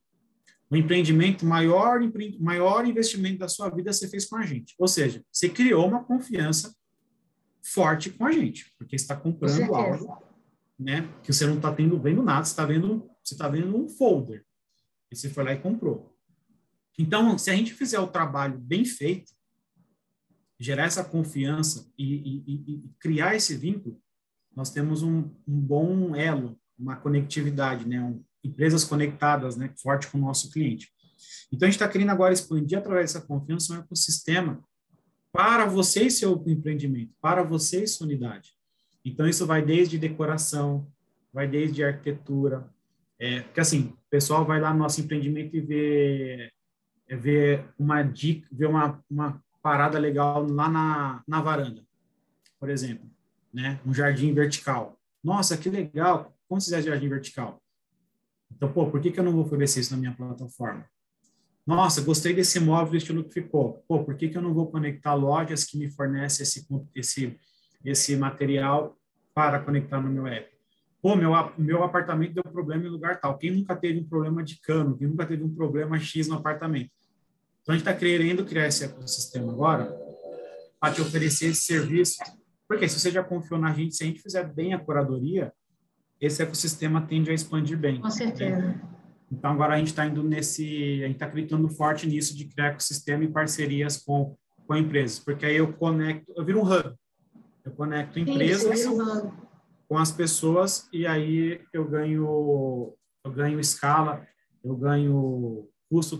O 0.70 0.76
empreendimento, 0.76 1.45
maior, 1.45 1.99
maior 2.39 2.86
investimento 2.88 3.39
da 3.39 3.47
sua 3.47 3.70
vida 3.70 3.91
você 3.91 4.08
fez 4.08 4.26
com 4.26 4.38
a 4.38 4.43
gente. 4.43 4.74
Ou 4.80 4.88
seja, 4.88 5.24
você 5.32 5.49
criou 5.49 5.88
uma 5.88 6.04
confiança 6.04 6.74
forte 7.64 8.10
com 8.10 8.26
a 8.26 8.32
gente, 8.32 8.74
porque 8.78 8.95
está 8.95 9.16
comprando 9.16 9.76
algo, 9.76 10.24
né? 10.80 11.08
Que 11.24 11.32
você 11.32 11.45
não 11.45 11.58
está 11.58 11.70
vendo 11.70 12.24
nada, 12.24 12.43
você 12.43 12.51
está 12.51 12.66
vendo, 12.66 13.10
você 13.24 13.36
está 13.36 13.47
vendo 13.47 13.78
um 13.78 13.88
folder. 13.88 14.43
E 15.12 15.16
você 15.16 15.30
foi 15.30 15.43
lá 15.43 15.54
e 15.54 15.60
comprou. 15.60 16.16
Então, 16.97 17.38
se 17.38 17.49
a 17.49 17.56
gente 17.56 17.74
fizer 17.74 17.99
o 17.99 18.08
trabalho 18.08 18.58
bem 18.60 18.84
feito, 18.84 19.32
gerar 20.60 20.86
essa 20.86 21.04
confiança 21.04 21.91
e, 21.97 22.43
e, 22.47 22.74
e 22.74 22.84
criar 22.99 23.36
esse 23.36 23.56
vínculo, 23.56 23.99
nós 24.56 24.70
temos 24.70 25.01
um, 25.04 25.30
um 25.47 25.60
bom 25.60 26.16
elo, 26.16 26.58
uma 26.78 26.95
conectividade, 26.95 27.88
né? 27.88 28.01
Um, 28.01 28.24
empresas 28.43 28.84
conectadas, 28.84 29.56
né? 29.56 29.74
Forte 29.82 30.08
com 30.08 30.18
o 30.18 30.22
nosso 30.22 30.51
cliente. 30.51 30.91
Então, 31.51 31.68
a 31.68 31.70
gente 31.70 31.80
está 31.80 31.88
querendo 31.88 32.10
agora 32.10 32.34
expandir 32.34 32.78
através 32.78 33.14
dessa 33.14 33.26
confiança 33.26 33.74
um 33.74 33.80
ecossistema 33.80 34.64
para 35.32 35.66
você 35.66 36.04
e 36.04 36.12
seu 36.12 36.43
empreendimento, 36.47 37.14
para 37.20 37.43
você 37.43 37.84
e 37.84 37.88
sua 37.88 38.06
unidade. 38.06 38.51
Então, 39.04 39.28
isso 39.28 39.45
vai 39.45 39.64
desde 39.64 39.97
decoração, 39.97 40.88
vai 41.32 41.47
desde 41.47 41.84
arquitetura, 41.84 42.70
é, 43.20 43.41
porque 43.41 43.60
assim, 43.60 43.93
o 43.95 44.10
pessoal 44.10 44.45
vai 44.45 44.60
lá 44.60 44.74
no 44.74 44.80
nosso 44.80 45.01
empreendimento 45.01 45.56
e 45.56 45.62
vê, 45.62 46.51
é, 47.08 47.16
vê 47.16 47.64
uma 47.80 48.04
dica, 48.04 48.47
vê 48.51 48.66
uma, 48.66 49.04
uma 49.10 49.43
parada 49.64 49.97
legal 49.97 50.45
lá 50.45 50.70
na, 50.70 51.24
na 51.26 51.41
varanda, 51.41 51.82
por 52.59 52.70
exemplo, 52.70 53.09
né? 53.51 53.80
Um 53.86 53.93
jardim 53.93 54.34
vertical. 54.34 54.99
Nossa, 55.24 55.57
que 55.57 55.70
legal! 55.70 56.32
Se 56.59 56.66
fizer 56.66 56.84
jardim 56.84 57.09
vertical? 57.09 57.59
Então, 58.51 58.72
pô, 58.72 58.86
por 58.91 59.01
que, 59.01 59.09
que 59.09 59.20
eu 59.20 59.24
não 59.24 59.32
vou 59.32 59.41
oferecer 59.41 59.80
isso 59.80 59.91
na 59.91 59.99
minha 59.99 60.14
plataforma? 60.14 60.86
Nossa, 61.66 62.01
gostei 62.01 62.34
desse 62.34 62.59
móvel 62.59 62.91
do 62.91 62.97
estilo 62.97 63.24
que 63.24 63.34
ficou. 63.34 63.84
Pô, 63.88 64.03
por 64.03 64.16
que, 64.16 64.30
que 64.30 64.38
eu 64.38 64.41
não 64.41 64.53
vou 64.53 64.70
conectar 64.70 65.16
lojas 65.16 65.64
que 65.64 65.80
me 65.80 65.89
fornecem 65.89 66.43
esse, 66.43 66.68
esse, 66.93 67.39
esse 67.84 68.16
material 68.16 68.95
para 69.34 69.59
conectar 69.61 69.99
no 69.99 70.11
meu 70.11 70.28
app? 70.28 70.47
Pô, 71.01 71.16
meu, 71.16 71.32
meu 71.57 71.84
apartamento 71.84 72.36
deu 72.36 72.43
problema 72.43 72.86
em 72.86 72.89
lugar 72.89 73.20
tal. 73.20 73.38
Quem 73.38 73.49
nunca 73.49 73.76
teve 73.76 73.99
um 73.99 74.07
problema 74.07 74.43
de 74.43 74.59
cano? 74.61 74.95
Quem 74.95 75.07
nunca 75.07 75.26
teve 75.26 75.43
um 75.43 75.55
problema 75.55 75.99
X 75.99 76.28
no 76.28 76.36
apartamento? 76.36 76.91
Então, 77.64 77.74
a 77.74 77.78
gente 77.78 77.88
está 77.88 77.93
querendo 77.93 78.45
criar 78.45 78.68
esse 78.68 78.84
ecossistema 78.84 79.51
agora 79.51 79.97
para 80.80 80.93
te 80.93 81.01
oferecer 81.01 81.47
esse 81.47 81.61
serviço. 81.61 82.18
Porque 82.68 82.88
se 82.89 82.99
você 82.99 83.09
já 83.09 83.24
confiou 83.24 83.59
na 83.59 83.74
gente, 83.74 83.95
se 83.95 84.03
a 84.03 84.07
gente 84.07 84.22
fizer 84.22 84.43
bem 84.53 84.74
a 84.74 84.80
curadoria, 84.80 85.51
esse 86.20 86.43
ecossistema 86.43 87.01
tende 87.01 87.32
a 87.32 87.34
expandir 87.34 87.78
bem. 87.78 88.01
Com 88.01 88.09
certeza. 88.09 88.57
Né? 88.57 88.82
Então, 89.32 89.51
agora 89.51 89.76
a 89.76 89.78
gente 89.78 89.88
está 89.88 90.05
indo 90.05 90.22
nesse, 90.22 91.01
a 91.03 91.07
gente 91.07 91.16
está 91.16 91.26
acreditando 91.26 91.70
forte 91.70 92.05
nisso 92.05 92.36
de 92.36 92.45
criar 92.45 92.68
ecossistema 92.68 93.24
e 93.24 93.32
parcerias 93.32 93.97
com, 93.97 94.36
com 94.68 94.76
empresas, 94.76 95.20
porque 95.20 95.45
aí 95.45 95.55
eu 95.55 95.74
conecto, 95.74 96.32
eu 96.36 96.45
viro 96.45 96.59
um 96.59 96.70
hub. 96.70 96.93
Eu 97.66 97.72
conecto 97.72 98.20
empresas 98.20 98.80
Sim, 98.80 98.97
com 99.88 99.97
as 99.97 100.11
pessoas 100.11 100.88
e 100.91 101.07
aí 101.07 101.61
eu 101.72 101.88
ganho, 101.88 102.93
eu 103.24 103.32
ganho 103.32 103.59
escala, 103.59 104.28
eu 104.64 104.76
ganho 104.76 105.70
custo 105.94 106.20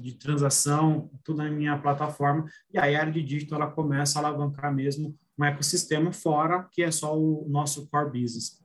de 0.00 0.14
transação, 0.14 1.08
tudo 1.22 1.36
na 1.38 1.48
minha 1.48 1.78
plataforma, 1.78 2.44
e 2.74 2.78
aí 2.78 2.96
a 2.96 3.00
área 3.00 3.12
de 3.12 3.22
digital 3.22 3.62
ela 3.62 3.70
começa 3.70 4.18
a 4.18 4.26
alavancar 4.26 4.74
mesmo 4.74 5.16
um 5.38 5.44
ecossistema 5.44 6.12
fora, 6.12 6.66
que 6.72 6.82
é 6.82 6.90
só 6.90 7.16
o 7.16 7.46
nosso 7.48 7.88
core 7.88 8.20
business. 8.20 8.60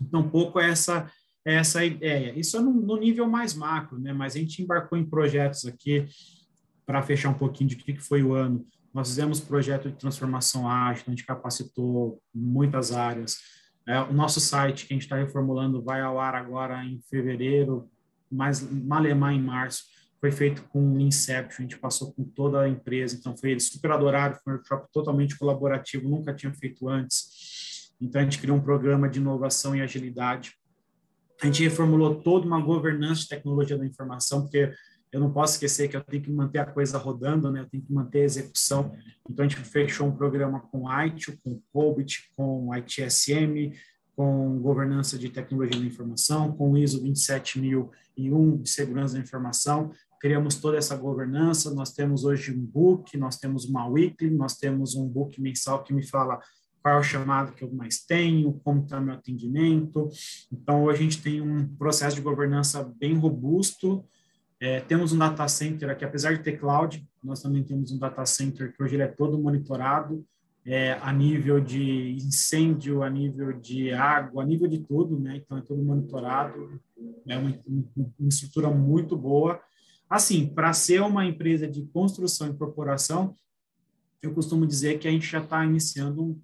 Então, 0.00 0.20
um 0.20 0.30
pouco 0.30 0.60
essa 0.60 1.10
essa 1.44 1.84
ideia. 1.84 2.38
Isso 2.38 2.58
é 2.58 2.60
no, 2.60 2.72
no 2.72 2.96
nível 2.96 3.26
mais 3.26 3.54
macro, 3.54 3.98
né? 3.98 4.12
Mas 4.12 4.36
a 4.36 4.38
gente 4.38 4.62
embarcou 4.62 4.98
em 4.98 5.04
projetos 5.04 5.64
aqui 5.64 6.06
para 6.86 7.02
fechar 7.02 7.30
um 7.30 7.34
pouquinho 7.34 7.70
de 7.70 7.76
que 7.76 7.98
foi 7.98 8.22
o 8.22 8.34
ano. 8.34 8.64
Nós 8.92 9.08
fizemos 9.08 9.40
projeto 9.40 9.88
de 9.90 9.96
transformação 9.96 10.68
ágil, 10.68 11.04
a 11.06 11.10
gente 11.10 11.24
capacitou 11.24 12.20
muitas 12.34 12.92
áreas. 12.92 13.38
É, 13.86 13.98
o 14.00 14.12
nosso 14.12 14.40
site 14.40 14.86
que 14.86 14.92
a 14.92 14.96
gente 14.96 15.04
está 15.04 15.16
reformulando 15.16 15.82
vai 15.82 16.02
ao 16.02 16.20
ar 16.20 16.34
agora 16.34 16.84
em 16.84 17.00
fevereiro, 17.08 17.88
mais 18.30 18.60
Malemar 18.60 19.32
em 19.32 19.42
março. 19.42 19.84
foi 20.20 20.32
feito 20.32 20.62
com 20.64 20.98
Inception, 20.98 21.60
a 21.60 21.62
gente 21.62 21.78
passou 21.78 22.12
com 22.12 22.24
toda 22.24 22.62
a 22.62 22.68
empresa, 22.68 23.16
então 23.16 23.36
foi 23.36 23.58
super 23.60 23.92
adorado, 23.92 24.38
foi 24.42 24.52
um 24.52 24.56
workshop 24.56 24.88
totalmente 24.92 25.38
colaborativo, 25.38 26.08
nunca 26.08 26.34
tinha 26.34 26.52
feito 26.52 26.88
antes. 26.88 27.92
Então 28.00 28.20
a 28.20 28.24
gente 28.24 28.38
criou 28.38 28.56
um 28.56 28.60
programa 28.60 29.08
de 29.08 29.18
inovação 29.18 29.76
e 29.76 29.80
agilidade. 29.80 30.54
A 31.40 31.46
gente 31.46 31.62
reformulou 31.62 32.16
toda 32.20 32.46
uma 32.46 32.60
governança 32.60 33.22
de 33.22 33.28
tecnologia 33.28 33.78
da 33.78 33.86
informação, 33.86 34.42
porque 34.42 34.72
eu 35.10 35.20
não 35.20 35.32
posso 35.32 35.54
esquecer 35.54 35.88
que 35.88 35.96
eu 35.96 36.02
tenho 36.02 36.22
que 36.22 36.30
manter 36.30 36.58
a 36.58 36.66
coisa 36.66 36.98
rodando, 36.98 37.50
né? 37.50 37.60
Eu 37.60 37.68
tenho 37.68 37.82
que 37.82 37.92
manter 37.92 38.20
a 38.20 38.24
execução. 38.24 38.94
Então 39.28 39.44
a 39.44 39.48
gente 39.48 39.60
fechou 39.62 40.06
um 40.06 40.14
programa 40.14 40.60
com 40.60 40.90
ITIL, 40.90 41.38
com 41.42 41.60
COBIT, 41.72 42.30
com 42.36 42.74
ITSM, 42.74 43.72
com 44.18 44.58
governança 44.58 45.16
de 45.16 45.28
tecnologia 45.28 45.80
da 45.80 45.86
informação, 45.86 46.50
com 46.50 46.76
ISO 46.76 47.00
27001 47.00 48.56
de 48.56 48.68
segurança 48.68 49.14
da 49.14 49.20
informação 49.20 49.92
criamos 50.20 50.56
toda 50.56 50.76
essa 50.76 50.96
governança. 50.96 51.72
Nós 51.72 51.92
temos 51.92 52.24
hoje 52.24 52.52
um 52.52 52.60
book, 52.60 53.16
nós 53.16 53.36
temos 53.36 53.64
uma 53.64 53.86
weekly, 53.86 54.30
nós 54.30 54.56
temos 54.56 54.94
um 54.94 55.06
book 55.06 55.40
mensal 55.40 55.84
que 55.84 55.92
me 55.92 56.04
fala 56.04 56.40
qual 56.82 56.96
é 56.96 56.98
o 56.98 57.02
chamado 57.02 57.52
que 57.52 57.62
eu 57.62 57.72
mais 57.72 58.00
tenho, 58.00 58.52
como 58.64 58.82
está 58.82 59.00
meu 59.00 59.14
atendimento. 59.14 60.08
Então, 60.52 60.84
hoje 60.84 60.98
a 60.98 61.02
gente 61.02 61.22
tem 61.22 61.40
um 61.40 61.66
processo 61.76 62.16
de 62.16 62.22
governança 62.22 62.82
bem 62.98 63.16
robusto. 63.16 64.04
É, 64.60 64.80
temos 64.80 65.12
um 65.12 65.18
data 65.18 65.46
center 65.46 65.90
aqui, 65.90 66.04
apesar 66.04 66.36
de 66.36 66.42
ter 66.42 66.58
cloud, 66.58 67.06
nós 67.22 67.40
também 67.40 67.62
temos 67.62 67.92
um 67.92 67.98
data 67.98 68.26
center 68.26 68.74
que 68.74 68.82
hoje 68.82 68.96
ele 68.96 69.04
é 69.04 69.08
todo 69.08 69.38
monitorado, 69.38 70.26
é, 70.70 70.98
a 71.00 71.10
nível 71.10 71.58
de 71.60 72.10
incêndio, 72.16 73.02
a 73.02 73.08
nível 73.08 73.58
de 73.58 73.90
água, 73.90 74.42
a 74.42 74.46
nível 74.46 74.68
de 74.68 74.80
tudo, 74.80 75.18
né? 75.18 75.36
Então, 75.36 75.56
é 75.56 75.62
todo 75.62 75.82
monitorado, 75.82 76.78
é 77.26 77.38
uma, 77.38 77.58
uma 78.18 78.28
estrutura 78.28 78.68
muito 78.68 79.16
boa. 79.16 79.58
Assim, 80.10 80.46
para 80.46 80.74
ser 80.74 81.00
uma 81.00 81.24
empresa 81.24 81.66
de 81.66 81.86
construção 81.86 82.48
e 82.48 82.50
incorporação, 82.50 83.34
eu 84.20 84.34
costumo 84.34 84.66
dizer 84.66 84.98
que 84.98 85.08
a 85.08 85.10
gente 85.10 85.26
já 85.26 85.42
está 85.42 85.64
iniciando 85.64 86.38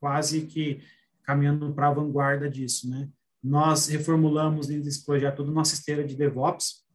quase 0.00 0.46
que 0.46 0.80
caminhando 1.22 1.74
para 1.74 1.88
a 1.88 1.92
vanguarda 1.92 2.48
disso, 2.48 2.88
né? 2.88 3.06
Nós 3.44 3.86
reformulamos 3.86 4.68
dentro 4.68 4.84
desse 4.84 5.04
projeto 5.04 5.36
toda 5.36 5.50
a 5.50 5.54
nossa 5.54 5.74
esteira 5.74 6.02
de 6.02 6.16
DevOps. 6.16 6.86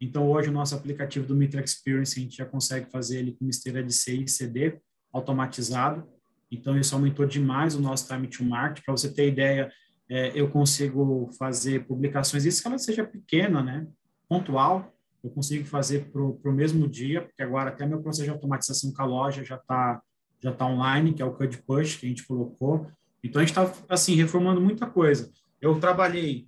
Então, 0.00 0.30
hoje, 0.30 0.48
o 0.48 0.52
nosso 0.52 0.74
aplicativo 0.74 1.26
do 1.26 1.36
Mitra 1.36 1.62
Experience, 1.62 2.18
a 2.18 2.22
gente 2.22 2.38
já 2.38 2.46
consegue 2.46 2.90
fazer 2.90 3.18
ele 3.18 3.36
com 3.38 3.46
esteira 3.46 3.84
de 3.84 3.92
CI 3.92 4.22
e 4.22 4.28
CD 4.28 4.80
automatizado. 5.16 6.06
Então, 6.50 6.78
isso 6.78 6.94
aumentou 6.94 7.26
demais 7.26 7.74
o 7.74 7.80
nosso 7.80 8.06
time 8.06 8.28
to 8.28 8.44
market. 8.44 8.84
Para 8.84 8.96
você 8.96 9.12
ter 9.12 9.28
ideia, 9.28 9.70
é, 10.08 10.32
eu 10.34 10.48
consigo 10.48 11.30
fazer 11.38 11.84
publicações, 11.86 12.44
isso 12.44 12.62
que 12.62 12.68
ela 12.68 12.78
seja 12.78 13.04
pequena, 13.04 13.62
né? 13.62 13.86
Pontual, 14.28 14.92
eu 15.22 15.30
consigo 15.30 15.64
fazer 15.64 16.10
para 16.10 16.22
o 16.22 16.52
mesmo 16.52 16.88
dia, 16.88 17.22
porque 17.22 17.42
agora 17.42 17.70
até 17.70 17.84
meu 17.84 18.00
processo 18.00 18.24
de 18.24 18.30
automatização 18.30 18.92
com 18.92 19.02
a 19.02 19.06
loja 19.06 19.44
já 19.44 19.56
está 19.56 20.00
já 20.38 20.52
tá 20.52 20.66
online, 20.66 21.14
que 21.14 21.22
é 21.22 21.24
o 21.24 21.32
Code 21.32 21.58
Push 21.62 21.96
que 21.96 22.06
a 22.06 22.08
gente 22.08 22.26
colocou. 22.26 22.86
Então, 23.22 23.40
a 23.40 23.44
gente 23.44 23.58
está, 23.58 23.72
assim, 23.88 24.14
reformando 24.14 24.60
muita 24.60 24.86
coisa. 24.86 25.32
Eu 25.60 25.80
trabalhei 25.80 26.46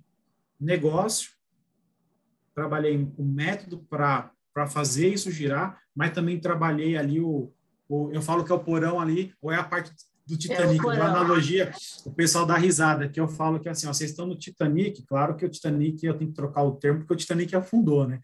negócio, 0.59 1.31
trabalhei 2.53 3.11
o 3.17 3.23
método 3.23 3.79
para 3.89 4.31
fazer 4.67 5.09
isso 5.09 5.31
girar, 5.31 5.81
mas 5.95 6.11
também 6.11 6.39
trabalhei 6.39 6.95
ali 6.95 7.19
o, 7.19 7.51
o, 7.89 8.11
eu 8.13 8.21
falo 8.21 8.45
que 8.45 8.51
é 8.51 8.55
o 8.55 8.59
porão 8.59 8.99
ali, 8.99 9.33
ou 9.41 9.51
é 9.51 9.55
a 9.55 9.63
parte 9.63 9.91
do 10.29 10.37
Titanic, 10.37 10.87
é 10.87 11.01
analogia, 11.01 11.73
o 12.05 12.11
pessoal 12.11 12.45
dá 12.45 12.55
risada, 12.55 13.09
que 13.09 13.19
eu 13.19 13.27
falo 13.27 13.59
que 13.59 13.67
assim, 13.67 13.87
ó, 13.87 13.93
vocês 13.93 14.11
estão 14.11 14.27
no 14.27 14.37
Titanic, 14.37 15.03
claro 15.07 15.35
que 15.35 15.43
o 15.43 15.49
Titanic, 15.49 16.05
eu 16.05 16.15
tenho 16.15 16.29
que 16.29 16.35
trocar 16.35 16.61
o 16.63 16.75
termo, 16.75 16.99
porque 16.99 17.13
o 17.13 17.17
Titanic 17.17 17.55
afundou, 17.55 18.07
né? 18.07 18.19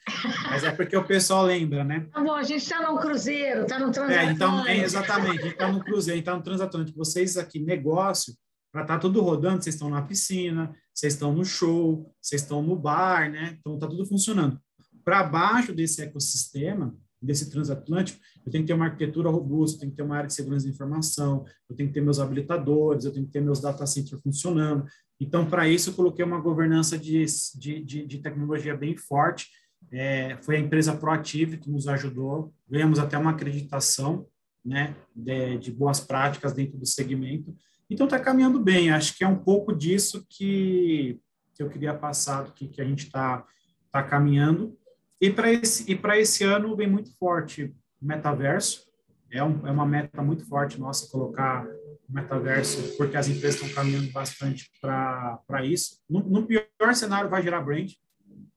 Mas 0.48 0.64
é 0.64 0.72
porque 0.72 0.96
o 0.96 1.04
pessoal 1.04 1.44
lembra, 1.44 1.84
né? 1.84 2.08
Tá 2.14 2.22
bom, 2.22 2.36
a 2.36 2.44
gente 2.44 2.62
está 2.62 2.80
no 2.80 3.00
cruzeiro, 3.00 3.64
está 3.64 3.80
no 3.80 3.92
transatlântico. 3.92 4.30
É, 4.30 4.34
então, 4.34 4.68
é, 4.68 4.78
exatamente, 4.78 5.40
a 5.40 5.42
gente 5.42 5.54
está 5.54 5.72
no 5.72 5.84
cruzeiro, 5.84 6.20
está 6.20 6.36
no 6.36 6.44
transatlântico. 6.44 6.98
Vocês 6.98 7.38
aqui, 7.38 7.60
negócio, 7.60 8.36
para 8.72 8.84
estar 8.84 8.96
tá 8.96 9.00
tudo 9.00 9.22
rodando, 9.22 9.64
vocês 9.64 9.74
estão 9.74 9.90
na 9.90 10.04
piscina, 10.04 10.76
vocês 10.94 11.14
estão 11.14 11.34
no 11.34 11.44
show, 11.44 12.14
vocês 12.22 12.44
estão 12.44 12.62
no 12.62 12.76
bar, 12.76 13.32
né? 13.32 13.58
Então, 13.60 13.74
está 13.76 13.88
tudo 13.88 14.06
funcionando. 14.06 14.60
Para 15.04 15.24
baixo 15.24 15.74
desse 15.74 16.04
ecossistema, 16.04 16.96
desse 17.26 17.50
transatlântico, 17.50 18.20
eu 18.46 18.52
tenho 18.52 18.64
que 18.64 18.68
ter 18.68 18.74
uma 18.74 18.86
arquitetura 18.86 19.30
robusta, 19.30 19.78
eu 19.78 19.80
tenho 19.82 19.92
que 19.92 19.98
ter 19.98 20.04
uma 20.04 20.16
área 20.16 20.28
de 20.28 20.34
segurança 20.34 20.66
da 20.66 20.72
informação, 20.72 21.46
eu 21.70 21.76
tenho 21.76 21.90
que 21.90 21.94
ter 21.96 22.02
meus 22.02 22.20
habilitadores, 22.20 23.06
eu 23.06 23.12
tenho 23.12 23.26
que 23.26 23.32
ter 23.32 23.42
meus 23.42 23.60
data 23.60 23.86
centers 23.86 24.22
funcionando. 24.22 24.86
Então, 25.20 25.46
para 25.46 25.68
isso, 25.68 25.90
eu 25.90 25.94
coloquei 25.94 26.24
uma 26.24 26.40
governança 26.40 26.98
de, 26.98 27.26
de, 27.56 27.84
de, 27.84 28.06
de 28.06 28.18
tecnologia 28.20 28.76
bem 28.76 28.98
forte. 28.98 29.48
É, 29.92 30.38
foi 30.42 30.58
a 30.58 30.60
empresa 30.60 30.96
Proactive 30.96 31.58
que 31.58 31.70
nos 31.70 31.88
ajudou, 31.88 32.54
ganhamos 32.68 33.00
até 33.00 33.18
uma 33.18 33.32
acreditação 33.32 34.28
né, 34.64 34.96
de, 35.16 35.58
de 35.58 35.72
boas 35.72 36.00
práticas 36.00 36.54
dentro 36.54 36.78
do 36.78 36.86
segmento. 36.86 37.56
Então, 37.90 38.06
está 38.06 38.20
caminhando 38.20 38.60
bem. 38.60 38.90
Acho 38.90 39.16
que 39.18 39.24
é 39.24 39.28
um 39.28 39.38
pouco 39.38 39.74
disso 39.74 40.26
que, 40.30 41.20
que 41.54 41.64
eu 41.64 41.70
queria 41.70 41.94
passar, 41.94 42.54
que, 42.54 42.68
que 42.68 42.82
a 42.82 42.86
gente 42.86 43.06
está 43.06 43.46
tá 43.92 44.04
caminhando. 44.04 44.78
E 45.20 45.30
para 45.30 45.52
esse, 45.52 45.92
e 45.92 46.00
esse 46.20 46.44
ano 46.44 46.76
vem 46.76 46.90
muito 46.90 47.16
forte 47.18 47.74
metaverso. 48.02 48.86
É, 49.32 49.44
um, 49.44 49.66
é 49.66 49.72
uma 49.72 49.86
meta 49.86 50.22
muito 50.22 50.46
forte 50.46 50.80
nossa 50.80 51.10
colocar 51.10 51.66
metaverso, 52.08 52.96
porque 52.98 53.18
as 53.18 53.28
empresas 53.28 53.60
estão 53.60 53.74
caminhando 53.74 54.12
bastante 54.12 54.70
para 54.80 55.66
isso. 55.66 56.00
No, 56.10 56.20
no, 56.20 56.46
pior 56.46 56.94
cenário, 56.94 57.30
vai 57.30 57.42
gerar 57.42 57.62
brand, 57.62 57.92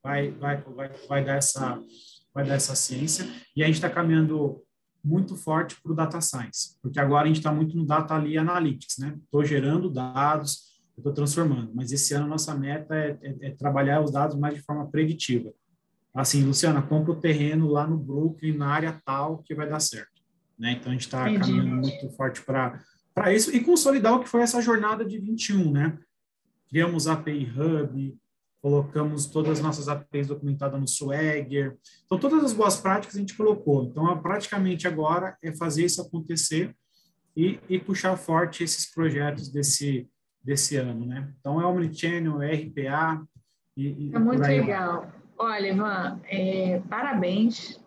vai, 0.03 0.31
vai, 0.33 0.63
vai, 0.63 0.91
vai, 1.09 1.25
dar 1.25 1.37
essa, 1.37 1.83
vai 2.35 2.47
dar 2.47 2.55
essa 2.55 2.77
ciência. 2.77 3.27
E 3.57 3.63
a 3.63 3.67
gente 3.67 3.77
está 3.77 3.89
caminhando 3.89 4.63
muito 5.03 5.37
forte 5.37 5.81
para 5.81 5.93
o 5.93 5.95
data 5.95 6.21
science, 6.21 6.77
porque 6.83 7.01
agora 7.01 7.25
a 7.25 7.29
gente 7.29 7.39
está 7.39 7.53
muito 7.53 7.77
no 7.77 7.87
data 7.87 8.15
ali 8.15 8.37
analytics, 8.37 8.99
né? 8.99 9.17
Estou 9.25 9.45
gerando 9.45 9.89
dados, 9.89 10.79
estou 10.97 11.13
transformando, 11.13 11.73
mas 11.75 11.93
esse 11.93 12.13
ano 12.13 12.27
nossa 12.27 12.55
meta 12.55 12.95
é, 12.95 13.19
é, 13.23 13.37
é 13.49 13.51
trabalhar 13.53 14.03
os 14.03 14.11
dados 14.11 14.37
mais 14.37 14.55
de 14.55 14.61
forma 14.61 14.91
preditiva 14.91 15.53
assim, 16.21 16.43
Luciana, 16.45 16.83
compra 16.83 17.13
o 17.13 17.21
terreno 17.21 17.69
lá 17.69 17.87
no 17.87 17.97
Brooklyn, 17.97 18.57
na 18.57 18.69
área 18.69 19.01
tal, 19.05 19.39
que 19.39 19.55
vai 19.55 19.69
dar 19.69 19.79
certo. 19.79 20.21
Né? 20.59 20.73
Então, 20.73 20.91
a 20.91 20.93
gente 20.93 21.07
está 21.07 21.25
caminhando 21.25 21.77
muito 21.77 22.11
forte 22.17 22.43
para 22.43 22.83
isso 23.33 23.55
e 23.55 23.61
consolidar 23.61 24.15
o 24.15 24.21
que 24.21 24.29
foi 24.29 24.43
essa 24.43 24.61
jornada 24.61 25.05
de 25.05 25.19
21, 25.19 25.71
né? 25.71 25.97
Criamos 26.69 27.07
a 27.07 27.13
API 27.13 27.49
Hub, 27.57 28.19
colocamos 28.61 29.27
todas 29.27 29.53
as 29.53 29.61
nossas 29.61 29.89
APIs 29.89 30.27
documentadas 30.27 30.81
no 30.81 30.89
Swagger. 30.89 31.77
Então, 32.05 32.19
todas 32.19 32.43
as 32.43 32.53
boas 32.53 32.77
práticas 32.77 33.15
a 33.15 33.21
gente 33.21 33.37
colocou. 33.37 33.85
Então, 33.85 34.21
praticamente 34.21 34.89
agora 34.89 35.37
é 35.41 35.55
fazer 35.55 35.85
isso 35.85 36.03
acontecer 36.03 36.75
e, 37.37 37.61
e 37.69 37.79
puxar 37.79 38.17
forte 38.17 38.65
esses 38.65 38.93
projetos 38.93 39.49
desse, 39.49 40.09
desse 40.43 40.77
ano, 40.77 41.07
né? 41.07 41.33
Então, 41.39 41.61
é 41.61 41.67
Omnichannel, 41.67 42.43
é 42.43 42.55
RPA. 42.55 43.25
E, 43.77 44.09
e 44.09 44.15
é 44.15 44.19
muito 44.19 44.43
legal. 44.43 45.13
Olha, 45.41 45.69
Ivan, 45.69 46.21
é, 46.25 46.83
parabéns. 46.91 47.81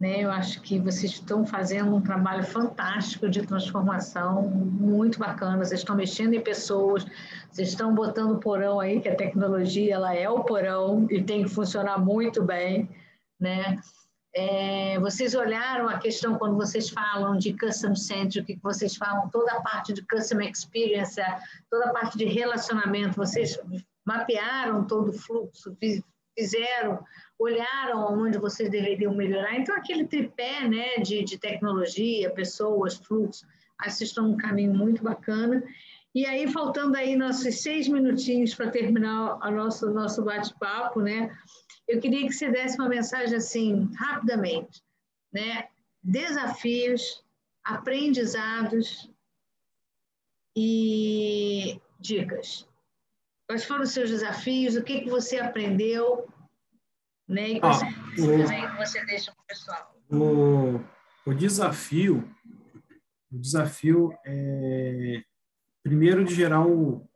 Né? 0.00 0.24
Eu 0.24 0.30
acho 0.30 0.62
que 0.62 0.78
vocês 0.78 1.12
estão 1.12 1.44
fazendo 1.44 1.94
um 1.94 2.00
trabalho 2.00 2.42
fantástico 2.44 3.28
de 3.28 3.42
transformação, 3.42 4.48
muito 4.48 5.18
bacana. 5.18 5.58
Vocês 5.58 5.80
estão 5.80 5.94
mexendo 5.94 6.32
em 6.32 6.40
pessoas, 6.40 7.04
vocês 7.50 7.68
estão 7.68 7.94
botando 7.94 8.32
o 8.32 8.40
porão 8.40 8.80
aí, 8.80 9.00
que 9.00 9.08
a 9.08 9.14
tecnologia 9.14 9.94
ela 9.94 10.14
é 10.14 10.30
o 10.30 10.44
porão 10.44 11.06
e 11.10 11.22
tem 11.22 11.42
que 11.42 11.50
funcionar 11.50 11.98
muito 11.98 12.42
bem. 12.42 12.88
Né? 13.38 13.78
É, 14.34 14.98
vocês 15.00 15.34
olharam 15.34 15.88
a 15.88 15.98
questão 15.98 16.38
quando 16.38 16.56
vocês 16.56 16.88
falam 16.88 17.36
de 17.36 17.52
custom 17.52 17.94
centric, 17.94 18.54
que 18.54 18.62
vocês 18.62 18.96
falam 18.96 19.28
toda 19.28 19.52
a 19.52 19.60
parte 19.60 19.92
de 19.92 20.06
customer 20.06 20.48
experience, 20.48 21.20
toda 21.70 21.90
a 21.90 21.92
parte 21.92 22.16
de 22.16 22.24
relacionamento, 22.24 23.16
vocês 23.16 23.58
mapearam 24.06 24.86
todo 24.86 25.10
o 25.10 25.12
fluxo, 25.12 25.76
fizeram, 26.38 27.04
olharam 27.36 28.16
onde 28.16 28.38
vocês 28.38 28.70
deveriam 28.70 29.12
melhorar. 29.12 29.56
Então, 29.56 29.74
aquele 29.74 30.06
tripé 30.06 30.68
né, 30.68 30.98
de, 30.98 31.24
de 31.24 31.36
tecnologia, 31.36 32.30
pessoas, 32.30 32.96
fluxo, 32.96 33.44
estão 33.86 34.28
num 34.28 34.36
caminho 34.36 34.72
muito 34.72 35.02
bacana. 35.02 35.62
E 36.14 36.24
aí, 36.24 36.50
faltando 36.50 36.96
aí 36.96 37.16
nossos 37.16 37.60
seis 37.60 37.88
minutinhos 37.88 38.54
para 38.54 38.70
terminar 38.70 39.38
o 39.38 39.50
nosso, 39.50 39.90
nosso 39.90 40.24
bate-papo, 40.24 41.00
né? 41.00 41.36
Eu 41.86 42.00
queria 42.00 42.26
que 42.26 42.32
você 42.32 42.50
desse 42.50 42.78
uma 42.78 42.88
mensagem 42.88 43.36
assim, 43.36 43.90
rapidamente, 43.94 44.82
né? 45.32 45.68
Desafios, 46.02 47.24
aprendizados 47.64 49.10
e 50.56 51.80
dicas. 51.98 52.67
Quais 53.48 53.64
foram 53.64 53.84
os 53.84 53.92
seus 53.92 54.10
desafios? 54.10 54.76
O 54.76 54.84
que, 54.84 55.00
que 55.00 55.08
você 55.08 55.38
aprendeu? 55.38 56.28
Né? 57.26 57.52
E 57.52 57.60
quais 57.60 57.80
ah, 57.82 57.86
o, 58.18 58.76
você 58.76 59.04
deixa 59.06 59.32
para 59.32 59.42
o 59.42 59.46
pessoal? 59.46 59.96
O, 60.10 61.30
o 61.30 61.34
desafio, 61.34 62.30
o 63.32 63.38
desafio 63.38 64.14
é, 64.26 65.22
primeiro, 65.82 66.24
de 66.24 66.34
gerar 66.34 66.66
o, 66.66 67.08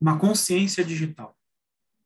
uma 0.00 0.16
consciência 0.16 0.84
digital. 0.84 1.36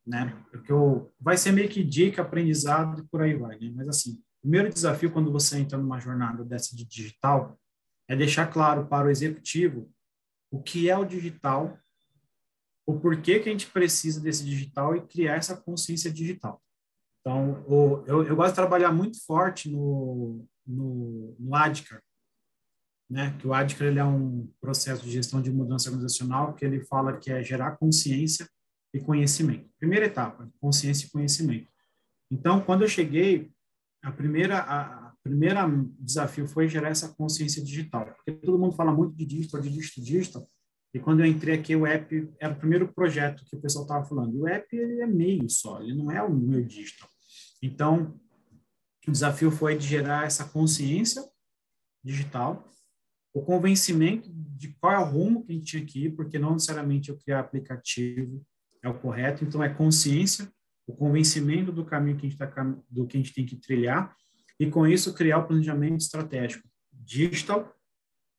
né? 0.07 0.35
Porque 0.51 0.73
eu, 0.73 1.13
vai 1.21 1.37
ser 1.37 1.53
meio 1.53 1.69
que 1.69 1.85
dica, 1.85 2.23
aprendizado 2.23 3.03
e 3.03 3.07
por 3.07 3.21
aí 3.21 3.35
vai, 3.35 3.59
né? 3.59 3.71
Mas 3.75 3.89
assim, 3.89 4.13
o 4.13 4.41
primeiro 4.43 4.73
desafio 4.73 5.13
quando 5.13 5.31
você 5.31 5.59
entra 5.59 5.77
numa 5.77 6.01
jornada 6.01 6.43
dessa 6.43 6.75
de 6.75 6.87
digital 6.87 7.59
é 8.09 8.17
deixar 8.17 8.47
claro 8.47 8.87
para 8.87 9.07
o 9.07 9.11
executivo 9.11 9.91
o 10.51 10.63
que 10.63 10.89
é 10.89 10.97
o 10.97 11.05
digital, 11.05 11.79
o 12.87 12.99
porquê 12.99 13.41
que 13.41 13.49
a 13.49 13.53
gente 13.53 13.71
precisa 13.71 14.21
desse 14.21 14.45
digital 14.45 14.95
e 14.95 15.07
criar 15.07 15.37
essa 15.37 15.57
consciência 15.57 16.13
digital. 16.13 16.63
Então, 17.21 17.65
o, 17.67 18.05
eu, 18.07 18.23
eu 18.25 18.37
gosto 18.37 18.51
de 18.51 18.57
trabalhar 18.57 18.93
muito 18.93 19.25
forte 19.25 19.71
no, 19.71 20.47
no, 20.67 21.35
no 21.39 21.55
ADCAR, 21.55 22.03
né? 23.11 23.37
Que 23.39 23.47
o 23.47 23.55
ADCAR 23.55 23.89
ele 23.89 23.99
é 23.99 24.05
um 24.05 24.47
processo 24.61 25.03
de 25.03 25.11
gestão 25.11 25.41
de 25.41 25.51
mudança 25.51 25.89
organizacional 25.89 26.55
que 26.55 26.65
ele 26.65 26.85
fala 26.85 27.17
que 27.17 27.31
é 27.33 27.43
gerar 27.43 27.77
consciência 27.77 28.49
e 28.93 29.01
conhecimento. 29.01 29.71
Primeira 29.79 30.07
etapa, 30.07 30.51
consciência 30.61 31.07
e 31.07 31.11
conhecimento. 31.11 31.69
Então, 32.31 32.61
quando 32.61 32.83
eu 32.83 32.89
cheguei, 32.89 33.51
a 34.03 34.13
primeira 34.13 34.59
a, 34.59 35.09
a 35.09 35.15
primeira 35.23 35.67
desafio 35.99 36.47
foi 36.47 36.69
gerar 36.69 36.91
essa 36.91 37.15
consciência 37.15 37.65
digital, 37.65 38.05
porque 38.15 38.33
todo 38.33 38.59
mundo 38.59 38.77
fala 38.77 38.93
muito 38.93 39.17
de 39.17 39.25
digital, 39.25 39.61
de 39.61 39.71
digital, 39.71 40.05
digital. 40.05 40.51
E 40.95 41.01
quando 41.01 41.21
eu 41.21 41.27
entrei 41.27 41.57
aqui, 41.57 41.75
o 41.75 41.85
app 41.85 42.33
era 42.39 42.53
o 42.53 42.57
primeiro 42.57 42.87
projeto 42.95 43.45
que 43.45 43.57
o 43.57 43.61
pessoal 43.61 43.85
estava 43.85 44.05
falando. 44.05 44.41
O 44.41 44.47
app 44.47 44.65
ele 44.75 45.01
é 45.01 45.07
meio 45.07 45.51
só, 45.51 45.83
ele 45.83 45.93
não 45.93 46.09
é 46.09 46.23
o 46.23 46.33
meu 46.33 46.65
digital. 46.65 47.09
Então, 47.61 48.17
o 49.07 49.11
desafio 49.11 49.51
foi 49.51 49.77
de 49.77 49.85
gerar 49.85 50.25
essa 50.25 50.45
consciência 50.45 51.23
digital, 52.03 52.71
o 53.35 53.43
convencimento 53.43 54.31
de 54.33 54.69
qual 54.81 54.93
é 54.93 54.99
o 54.99 55.11
rumo 55.11 55.45
que 55.45 55.51
a 55.51 55.55
gente 55.57 55.67
tinha 55.67 55.85
que 55.85 56.05
ir, 56.05 56.11
porque 56.13 56.39
não 56.39 56.53
necessariamente 56.53 57.11
eu 57.11 57.19
criar 57.19 57.41
aplicativo 57.41 58.47
é 58.81 58.89
o 58.89 58.99
correto. 59.01 59.45
Então, 59.45 59.65
é 59.65 59.69
consciência, 59.69 60.49
o 60.87 60.95
convencimento 60.95 61.73
do 61.73 61.85
caminho 61.85 62.17
que 62.17 62.27
a 62.27 62.31
gente, 62.31 62.39
tá, 62.39 62.47
do 62.89 63.07
que 63.07 63.17
a 63.17 63.21
gente 63.21 63.35
tem 63.35 63.45
que 63.45 63.57
trilhar, 63.57 64.15
e 64.61 64.71
com 64.71 64.87
isso 64.87 65.13
criar 65.13 65.39
o 65.39 65.47
planejamento 65.49 66.03
estratégico 66.03 66.69
digital 66.93 67.75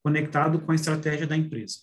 conectado 0.02 0.62
com 0.62 0.72
a 0.72 0.76
estratégia 0.76 1.28
da 1.28 1.36
empresa. 1.36 1.80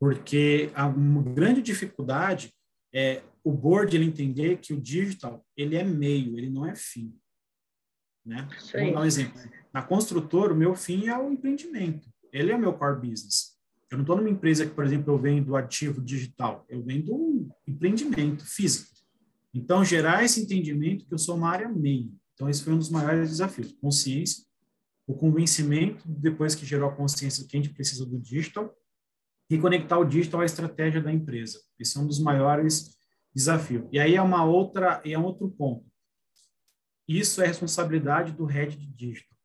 Porque 0.00 0.70
a 0.74 0.88
grande 0.88 1.60
dificuldade 1.60 2.52
é 2.92 3.22
o 3.42 3.52
board 3.52 3.94
ele 3.96 4.04
entender 4.04 4.58
que 4.58 4.72
o 4.72 4.80
digital 4.80 5.44
ele 5.56 5.76
é 5.76 5.84
meio, 5.84 6.38
ele 6.38 6.50
não 6.50 6.66
é 6.66 6.74
fim. 6.74 7.14
Né? 8.24 8.46
Vamos 8.72 8.92
dar 8.92 9.00
um 9.00 9.04
exemplo. 9.04 9.40
Na 9.72 9.82
construtora, 9.82 10.52
o 10.52 10.56
meu 10.56 10.74
fim 10.74 11.08
é 11.08 11.18
o 11.18 11.32
empreendimento. 11.32 12.08
Ele 12.32 12.52
é 12.52 12.56
o 12.56 12.60
meu 12.60 12.74
core 12.74 13.08
business. 13.08 13.56
Eu 13.90 13.96
não 13.96 14.02
estou 14.02 14.16
numa 14.16 14.28
empresa 14.28 14.66
que, 14.66 14.74
por 14.74 14.84
exemplo, 14.84 15.14
eu 15.14 15.18
vendo 15.18 15.56
ativo 15.56 16.02
digital. 16.02 16.66
Eu 16.68 16.82
vendo 16.82 17.14
um 17.14 17.48
empreendimento 17.66 18.44
físico. 18.44 18.88
Então, 19.54 19.82
gerar 19.82 20.24
esse 20.24 20.42
entendimento 20.42 21.06
que 21.06 21.14
eu 21.14 21.18
sou 21.18 21.36
uma 21.36 21.48
área 21.48 21.68
meio. 21.68 22.12
Então, 22.34 22.50
esse 22.50 22.62
foi 22.62 22.74
um 22.74 22.78
dos 22.78 22.90
maiores 22.90 23.30
desafios. 23.30 23.72
Consciência, 23.80 24.44
o 25.06 25.14
convencimento, 25.14 26.06
depois 26.06 26.54
que 26.54 26.66
gerou 26.66 26.90
a 26.90 26.94
consciência 26.94 27.46
que 27.48 27.56
a 27.56 27.60
gente 27.60 27.72
precisa 27.72 28.04
do 28.04 28.18
digital, 28.18 28.76
e 29.50 29.58
conectar 29.58 29.98
o 29.98 30.04
digital 30.04 30.40
à 30.40 30.44
estratégia 30.44 31.00
da 31.00 31.12
empresa. 31.12 31.60
Esse 31.78 31.96
é 31.96 32.00
um 32.00 32.06
dos 32.06 32.20
maiores 32.20 32.96
desafios. 33.34 33.88
E 33.92 33.98
aí 33.98 34.14
é 34.14 34.22
uma 34.22 34.44
outra, 34.44 35.00
é 35.04 35.18
um 35.18 35.24
outro 35.24 35.50
ponto. 35.50 35.86
Isso 37.06 37.42
é 37.42 37.46
responsabilidade 37.46 38.32
do 38.32 38.44
head 38.44 38.76
de 38.76 38.86
digital. 38.86 39.36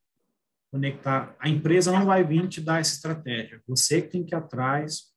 Conectar. 0.72 1.36
A 1.40 1.48
empresa 1.48 1.92
não 1.92 2.06
vai 2.06 2.24
vir 2.24 2.48
te 2.50 2.60
dar 2.60 2.82
essa 2.82 2.96
estratégia. 2.96 3.62
Você 3.68 4.02
que 4.02 4.10
tem 4.10 4.26
que 4.26 4.36
ir 4.36 4.38
atrás, 4.38 5.14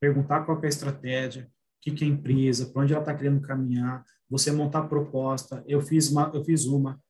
perguntar 0.00 0.44
qual 0.44 0.60
é 0.62 0.66
a 0.66 0.68
estratégia, 0.68 1.44
o 1.44 1.80
que, 1.80 1.92
que 1.92 2.04
é 2.04 2.06
a 2.06 2.10
empresa, 2.10 2.66
para 2.66 2.82
onde 2.82 2.92
ela 2.92 3.02
está 3.02 3.14
querendo 3.14 3.40
caminhar, 3.40 4.04
você 4.28 4.50
montar 4.50 4.80
a 4.80 4.88
proposta. 4.88 5.62
Eu 5.66 5.80
fiz 5.80 6.10
uma, 6.10 6.30
eu 6.34 6.42
fiz 6.44 6.64
uma, 6.64 7.00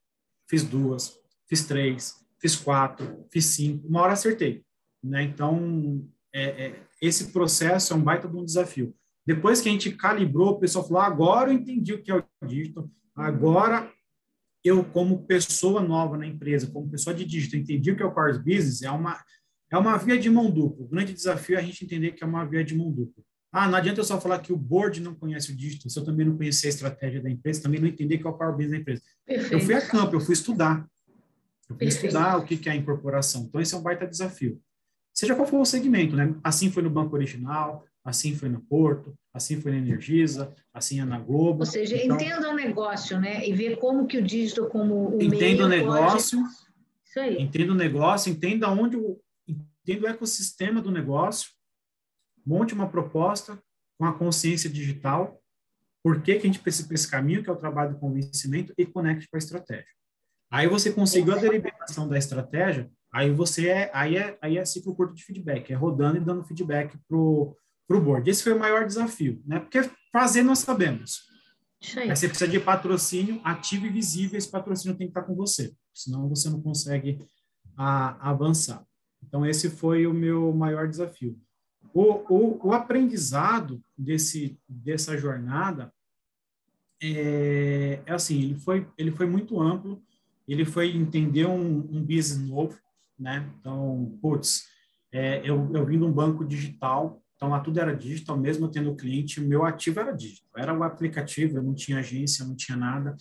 fiz 0.49 0.63
duas, 0.65 1.19
fiz 1.49 1.65
três, 1.67 2.15
fiz 2.39 2.57
quatro, 2.57 3.27
fiz 3.33 3.47
cinco. 3.47 3.89
Uma 3.89 4.03
hora 4.03 4.13
acertei. 4.13 4.65
Né? 5.03 5.23
Então, 5.23 6.07
é, 6.33 6.67
é, 6.67 6.88
esse 7.01 7.33
processo 7.33 7.93
é 7.93 7.97
um 7.97 8.03
baita 8.03 8.29
de 8.29 8.37
um 8.37 8.45
desafio. 8.45 8.95
Depois 9.27 9.61
que 9.61 9.69
a 9.69 9.73
gente 9.73 9.93
calibrou, 9.93 10.51
o 10.51 10.59
pessoal 10.59 10.87
falou: 10.87 11.03
agora 11.03 11.51
eu 11.51 11.55
entendi 11.55 11.93
o 11.93 12.03
que 12.03 12.11
é 12.11 12.17
o 12.17 12.25
digital, 12.47 12.89
agora 13.15 13.93
eu, 14.65 14.85
como 14.85 15.27
pessoa 15.27 15.81
nova 15.81 16.17
na 16.17 16.27
empresa, 16.27 16.67
como 16.67 16.91
pessoa 16.91 17.15
de 17.15 17.25
digital, 17.25 17.61
entendi 17.61 17.91
o 17.91 17.97
que 17.97 18.03
é 18.03 18.07
o 18.07 18.13
Core 18.13 18.39
Business, 18.39 18.83
é 18.83 18.91
uma, 18.91 19.23
é 19.71 19.77
uma 19.77 19.97
via 19.97 20.19
de 20.19 20.29
mão 20.29 20.51
dupla. 20.51 20.85
O 20.85 20.89
grande 20.89 21.13
desafio 21.13 21.57
é 21.57 21.61
a 21.61 21.63
gente 21.63 21.85
entender 21.85 22.13
que 22.13 22.25
é 22.25 22.27
uma 22.27 22.45
via 22.45 22.65
de 22.65 22.75
mão 22.75 22.91
dupla. 22.91 23.23
Ah, 23.51 23.67
não 23.69 23.79
adianta 23.79 24.01
eu 24.01 24.05
só 24.05 24.21
falar 24.21 24.41
que 24.41 24.53
o 24.53 24.57
board 24.57 25.01
não 25.01 25.15
conhece 25.15 25.53
o 25.53 25.57
digital, 25.57 25.91
se 25.91 25.99
eu 25.99 26.05
também 26.05 26.27
não 26.27 26.37
conhecer 26.37 26.67
a 26.67 26.71
estratégia 26.71 27.23
da 27.23 27.31
empresa, 27.31 27.63
também 27.63 27.81
não 27.81 27.89
entender 27.89 28.19
que 28.19 28.27
é 28.27 28.31
o 28.31 28.37
Power 28.37 28.55
Business 28.55 28.73
da 28.73 28.79
empresa. 28.79 29.03
Perfeito. 29.25 29.53
Eu 29.53 29.61
fui 29.61 29.75
a 29.75 29.87
campo, 29.87 30.17
eu 30.17 30.21
fui 30.21 30.35
estudar. 30.35 30.87
Eu 31.69 31.77
fui 31.77 31.79
Perfeito. 31.79 32.07
estudar 32.07 32.37
o 32.37 32.45
que 32.45 32.69
é 32.69 32.73
a 32.73 32.77
incorporação. 32.77 33.45
Então, 33.49 33.61
esse 33.61 33.75
é 33.75 33.79
um 33.79 33.83
baita 33.83 34.07
desafio. 34.07 34.61
Seja 35.19 35.35
qual 35.35 35.49
for 35.49 35.61
o 35.61 35.65
segmento, 35.65 36.15
né? 36.15 36.33
Assim 36.45 36.71
foi 36.71 36.81
no 36.81 36.89
Banco 36.89 37.17
Original, 37.17 37.85
assim 38.05 38.37
foi 38.37 38.49
no 38.49 38.61
Porto, 38.61 39.19
assim 39.35 39.61
foi 39.61 39.73
na 39.73 39.79
Energisa, 39.79 40.55
assim 40.73 41.01
é 41.01 41.05
na 41.05 41.19
Globo. 41.19 41.63
Ou 41.63 41.67
seja, 41.67 41.97
então, 41.97 42.15
entenda 42.15 42.49
o 42.49 42.55
negócio, 42.55 43.19
né? 43.19 43.45
E 43.45 43.53
ver 43.53 43.81
como 43.81 44.07
que 44.07 44.17
o 44.17 44.23
digital 44.23 44.69
como 44.69 45.17
o 45.17 45.21
Entenda 45.21 45.65
o 45.65 45.69
negócio. 45.69 46.41
Pode... 46.41 46.55
Isso 47.05 47.19
aí. 47.19 47.43
Entenda 47.43 47.73
o 47.73 47.75
negócio, 47.75 48.31
entenda 48.31 48.71
onde 48.71 48.97
o 48.97 49.21
entenda 49.49 50.07
o 50.07 50.09
ecossistema 50.09 50.81
do 50.81 50.93
negócio, 50.93 51.51
monte 52.47 52.73
uma 52.73 52.89
proposta 52.89 53.61
com 53.99 54.05
a 54.05 54.13
consciência 54.13 54.71
digital, 54.71 55.43
por 56.01 56.23
que, 56.23 56.35
que 56.35 56.47
a 56.47 56.47
gente 56.47 56.61
precisa 56.61 56.87
para 56.87 56.95
esse 56.95 57.11
caminho, 57.11 57.43
que 57.43 57.51
é 57.51 57.53
o 57.53 57.57
trabalho 57.57 57.95
do 57.95 57.99
convencimento, 57.99 58.73
e 58.79 58.87
conecte 58.87 59.29
com 59.29 59.37
a 59.37 59.39
estratégia. 59.39 59.93
Aí 60.49 60.69
você 60.69 60.93
conseguiu 60.93 61.35
a 61.35 61.39
deliberação 61.39 62.09
da 62.09 62.17
estratégia, 62.17 62.89
aí 63.13 63.31
você 63.33 63.69
é, 63.69 63.91
aí 63.95 64.17
é, 64.17 64.39
aí 64.41 64.59
é 64.59 64.65
ciclo 64.65 64.95
curto 64.95 65.15
de 65.15 65.25
feedback, 65.25 65.73
é 65.73 65.77
rodando 65.77 66.17
e 66.17 66.21
dando 66.21 66.45
feedback 66.45 66.97
pro 67.09 67.57
para 67.87 67.97
o 67.97 68.03
board. 68.03 68.29
Esse 68.29 68.43
foi 68.43 68.53
o 68.53 68.59
maior 68.59 68.87
desafio, 68.87 69.43
né? 69.47 69.59
Porque 69.59 69.81
fazer 70.13 70.43
nós 70.43 70.59
sabemos. 70.59 71.23
Aí 71.97 72.15
você 72.15 72.29
precisa 72.29 72.51
de 72.51 72.61
patrocínio 72.61 73.41
ativo 73.43 73.87
e 73.87 73.91
visível, 73.91 74.37
esse 74.37 74.51
patrocínio 74.51 74.97
tem 74.97 75.07
que 75.07 75.13
estar 75.13 75.23
com 75.23 75.35
você, 75.35 75.73
senão 75.95 76.29
você 76.29 76.51
não 76.51 76.61
consegue 76.61 77.19
a, 77.77 78.31
avançar. 78.31 78.85
Então, 79.23 79.47
esse 79.47 79.71
foi 79.71 80.07
o 80.07 80.13
meu 80.13 80.53
maior 80.53 80.89
desafio. 80.89 81.41
O, 81.95 82.03
o, 82.29 82.69
o 82.69 82.73
aprendizado 82.73 83.83
desse, 83.97 84.59
dessa 84.69 85.17
jornada 85.17 85.93
é, 87.01 88.03
é, 88.05 88.13
assim, 88.13 88.43
ele 88.43 88.55
foi, 88.57 88.87
ele 88.99 89.11
foi 89.13 89.27
muito 89.27 89.61
amplo, 89.61 90.03
ele 90.47 90.65
foi 90.65 90.95
entender 90.95 91.47
um, 91.47 91.79
um 91.79 92.05
business 92.05 92.39
novo, 92.39 92.79
né? 93.19 93.51
Então, 93.59 94.19
putz, 94.21 94.65
é, 95.13 95.39
eu, 95.49 95.71
eu 95.75 95.87
vim 95.87 95.99
de 95.99 96.05
um 96.05 96.13
banco 96.13 96.45
digital, 96.45 97.23
então, 97.39 97.51
lá 97.51 97.61
tudo 97.61 97.79
era 97.79 97.95
digital, 97.95 98.37
mesmo 98.37 98.69
tendo 98.69 98.97
cliente, 98.97 99.41
meu 99.41 99.65
ativo 99.65 100.01
era 100.01 100.11
digital. 100.11 100.51
Era 100.57 100.77
o 100.77 100.83
aplicativo, 100.83 101.57
eu 101.57 101.63
não 101.63 101.73
tinha 101.73 102.01
agência, 102.01 102.45
não 102.45 102.57
tinha 102.57 102.77
nada. 102.77 103.15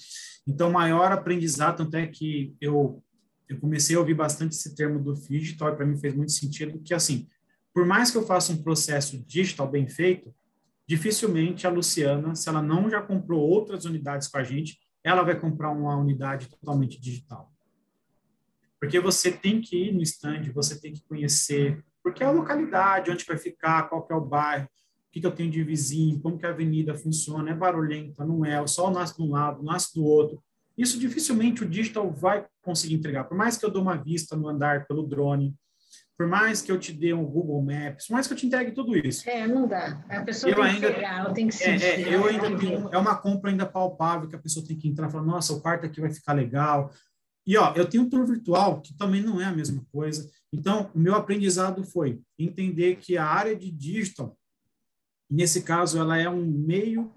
Então, 0.47 0.71
maior 0.71 1.11
aprendizado, 1.11 1.77
tanto 1.77 1.95
é 1.97 2.07
que 2.07 2.55
eu, 2.59 3.03
eu 3.47 3.59
comecei 3.59 3.95
a 3.95 3.99
ouvir 3.99 4.15
bastante 4.15 4.53
esse 4.53 4.75
termo 4.75 4.99
do 4.99 5.13
digital, 5.13 5.69
e 5.69 5.75
para 5.75 5.85
mim 5.85 5.95
fez 5.97 6.15
muito 6.15 6.31
sentido, 6.31 6.79
que 6.79 6.95
assim, 6.95 7.27
por 7.71 7.85
mais 7.85 8.09
que 8.09 8.17
eu 8.17 8.25
faça 8.25 8.51
um 8.51 8.63
processo 8.63 9.23
digital 9.27 9.69
bem 9.69 9.87
feito, 9.87 10.33
dificilmente 10.87 11.67
a 11.67 11.69
Luciana, 11.69 12.33
se 12.33 12.49
ela 12.49 12.61
não 12.61 12.89
já 12.89 13.03
comprou 13.03 13.47
outras 13.47 13.85
unidades 13.85 14.27
com 14.27 14.39
a 14.39 14.43
gente, 14.43 14.79
ela 15.03 15.21
vai 15.21 15.39
comprar 15.39 15.69
uma 15.69 15.95
unidade 15.95 16.49
totalmente 16.49 16.99
digital. 16.99 17.53
Porque 18.79 18.99
você 18.99 19.31
tem 19.31 19.59
que 19.59 19.87
ir 19.87 19.93
no 19.93 20.01
stand, 20.03 20.51
você 20.53 20.79
tem 20.79 20.93
que 20.93 21.03
conhecer, 21.03 21.83
porque 22.03 22.23
é 22.23 22.27
a 22.27 22.31
localidade, 22.31 23.11
onde 23.11 23.25
vai 23.25 23.37
ficar, 23.37 23.89
qual 23.89 24.05
que 24.05 24.13
é 24.13 24.15
o 24.15 24.21
bairro, 24.21 24.65
o 24.65 25.11
que, 25.11 25.19
que 25.19 25.27
eu 25.27 25.31
tenho 25.31 25.51
de 25.51 25.63
vizinho, 25.63 26.19
como 26.21 26.37
que 26.37 26.45
a 26.45 26.49
avenida 26.49 26.93
funciona, 26.93 27.51
é 27.51 27.53
barulhenta, 27.53 28.25
não 28.25 28.45
é, 28.45 28.61
o 28.61 28.67
sol 28.67 28.91
nasce 28.91 29.17
de 29.17 29.23
um 29.23 29.31
lado, 29.31 29.63
nasce 29.63 29.93
do 29.95 30.03
outro. 30.03 30.41
Isso 30.77 30.99
dificilmente 30.99 31.63
o 31.63 31.69
digital 31.69 32.11
vai 32.11 32.45
conseguir 32.61 32.95
entregar. 32.95 33.23
Por 33.23 33.35
mais 33.35 33.57
que 33.57 33.65
eu 33.65 33.71
dê 33.71 33.79
uma 33.79 33.95
vista 33.95 34.35
no 34.35 34.47
andar 34.47 34.85
pelo 34.85 35.07
drone, 35.07 35.55
por 36.17 36.27
mais 36.27 36.61
que 36.61 36.71
eu 36.71 36.79
te 36.79 36.91
dê 36.91 37.13
um 37.13 37.25
Google 37.25 37.61
Maps, 37.61 38.07
por 38.07 38.13
mais 38.13 38.25
que 38.25 38.33
eu 38.33 38.37
te 38.37 38.47
entregue 38.47 38.71
tudo 38.71 38.97
isso. 38.97 39.29
É, 39.29 39.47
não 39.47 39.67
dá. 39.67 40.03
A 40.09 40.21
pessoa 40.21 40.51
eu 40.51 40.55
tem 40.55 40.65
ainda, 40.65 40.87
que 40.87 40.93
pegar, 40.93 41.19
ela 41.19 41.33
tem 41.33 41.47
que 41.47 41.55
sentir. 41.55 41.83
É, 41.83 42.01
é, 42.01 42.15
eu 42.15 42.25
ainda 42.25 42.57
tenho, 42.57 42.89
é 42.91 42.97
uma 42.97 43.15
compra 43.15 43.51
ainda 43.51 43.65
palpável 43.65 44.27
que 44.27 44.35
a 44.35 44.39
pessoa 44.39 44.65
tem 44.65 44.77
que 44.77 44.87
entrar 44.87 45.09
e 45.09 45.11
falar, 45.11 45.23
nossa, 45.23 45.53
o 45.53 45.61
quarto 45.61 45.85
aqui 45.85 46.01
vai 46.01 46.11
ficar 46.11 46.33
legal. 46.33 46.91
E, 47.47 47.55
ó, 47.57 47.73
eu 47.75 47.87
tenho 47.87 48.03
um 48.03 48.09
tour 48.09 48.25
virtual, 48.25 48.81
que 48.81 48.93
também 48.93 49.21
não 49.21 49.39
é 49.39 49.45
a 49.45 49.55
mesma 49.55 49.81
coisa. 49.91 50.29
Então, 50.51 50.91
o 50.93 50.99
meu 50.99 51.15
aprendizado 51.15 51.83
foi 51.83 52.19
entender 52.37 52.97
que 52.97 53.17
a 53.17 53.25
área 53.25 53.55
de 53.55 53.71
digital, 53.71 54.37
nesse 55.29 55.61
caso, 55.61 55.97
ela 55.97 56.17
é 56.17 56.29
um 56.29 56.45
meio 56.45 57.11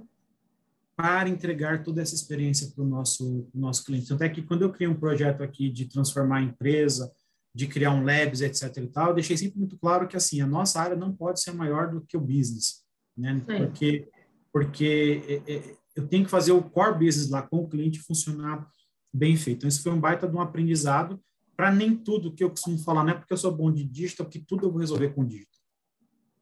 para 0.96 1.28
entregar 1.28 1.82
toda 1.82 2.00
essa 2.00 2.14
experiência 2.14 2.70
para 2.70 2.84
o 2.84 2.86
nosso, 2.86 3.48
nosso 3.52 3.84
cliente. 3.84 4.08
Tanto 4.08 4.22
é 4.22 4.28
que 4.28 4.42
quando 4.42 4.62
eu 4.62 4.70
criei 4.70 4.88
um 4.88 4.98
projeto 4.98 5.42
aqui 5.42 5.68
de 5.68 5.86
transformar 5.86 6.38
a 6.38 6.42
empresa, 6.42 7.10
de 7.52 7.66
criar 7.66 7.90
um 7.90 8.04
labs, 8.04 8.40
etc 8.40 8.76
e 8.76 8.86
tal, 8.86 9.08
eu 9.08 9.14
deixei 9.14 9.36
sempre 9.36 9.58
muito 9.58 9.76
claro 9.78 10.06
que, 10.06 10.16
assim, 10.16 10.40
a 10.40 10.46
nossa 10.46 10.80
área 10.80 10.96
não 10.96 11.12
pode 11.12 11.42
ser 11.42 11.52
maior 11.52 11.90
do 11.90 12.02
que 12.02 12.16
o 12.16 12.20
business, 12.20 12.84
né? 13.16 13.34
Sim. 13.34 13.66
Porque 13.66 14.08
porque 14.52 15.22
é, 15.46 15.52
é, 15.52 15.76
eu 15.94 16.06
tenho 16.06 16.24
que 16.24 16.30
fazer 16.30 16.52
o 16.52 16.62
core 16.62 17.06
business 17.06 17.30
lá 17.30 17.42
com 17.42 17.58
o 17.58 17.68
cliente 17.68 18.00
funcionar 18.00 18.68
bem 19.12 19.36
feito. 19.36 19.58
Então, 19.58 19.68
isso 19.68 19.82
foi 19.82 19.92
um 19.92 20.00
baita 20.00 20.28
de 20.28 20.36
um 20.36 20.40
aprendizado 20.40 21.20
para 21.56 21.70
nem 21.70 21.94
tudo 21.94 22.32
que 22.32 22.42
eu 22.42 22.48
costumo 22.48 22.78
falar, 22.78 23.04
não 23.04 23.10
é 23.10 23.14
porque 23.14 23.32
eu 23.32 23.36
sou 23.36 23.54
bom 23.54 23.70
de 23.70 23.84
digital 23.84 24.26
que 24.26 24.38
tudo 24.38 24.64
eu 24.64 24.70
vou 24.70 24.80
resolver 24.80 25.10
com 25.10 25.26
digital. 25.26 25.60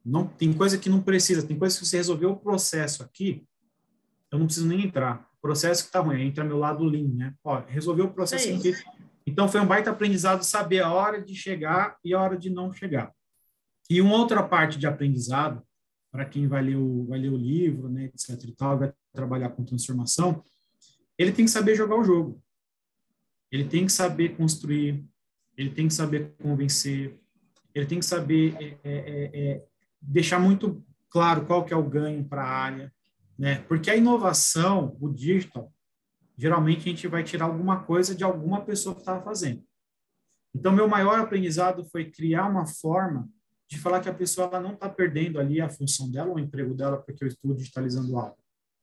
Não, 0.05 0.25
tem 0.25 0.53
coisa 0.53 0.77
que 0.77 0.89
não 0.89 1.01
precisa, 1.01 1.45
tem 1.45 1.59
coisa 1.59 1.77
que 1.77 1.85
você 1.85 1.97
resolveu 1.97 2.31
o 2.31 2.37
processo 2.37 3.03
aqui, 3.03 3.45
eu 4.31 4.39
não 4.39 4.45
preciso 4.45 4.67
nem 4.67 4.85
entrar. 4.85 5.27
O 5.37 5.41
processo 5.41 5.83
que 5.83 5.89
está 5.89 5.99
ruim, 5.99 6.21
entra 6.21 6.43
meu 6.43 6.57
lado 6.57 6.83
lean, 6.85 7.09
né? 7.09 7.33
Ó, 7.43 7.61
resolveu 7.67 8.05
o 8.05 8.13
processo 8.13 8.47
é 8.47 8.53
aqui. 8.53 8.73
Então, 9.25 9.49
foi 9.49 9.59
um 9.59 9.67
baita 9.67 9.91
aprendizado 9.91 10.43
saber 10.43 10.79
a 10.79 10.91
hora 10.91 11.21
de 11.21 11.35
chegar 11.35 11.97
e 12.03 12.13
a 12.13 12.21
hora 12.21 12.37
de 12.37 12.49
não 12.49 12.71
chegar. 12.71 13.13
E 13.89 14.01
uma 14.01 14.15
outra 14.15 14.41
parte 14.41 14.79
de 14.79 14.87
aprendizado, 14.87 15.61
para 16.11 16.25
quem 16.25 16.47
vai 16.47 16.61
ler, 16.61 16.77
o, 16.77 17.05
vai 17.07 17.19
ler 17.19 17.31
o 17.31 17.37
livro, 17.37 17.89
né, 17.89 18.05
etc 18.05 18.41
e 18.43 18.55
tal, 18.55 18.79
vai 18.79 18.93
trabalhar 19.13 19.49
com 19.49 19.65
transformação, 19.65 20.43
ele 21.17 21.31
tem 21.31 21.45
que 21.45 21.51
saber 21.51 21.75
jogar 21.75 21.97
o 21.97 22.03
jogo. 22.03 22.41
Ele 23.51 23.65
tem 23.65 23.85
que 23.85 23.91
saber 23.91 24.35
construir, 24.35 25.03
ele 25.57 25.71
tem 25.71 25.87
que 25.87 25.93
saber 25.93 26.33
convencer, 26.41 27.19
ele 27.73 27.85
tem 27.85 27.99
que 27.99 28.05
saber 28.05 28.55
é, 28.59 28.77
é, 28.83 28.93
é, 28.93 29.51
é 29.51 29.65
deixar 30.01 30.39
muito 30.39 30.83
claro 31.09 31.45
qual 31.45 31.65
que 31.65 31.73
é 31.73 31.77
o 31.77 31.89
ganho 31.89 32.23
para 32.23 32.43
a 32.43 32.49
área, 32.49 32.93
né? 33.37 33.59
Porque 33.67 33.89
a 33.89 33.95
inovação, 33.95 34.95
o 34.99 35.09
digital, 35.09 35.73
geralmente 36.37 36.81
a 36.81 36.91
gente 36.91 37.07
vai 37.07 37.23
tirar 37.23 37.45
alguma 37.45 37.83
coisa 37.83 38.15
de 38.15 38.23
alguma 38.23 38.61
pessoa 38.61 38.95
que 38.95 39.01
estava 39.01 39.23
fazendo. 39.23 39.63
Então, 40.53 40.71
meu 40.71 40.87
maior 40.87 41.19
aprendizado 41.19 41.85
foi 41.91 42.09
criar 42.09 42.47
uma 42.47 42.65
forma 42.65 43.29
de 43.69 43.77
falar 43.77 44.01
que 44.01 44.09
a 44.09 44.13
pessoa 44.13 44.47
ela 44.47 44.59
não 44.59 44.73
está 44.73 44.89
perdendo 44.89 45.39
ali 45.39 45.61
a 45.61 45.69
função 45.69 46.09
dela, 46.09 46.33
o 46.33 46.39
emprego 46.39 46.73
dela, 46.73 46.97
porque 46.97 47.23
eu 47.23 47.27
estou 47.27 47.53
digitalizando 47.53 48.17
algo. 48.17 48.37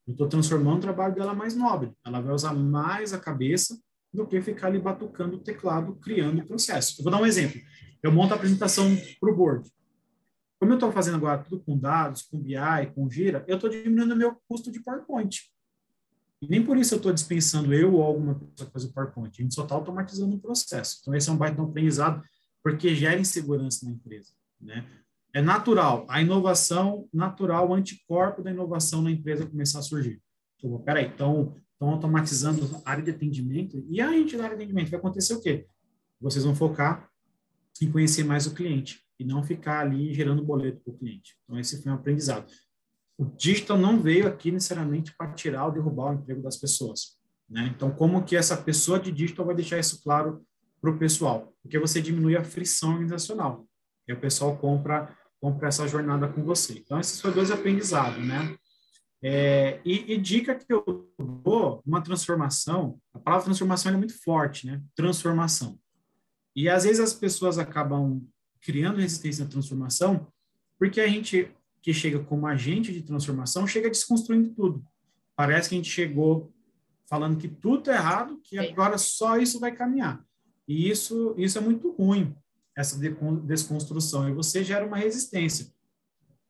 Eu 0.06 0.12
estou 0.12 0.28
transformando 0.28 0.78
o 0.78 0.82
trabalho 0.82 1.14
dela 1.14 1.34
mais 1.34 1.56
nobre. 1.56 1.92
Ela 2.04 2.20
vai 2.20 2.32
usar 2.32 2.54
mais 2.54 3.12
a 3.12 3.18
cabeça 3.18 3.76
do 4.16 4.26
que 4.26 4.40
ficar 4.40 4.68
ali 4.68 4.78
batucando 4.78 5.36
o 5.36 5.40
teclado, 5.40 5.94
criando 5.96 6.40
o 6.40 6.46
processo. 6.46 7.00
Eu 7.00 7.04
vou 7.04 7.12
dar 7.12 7.20
um 7.20 7.26
exemplo. 7.26 7.60
Eu 8.02 8.10
monto 8.10 8.32
a 8.32 8.36
apresentação 8.36 8.96
para 9.20 9.30
o 9.30 9.36
board. 9.36 9.70
Como 10.58 10.72
eu 10.72 10.76
estou 10.76 10.90
fazendo 10.90 11.16
agora 11.16 11.42
tudo 11.42 11.62
com 11.62 11.78
dados, 11.78 12.22
com 12.22 12.38
BI, 12.38 12.54
com 12.94 13.10
Gira, 13.10 13.44
eu 13.46 13.56
estou 13.56 13.68
diminuindo 13.68 14.14
o 14.14 14.16
meu 14.16 14.36
custo 14.48 14.72
de 14.72 14.82
PowerPoint. 14.82 15.42
E 16.40 16.48
nem 16.48 16.62
por 16.62 16.76
isso 16.76 16.94
eu 16.94 16.96
estou 16.96 17.12
dispensando 17.12 17.72
eu 17.74 17.94
ou 17.94 18.02
alguma 18.02 18.34
pessoa 18.34 18.66
que 18.66 18.72
faz 18.72 18.84
o 18.84 18.92
PowerPoint. 18.92 19.34
A 19.38 19.42
gente 19.42 19.54
só 19.54 19.62
está 19.62 19.74
automatizando 19.74 20.36
o 20.36 20.40
processo. 20.40 20.98
Então, 21.00 21.14
esse 21.14 21.28
é 21.28 21.32
um 21.32 21.36
baita 21.36 21.62
aprendizado, 21.62 22.22
porque 22.62 22.94
gera 22.94 23.20
insegurança 23.20 23.84
na 23.84 23.92
empresa. 23.92 24.32
Né? 24.60 24.86
É 25.34 25.42
natural, 25.42 26.06
a 26.08 26.20
inovação 26.20 27.08
natural, 27.12 27.68
o 27.68 27.74
anticorpo 27.74 28.42
da 28.42 28.50
inovação 28.50 29.02
na 29.02 29.10
empresa 29.10 29.46
começar 29.46 29.80
a 29.80 29.82
surgir. 29.82 30.20
Então, 30.58 30.78
peraí, 30.80 31.06
então, 31.06 31.54
estão 31.76 31.90
automatizando 31.90 32.80
a 32.84 32.90
área 32.90 33.04
de 33.04 33.10
atendimento, 33.10 33.84
e 33.88 34.00
a 34.00 34.10
gente 34.10 34.36
na 34.36 34.44
área 34.44 34.56
de 34.56 34.62
atendimento 34.62 34.90
vai 34.90 34.98
acontecer 34.98 35.34
o 35.34 35.40
quê? 35.40 35.66
Vocês 36.20 36.44
vão 36.44 36.54
focar 36.54 37.10
em 37.80 37.92
conhecer 37.92 38.24
mais 38.24 38.46
o 38.46 38.54
cliente 38.54 39.02
e 39.18 39.24
não 39.24 39.42
ficar 39.42 39.80
ali 39.80 40.12
gerando 40.14 40.42
boleto 40.42 40.80
para 40.80 40.94
o 40.94 40.96
cliente. 40.96 41.36
Então, 41.44 41.58
esse 41.58 41.82
foi 41.82 41.92
um 41.92 41.94
aprendizado. 41.94 42.50
O 43.18 43.24
digital 43.24 43.78
não 43.78 44.00
veio 44.00 44.26
aqui 44.26 44.50
necessariamente 44.50 45.14
para 45.16 45.32
tirar 45.32 45.66
ou 45.66 45.72
derrubar 45.72 46.10
o 46.10 46.14
emprego 46.14 46.42
das 46.42 46.56
pessoas. 46.56 47.18
Né? 47.48 47.72
Então, 47.74 47.90
como 47.90 48.24
que 48.24 48.36
essa 48.36 48.56
pessoa 48.56 48.98
de 48.98 49.12
digital 49.12 49.46
vai 49.46 49.54
deixar 49.54 49.78
isso 49.78 50.02
claro 50.02 50.42
para 50.80 50.90
o 50.90 50.98
pessoal? 50.98 51.54
Porque 51.62 51.78
você 51.78 52.00
diminui 52.00 52.36
a 52.36 52.44
frição 52.44 52.92
organizacional. 52.92 53.66
E 54.08 54.12
o 54.12 54.20
pessoal 54.20 54.56
compra 54.56 55.14
compra 55.40 55.68
essa 55.68 55.86
jornada 55.86 56.28
com 56.28 56.42
você. 56.42 56.72
Então, 56.78 56.98
esses 56.98 57.20
foram 57.20 57.36
dois 57.36 57.50
aprendizados, 57.50 58.26
né? 58.26 58.56
É, 59.22 59.80
e, 59.84 60.12
e, 60.12 60.18
dica 60.18 60.54
que 60.54 60.72
eu 60.72 61.10
dou, 61.42 61.82
uma 61.86 62.02
transformação, 62.02 63.00
a 63.14 63.18
palavra 63.18 63.46
transformação 63.46 63.92
é 63.92 63.96
muito 63.96 64.20
forte, 64.22 64.66
né? 64.66 64.82
Transformação. 64.94 65.78
E 66.54 66.68
às 66.68 66.84
vezes 66.84 67.00
as 67.00 67.14
pessoas 67.14 67.58
acabam 67.58 68.22
criando 68.60 69.00
resistência 69.00 69.44
à 69.44 69.48
transformação, 69.48 70.26
porque 70.78 71.00
a 71.00 71.08
gente 71.08 71.50
que 71.80 71.94
chega 71.94 72.18
como 72.18 72.48
agente 72.48 72.92
de 72.92 73.02
transformação 73.02 73.64
chega 73.64 73.88
desconstruindo 73.88 74.50
tudo. 74.50 74.84
Parece 75.36 75.68
que 75.68 75.76
a 75.76 75.78
gente 75.78 75.90
chegou 75.90 76.52
falando 77.08 77.38
que 77.38 77.46
tudo 77.46 77.90
é 77.90 77.94
errado, 77.94 78.40
que 78.42 78.58
agora 78.58 78.98
só 78.98 79.38
isso 79.38 79.60
vai 79.60 79.70
caminhar. 79.70 80.24
E 80.66 80.90
isso, 80.90 81.32
isso 81.38 81.58
é 81.58 81.60
muito 81.60 81.92
ruim, 81.92 82.34
essa 82.76 82.98
desconstrução, 83.44 84.28
e 84.28 84.32
você 84.32 84.64
gera 84.64 84.84
uma 84.84 84.96
resistência. 84.96 85.68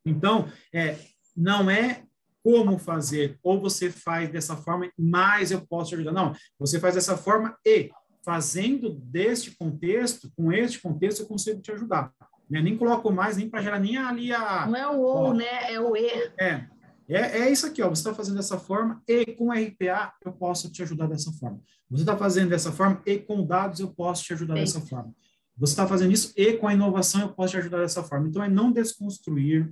Então, 0.07 0.51
é, 0.73 0.99
não 1.37 1.71
é 1.71 2.06
como 2.47 2.79
fazer, 2.79 3.41
ou 3.43 3.61
você 3.61 3.91
faz 3.91 4.31
dessa 4.31 4.57
forma, 4.57 4.89
mas 4.97 5.51
eu 5.51 5.67
posso 5.67 5.89
te 5.89 5.95
ajudar. 5.97 6.13
Não, 6.13 6.33
você 6.57 6.79
faz 6.79 6.95
dessa 6.95 7.17
forma 7.17 7.59
e 7.67 7.91
fazendo 8.25 8.91
deste 8.91 9.51
contexto, 9.57 10.31
com 10.37 10.53
este 10.53 10.81
contexto, 10.81 11.23
eu 11.23 11.27
consigo 11.27 11.61
te 11.61 11.73
ajudar. 11.73 12.13
Né? 12.49 12.63
Nem 12.63 12.79
coloco 12.79 13.11
mais, 13.11 13.37
nem 13.37 13.51
para 13.51 13.63
gerar 13.63 13.81
nem 13.81 13.99
ali 13.99 14.33
a. 14.33 14.65
Não 14.65 14.77
é 14.77 14.87
o 14.87 15.01
ou, 15.01 15.17
ó, 15.25 15.35
né? 15.35 15.73
É 15.73 15.81
o 15.81 15.97
e. 15.97 16.07
É. 16.39 16.69
É, 17.09 17.41
é 17.41 17.51
isso 17.51 17.67
aqui, 17.67 17.83
ó. 17.83 17.89
Você 17.89 18.03
está 18.03 18.15
fazendo 18.15 18.37
dessa 18.37 18.59
forma 18.59 19.03
e 19.09 19.27
com 19.33 19.51
RPA 19.51 20.13
eu 20.25 20.33
posso 20.33 20.71
te 20.71 20.85
ajudar 20.85 21.09
dessa 21.09 21.33
forma. 21.33 21.61
Você 21.91 22.05
está 22.05 22.17
fazendo 22.17 22.51
dessa 22.51 22.71
forma 22.71 23.03
e 23.05 23.19
com 23.19 23.45
dados 23.45 23.81
eu 23.81 23.89
posso 23.89 24.23
te 24.23 24.33
ajudar 24.35 24.55
Sim. 24.55 24.61
dessa 24.61 24.81
forma. 24.83 25.13
Você 25.57 25.73
está 25.73 25.85
fazendo 25.85 26.13
isso 26.13 26.33
e 26.37 26.53
com 26.53 26.69
a 26.69 26.75
inovação 26.75 27.23
eu 27.23 27.29
posso 27.31 27.55
te 27.55 27.57
ajudar 27.57 27.79
dessa 27.79 28.05
forma. 28.05 28.29
Então 28.29 28.41
é 28.41 28.49
não 28.49 28.71
desconstruir, 28.71 29.69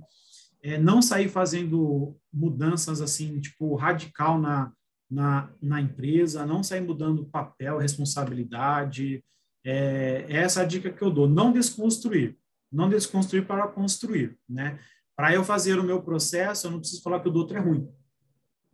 é 0.65 0.79
não 0.79 0.99
sair 0.99 1.29
fazendo 1.29 2.17
mudanças 2.33 2.99
assim, 2.99 3.39
tipo, 3.39 3.75
radical 3.75 4.41
na, 4.41 4.73
na, 5.07 5.47
na 5.61 5.79
empresa, 5.79 6.43
não 6.43 6.63
sair 6.63 6.81
mudando 6.81 7.27
papel, 7.27 7.77
responsabilidade. 7.77 9.23
É, 9.63 10.25
é 10.27 10.37
essa 10.37 10.63
a 10.63 10.65
dica 10.65 10.91
que 10.91 11.03
eu 11.03 11.11
dou. 11.11 11.29
Não 11.29 11.51
desconstruir. 11.51 12.35
Não 12.71 12.89
desconstruir 12.89 13.45
para 13.45 13.67
construir, 13.67 14.35
né? 14.49 14.79
Para 15.15 15.35
eu 15.35 15.43
fazer 15.43 15.77
o 15.77 15.83
meu 15.83 16.01
processo, 16.01 16.65
eu 16.65 16.71
não 16.71 16.79
preciso 16.79 17.03
falar 17.03 17.19
que 17.19 17.29
o 17.29 17.31
do 17.31 17.39
outro 17.39 17.55
é 17.55 17.59
ruim. 17.59 17.87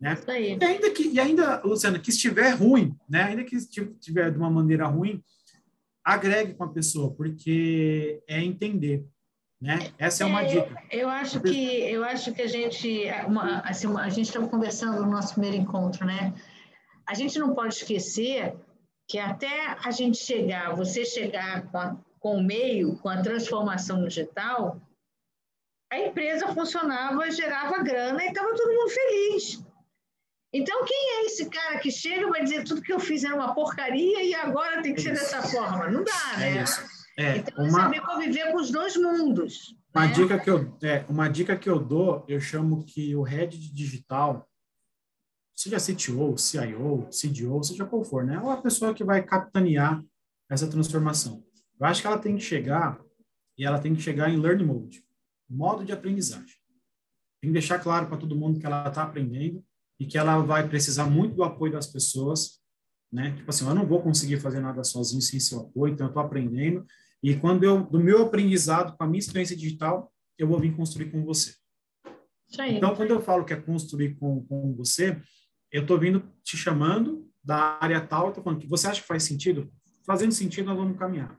Né? 0.00 0.18
E 0.26 0.64
ainda 0.64 0.90
que, 0.90 1.08
e 1.08 1.20
ainda, 1.20 1.60
Luciana, 1.62 1.98
que 1.98 2.10
estiver 2.10 2.52
ruim, 2.52 2.96
né? 3.06 3.24
Ainda 3.24 3.44
que 3.44 3.54
estiver 3.54 4.32
de 4.32 4.38
uma 4.38 4.50
maneira 4.50 4.86
ruim, 4.86 5.22
agregue 6.02 6.54
com 6.54 6.64
a 6.64 6.72
pessoa, 6.72 7.14
porque 7.14 8.22
é 8.26 8.42
entender. 8.42 9.06
Né? 9.62 9.92
Essa 9.96 10.24
é 10.24 10.26
uma 10.26 10.42
é, 10.42 10.46
dica. 10.46 10.82
Eu, 10.90 11.08
acho 11.08 11.40
que 11.40 11.80
eu 11.88 12.02
acho 12.02 12.32
que 12.32 12.42
a 12.42 12.48
gente 12.48 13.04
uma, 13.28 13.60
assim, 13.60 13.86
a 13.96 14.08
gente 14.08 14.26
estava 14.26 14.48
conversando 14.48 15.00
no 15.00 15.08
nosso 15.08 15.34
primeiro 15.34 15.56
encontro, 15.56 16.04
né? 16.04 16.34
A 17.06 17.14
gente 17.14 17.38
não 17.38 17.54
pode 17.54 17.74
esquecer 17.74 18.56
que 19.08 19.20
até 19.20 19.76
a 19.84 19.92
gente 19.92 20.18
chegar, 20.18 20.74
você 20.74 21.04
chegar 21.04 21.70
com, 21.70 21.78
a, 21.78 21.96
com 22.18 22.38
o 22.38 22.42
meio, 22.42 22.96
com 22.98 23.08
a 23.08 23.22
transformação 23.22 24.02
digital, 24.02 24.80
a 25.92 25.98
empresa 25.98 26.48
funcionava, 26.48 27.30
gerava 27.30 27.84
grana 27.84 28.20
e 28.24 28.28
estava 28.28 28.56
todo 28.56 28.74
mundo 28.74 28.90
feliz. 28.90 29.64
Então, 30.52 30.84
quem 30.84 31.20
é 31.20 31.26
esse 31.26 31.48
cara 31.48 31.78
que 31.78 31.90
chega 31.92 32.26
e 32.26 32.30
vai 32.30 32.42
dizer 32.42 32.64
tudo 32.64 32.82
que 32.82 32.92
eu 32.92 32.98
fiz 32.98 33.22
era 33.22 33.36
uma 33.36 33.54
porcaria 33.54 34.24
e 34.24 34.34
agora 34.34 34.82
tem 34.82 34.92
que 34.92 35.02
ser 35.02 35.10
dessa 35.10 35.40
forma? 35.40 35.88
Não 35.88 36.02
dá, 36.02 36.36
né? 36.38 36.58
É 36.58 36.62
isso. 36.62 37.01
É, 37.18 37.38
então, 37.38 37.64
uma, 37.64 37.82
saber 37.82 38.00
conviver 38.00 38.52
com 38.52 38.58
os 38.58 38.70
dois 38.70 38.96
mundos. 38.96 39.76
Uma, 39.94 40.06
né? 40.06 40.12
dica 40.12 40.38
que 40.38 40.50
eu, 40.50 40.78
é, 40.82 41.04
uma 41.08 41.28
dica 41.28 41.56
que 41.56 41.68
eu 41.68 41.78
dou, 41.78 42.24
eu 42.26 42.40
chamo 42.40 42.84
que 42.84 43.14
o 43.14 43.22
head 43.22 43.58
de 43.58 43.72
digital, 43.72 44.48
seja 45.54 45.76
CTO, 45.76 46.36
CIO, 46.38 47.08
CDO, 47.10 47.62
seja 47.62 47.84
qual 47.84 48.04
for, 48.04 48.24
né? 48.24 48.36
É 48.36 48.40
uma 48.40 48.62
pessoa 48.62 48.94
que 48.94 49.04
vai 49.04 49.22
capitanear 49.22 50.02
essa 50.50 50.66
transformação. 50.66 51.44
Eu 51.78 51.86
acho 51.86 52.00
que 52.00 52.06
ela 52.06 52.18
tem 52.18 52.36
que 52.36 52.42
chegar, 52.42 52.98
e 53.58 53.64
ela 53.64 53.78
tem 53.78 53.94
que 53.94 54.00
chegar 54.00 54.30
em 54.30 54.40
learn 54.40 54.64
mode, 54.64 55.04
modo 55.48 55.84
de 55.84 55.92
aprendizagem. 55.92 56.56
Tem 57.40 57.50
que 57.50 57.52
deixar 57.52 57.78
claro 57.78 58.06
para 58.06 58.16
todo 58.16 58.36
mundo 58.36 58.58
que 58.58 58.66
ela 58.66 58.88
está 58.88 59.02
aprendendo 59.02 59.62
e 59.98 60.06
que 60.06 60.16
ela 60.16 60.38
vai 60.38 60.66
precisar 60.66 61.06
muito 61.06 61.34
do 61.34 61.44
apoio 61.44 61.72
das 61.72 61.86
pessoas, 61.86 62.60
né? 63.12 63.34
Tipo 63.36 63.50
assim, 63.50 63.66
eu 63.66 63.74
não 63.74 63.86
vou 63.86 64.00
conseguir 64.00 64.40
fazer 64.40 64.60
nada 64.60 64.82
sozinho 64.82 65.20
sem 65.20 65.38
seu 65.38 65.60
apoio, 65.60 65.92
então 65.92 66.06
eu 66.06 66.10
estou 66.10 66.22
aprendendo. 66.22 66.86
E 67.22 67.36
quando 67.36 67.64
eu, 67.64 67.84
do 67.84 68.00
meu 68.00 68.22
aprendizado, 68.22 68.96
com 68.96 69.04
a 69.04 69.06
minha 69.06 69.20
experiência 69.20 69.56
digital, 69.56 70.12
eu 70.36 70.48
vou 70.48 70.58
vir 70.58 70.74
construir 70.74 71.10
com 71.10 71.24
você. 71.24 71.54
Então, 72.76 72.94
quando 72.94 73.10
eu 73.10 73.20
falo 73.20 73.44
que 73.44 73.52
é 73.52 73.56
construir 73.56 74.16
com, 74.16 74.44
com 74.44 74.74
você, 74.74 75.20
eu 75.70 75.82
estou 75.82 75.98
vindo 75.98 76.22
te 76.42 76.56
chamando 76.56 77.26
da 77.42 77.78
área 77.80 78.00
tal, 78.00 78.28
estou 78.28 78.42
falando 78.42 78.60
que 78.60 78.68
você 78.68 78.88
acha 78.88 79.00
que 79.00 79.06
faz 79.06 79.22
sentido? 79.22 79.72
Fazendo 80.04 80.32
sentido, 80.32 80.66
nós 80.66 80.76
vamos 80.76 80.98
caminhar. 80.98 81.38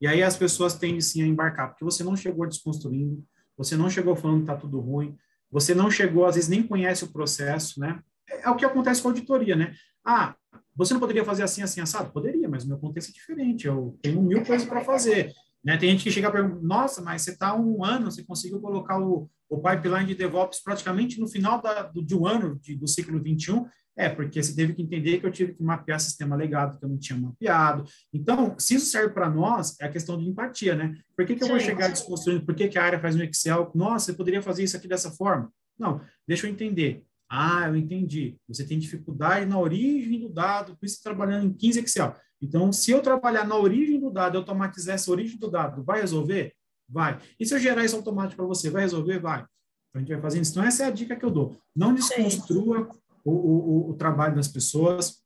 E 0.00 0.06
aí 0.06 0.22
as 0.22 0.36
pessoas 0.36 0.74
tendem 0.74 1.00
sim 1.00 1.22
a 1.22 1.26
embarcar, 1.26 1.68
porque 1.68 1.84
você 1.84 2.02
não 2.02 2.16
chegou 2.16 2.48
desconstruindo, 2.48 3.22
você 3.56 3.76
não 3.76 3.90
chegou 3.90 4.16
falando 4.16 4.38
que 4.38 4.50
está 4.50 4.56
tudo 4.56 4.80
ruim, 4.80 5.16
você 5.50 5.74
não 5.74 5.90
chegou, 5.90 6.24
às 6.24 6.34
vezes 6.34 6.48
nem 6.48 6.62
conhece 6.62 7.04
o 7.04 7.12
processo, 7.12 7.78
né? 7.78 8.00
É, 8.28 8.46
é 8.46 8.50
o 8.50 8.56
que 8.56 8.64
acontece 8.64 9.02
com 9.02 9.08
a 9.08 9.10
auditoria, 9.10 9.54
né? 9.54 9.74
Ah, 10.04 10.34
você 10.74 10.92
não 10.92 11.00
poderia 11.00 11.24
fazer 11.24 11.42
assim, 11.42 11.62
assim, 11.62 11.80
assado? 11.80 12.12
Poderia, 12.12 12.48
mas 12.48 12.64
o 12.64 12.68
meu 12.68 12.78
contexto 12.78 13.10
é 13.10 13.12
diferente, 13.12 13.66
eu 13.66 13.98
tenho 14.02 14.22
mil 14.22 14.44
coisas 14.44 14.66
para 14.66 14.84
fazer. 14.84 15.32
Né? 15.64 15.76
Tem 15.76 15.90
gente 15.90 16.04
que 16.04 16.10
chega 16.10 16.28
e 16.28 16.32
pergunta, 16.32 16.60
nossa, 16.62 17.02
mas 17.02 17.22
você 17.22 17.32
está 17.32 17.54
um 17.54 17.84
ano, 17.84 18.10
você 18.10 18.24
conseguiu 18.24 18.60
colocar 18.60 18.98
o, 18.98 19.30
o 19.48 19.58
pipeline 19.58 20.06
de 20.06 20.14
DevOps 20.14 20.62
praticamente 20.62 21.20
no 21.20 21.28
final 21.28 21.60
da, 21.60 21.82
do, 21.82 22.02
de 22.02 22.14
um 22.14 22.26
ano 22.26 22.58
de, 22.62 22.76
do 22.76 22.88
ciclo 22.88 23.20
21 23.22 23.66
é, 24.00 24.08
porque 24.08 24.42
você 24.42 24.54
teve 24.54 24.72
que 24.72 24.82
entender 24.82 25.20
que 25.20 25.26
eu 25.26 25.30
tive 25.30 25.52
que 25.52 25.62
mapear 25.62 26.00
sistema 26.00 26.34
legado 26.34 26.78
que 26.78 26.84
eu 26.84 26.88
não 26.88 26.98
tinha 26.98 27.18
mapeado. 27.18 27.84
Então, 28.12 28.54
se 28.58 28.76
isso 28.76 28.86
serve 28.86 29.12
para 29.12 29.28
nós, 29.28 29.78
é 29.78 29.84
a 29.84 29.90
questão 29.90 30.16
de 30.16 30.26
empatia, 30.26 30.74
né? 30.74 30.94
Por 31.14 31.26
que, 31.26 31.34
que 31.34 31.44
eu 31.44 31.48
vou 31.48 31.60
chegar 31.60 31.88
desconstruindo? 31.88 32.46
Por 32.46 32.54
que, 32.54 32.68
que 32.68 32.78
a 32.78 32.82
área 32.82 32.98
faz 32.98 33.14
no 33.14 33.22
Excel? 33.22 33.70
Nossa, 33.74 34.06
você 34.06 34.14
poderia 34.14 34.40
fazer 34.40 34.64
isso 34.64 34.74
aqui 34.74 34.88
dessa 34.88 35.10
forma? 35.10 35.52
Não, 35.78 36.00
deixa 36.26 36.46
eu 36.46 36.50
entender. 36.50 37.04
Ah, 37.32 37.68
eu 37.68 37.76
entendi. 37.76 38.36
Você 38.48 38.66
tem 38.66 38.76
dificuldade 38.76 39.46
na 39.46 39.56
origem 39.56 40.18
do 40.18 40.28
dado, 40.28 40.76
por 40.76 40.84
isso 40.84 41.00
tá 41.00 41.10
trabalhando 41.10 41.46
em 41.46 41.52
15 41.52 41.78
Excel. 41.78 42.16
Então, 42.42 42.72
se 42.72 42.90
eu 42.90 43.00
trabalhar 43.00 43.46
na 43.46 43.56
origem 43.56 44.00
do 44.00 44.10
dado, 44.10 44.36
automatizar 44.36 44.96
essa 44.96 45.10
origem 45.12 45.38
do 45.38 45.48
dado, 45.48 45.84
vai 45.84 46.00
resolver? 46.00 46.52
Vai. 46.88 47.20
E 47.38 47.46
se 47.46 47.54
eu 47.54 47.60
gerar 47.60 47.84
isso 47.84 47.94
automático 47.94 48.36
para 48.36 48.46
você, 48.46 48.68
vai 48.68 48.82
resolver? 48.82 49.20
Vai. 49.20 49.38
Então, 49.38 49.96
a 49.96 49.98
gente 50.00 50.08
vai 50.08 50.20
fazendo 50.20 50.42
isso. 50.42 50.50
Então, 50.50 50.64
essa 50.64 50.82
é 50.82 50.86
a 50.86 50.90
dica 50.90 51.14
que 51.14 51.24
eu 51.24 51.30
dou. 51.30 51.56
Não 51.76 51.94
desconstrua 51.94 52.90
o, 53.24 53.30
o, 53.30 53.90
o 53.90 53.94
trabalho 53.94 54.34
das 54.34 54.48
pessoas. 54.48 55.22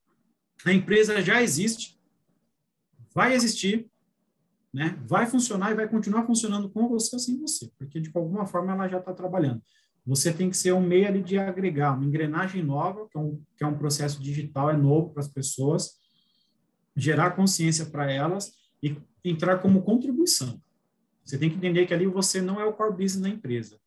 A 0.63 0.75
empresa 0.75 1.23
já 1.23 1.43
existe, 1.43 1.99
vai 3.15 3.33
existir, 3.33 3.91
né? 4.73 4.99
vai 5.07 5.27
funcionar 5.27 5.71
e 5.71 5.75
vai 5.75 5.89
continuar 5.89 6.27
funcionando 6.27 6.69
com 6.69 6.89
você 6.89 7.19
sem 7.19 7.39
você, 7.39 7.71
porque 7.79 8.01
de 8.01 8.11
alguma 8.15 8.47
forma 8.47 8.73
ela 8.73 8.89
já 8.89 8.99
está 8.99 9.15
trabalhando. 9.15 9.63
Você 10.07 10.33
tem 10.33 10.51
que 10.51 10.57
ser 10.57 10.73
um 10.73 10.81
meio 10.81 11.09
ali 11.09 11.23
de 11.23 11.39
agregar 11.39 11.95
uma 11.95 12.05
engrenagem 12.05 12.63
nova, 12.63 13.09
que 13.09 13.17
é 13.17 13.21
um, 13.21 13.43
que 13.57 13.65
é 13.65 13.67
um 13.67 13.79
processo 13.79 14.23
digital, 14.23 14.71
é 14.71 14.77
novo 14.77 15.11
para 15.11 15.21
as 15.21 15.29
pessoas, 15.29 15.95
gerar 16.95 17.31
consciência 17.31 17.87
para 17.87 18.11
elas 18.11 18.53
e 18.83 18.97
entrar 19.25 19.59
como 19.59 19.83
contribuição. 19.83 20.61
Você 21.25 21.39
tem 21.39 21.49
que 21.49 21.57
entender 21.57 21.87
que 21.87 21.95
ali 21.95 22.07
você 22.07 22.41
não 22.41 22.61
é 22.61 22.67
o 22.67 22.73
core 22.75 22.93
business 22.93 23.23
da 23.23 23.29
empresa. 23.29 23.81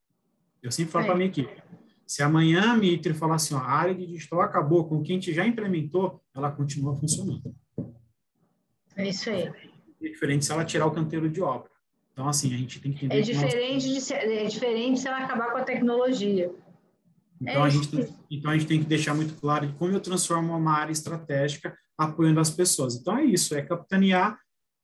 Eu 0.61 0.71
sempre 0.71 0.91
falo 0.91 1.05
é. 1.05 1.07
para 1.07 1.15
minha 1.15 1.29
equipe, 1.29 1.61
se 2.07 2.23
amanhã 2.23 2.71
a 2.71 2.77
Mitre 2.77 3.13
falar 3.13 3.35
assim, 3.35 3.53
ó, 3.53 3.59
a 3.59 3.69
área 3.69 3.93
de 3.93 4.07
digital 4.07 4.41
acabou, 4.41 4.87
com 4.87 5.03
quem 5.03 5.17
a 5.17 5.19
gente 5.19 5.33
já 5.33 5.45
implementou, 5.45 6.23
ela 6.33 6.49
continua 6.49 6.95
funcionando. 6.95 7.53
É 8.95 9.09
isso 9.09 9.29
aí. 9.29 9.43
É 10.01 10.07
diferente 10.09 10.45
se 10.45 10.51
ela 10.51 10.63
tirar 10.63 10.87
o 10.87 10.91
canteiro 10.91 11.29
de 11.29 11.41
obra. 11.41 11.69
Então, 12.17 12.27
assim, 12.27 12.51
a 12.51 12.57
gente 12.57 12.79
tem 12.79 12.91
que 12.91 13.05
entender... 13.05 13.21
É 13.21 13.23
diferente, 13.23 13.93
nós... 13.93 14.07
de, 14.07 14.13
é 14.13 14.45
diferente 14.45 14.99
se 14.99 15.07
ela 15.07 15.19
acabar 15.19 15.51
com 15.51 15.59
a 15.59 15.63
tecnologia. 15.63 16.51
Então, 17.39 17.63
é 17.63 17.67
a 17.67 17.69
gente 17.69 17.89
tem, 17.89 18.07
então, 18.31 18.49
a 18.49 18.57
gente 18.57 18.67
tem 18.67 18.79
que 18.79 18.87
deixar 18.87 19.13
muito 19.13 19.35
claro 19.35 19.67
de 19.67 19.73
como 19.73 19.93
eu 19.93 19.99
transformo 19.99 20.57
uma 20.57 20.71
área 20.71 20.91
estratégica 20.91 21.77
apoiando 21.95 22.39
as 22.39 22.49
pessoas. 22.49 22.95
Então, 22.95 23.19
é 23.19 23.23
isso, 23.23 23.53
é 23.53 23.61
capitanear 23.61 24.39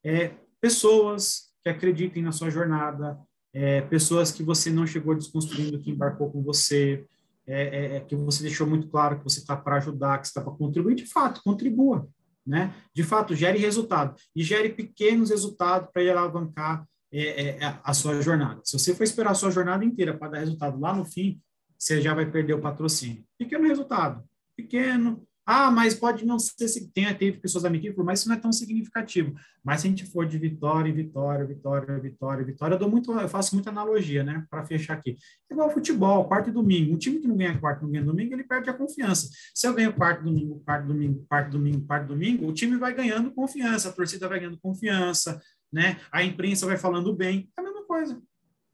é, 0.06 0.36
pessoas 0.62 1.52
que 1.64 1.70
acreditem 1.70 2.22
na 2.22 2.32
sua 2.32 2.52
jornada, 2.52 3.18
é, 3.52 3.82
pessoas 3.82 4.32
que 4.32 4.44
você 4.44 4.70
não 4.70 4.86
chegou 4.86 5.16
desconstruindo, 5.16 5.80
que 5.80 5.90
embarcou 5.90 6.30
com 6.30 6.44
você, 6.44 7.04
é, 7.48 7.64
é, 7.64 7.96
é, 7.96 8.00
que 8.02 8.16
você 8.16 8.44
deixou 8.44 8.68
muito 8.68 8.88
claro 8.90 9.18
que 9.18 9.24
você 9.24 9.40
está 9.40 9.58
para 9.58 9.78
ajudar, 9.78 10.20
que 10.20 10.28
você 10.28 10.32
está 10.38 10.42
para 10.42 10.54
contribuir, 10.54 10.94
de 10.94 11.08
fato, 11.08 11.42
contribua. 11.44 12.08
Né? 12.46 12.76
De 12.94 13.02
fato, 13.02 13.34
gere 13.34 13.58
resultado. 13.58 14.16
E 14.36 14.44
gere 14.44 14.70
pequenos 14.70 15.32
resultados 15.32 15.90
para 15.92 16.12
alavancar 16.12 16.86
é, 17.22 17.50
é, 17.50 17.80
a 17.84 17.94
sua 17.94 18.22
jornada. 18.22 18.62
Se 18.64 18.78
você 18.78 18.96
for 18.96 19.04
esperar 19.04 19.32
a 19.32 19.36
sua 19.36 19.52
jornada 19.52 19.86
inteira 19.86 20.18
para 20.18 20.30
dar 20.30 20.40
resultado 20.40 20.80
lá 20.80 20.94
no 20.96 21.06
fim, 21.06 21.40
você 21.78 22.02
já 22.02 22.14
vai 22.14 22.30
perder 22.30 22.54
o 22.54 22.62
patrocínio. 22.62 23.24
Pequeno 23.38 23.68
resultado. 23.68 24.24
Pequeno, 24.56 25.26
ah, 25.46 25.70
mas 25.70 25.94
pode 25.94 26.26
não 26.26 26.40
ser, 26.40 26.68
tem, 26.94 27.14
teve 27.16 27.38
pessoas 27.40 27.64
da 27.64 27.70
minha 27.70 27.82
equipe, 27.82 28.02
mas 28.02 28.20
isso 28.20 28.30
não 28.30 28.36
é 28.36 28.40
tão 28.40 28.54
significativo. 28.54 29.36
Mas 29.62 29.82
se 29.82 29.88
a 29.88 29.90
gente 29.90 30.06
for 30.06 30.26
de 30.26 30.38
vitória 30.38 30.90
em 30.90 30.94
vitória, 30.94 31.46
vitória, 31.46 32.00
vitória, 32.00 32.46
vitória, 32.46 32.76
eu 32.76 32.80
dou 32.80 32.90
muito, 32.90 33.12
eu 33.12 33.28
faço 33.28 33.54
muita 33.54 33.70
analogia, 33.70 34.24
né, 34.24 34.46
para 34.50 34.66
fechar 34.66 34.94
aqui. 34.94 35.18
É 35.50 35.54
igual 35.54 35.70
futebol, 35.70 36.26
quarto 36.26 36.50
e 36.50 36.54
domingo. 36.54 36.94
Um 36.94 36.98
time 36.98 37.20
que 37.20 37.28
não 37.28 37.36
ganha 37.36 37.60
quarto, 37.60 37.82
não 37.82 37.92
ganha 37.92 38.06
domingo, 38.06 38.34
ele 38.34 38.46
perde 38.46 38.70
a 38.70 38.74
confiança. 38.74 39.30
Se 39.54 39.68
eu 39.68 39.74
ganho 39.74 39.92
quarto, 39.94 40.24
domingo, 40.24 40.62
quarto, 40.66 40.88
domingo, 40.88 41.26
quarto, 41.28 41.52
domingo, 41.52 41.86
quarto, 41.86 42.08
domingo, 42.08 42.48
o 42.48 42.54
time 42.54 42.78
vai 42.78 42.94
ganhando 42.94 43.30
confiança, 43.32 43.90
a 43.90 43.92
torcida 43.92 44.30
vai 44.30 44.40
ganhando 44.40 44.60
confiança, 44.62 45.42
né? 45.74 46.00
A 46.12 46.24
imprensa 46.24 46.66
vai 46.66 46.78
falando 46.78 47.14
bem, 47.14 47.50
é 47.58 47.62
a 47.62 47.64
mesma 47.64 47.84
coisa. 47.86 48.22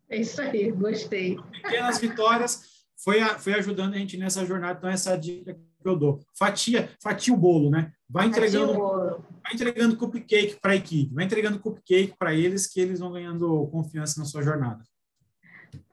É 0.09 0.17
isso 0.17 0.41
aí, 0.41 0.71
gostei. 0.71 1.37
Pequenas 1.61 1.99
vitórias 1.99 2.85
foi, 3.03 3.21
a, 3.21 3.39
foi 3.39 3.53
ajudando 3.53 3.93
a 3.93 3.97
gente 3.97 4.17
nessa 4.17 4.45
jornada, 4.45 4.77
então 4.77 4.89
essa 4.89 5.15
dica 5.15 5.53
que 5.53 5.87
eu 5.87 5.95
dou. 5.95 6.19
Fatia, 6.37 6.89
fatia 7.01 7.33
o 7.33 7.37
bolo, 7.37 7.69
né? 7.69 7.93
Vai 8.09 8.27
entregando, 8.27 8.73
vai 8.77 9.53
entregando 9.53 9.95
cupcake 9.95 10.59
para 10.59 10.73
a 10.73 10.75
equipe, 10.75 11.13
vai 11.13 11.23
entregando 11.23 11.59
cupcake 11.59 12.15
para 12.17 12.33
eles 12.33 12.67
que 12.67 12.81
eles 12.81 12.99
vão 12.99 13.13
ganhando 13.13 13.67
confiança 13.67 14.19
na 14.19 14.25
sua 14.25 14.41
jornada. 14.41 14.83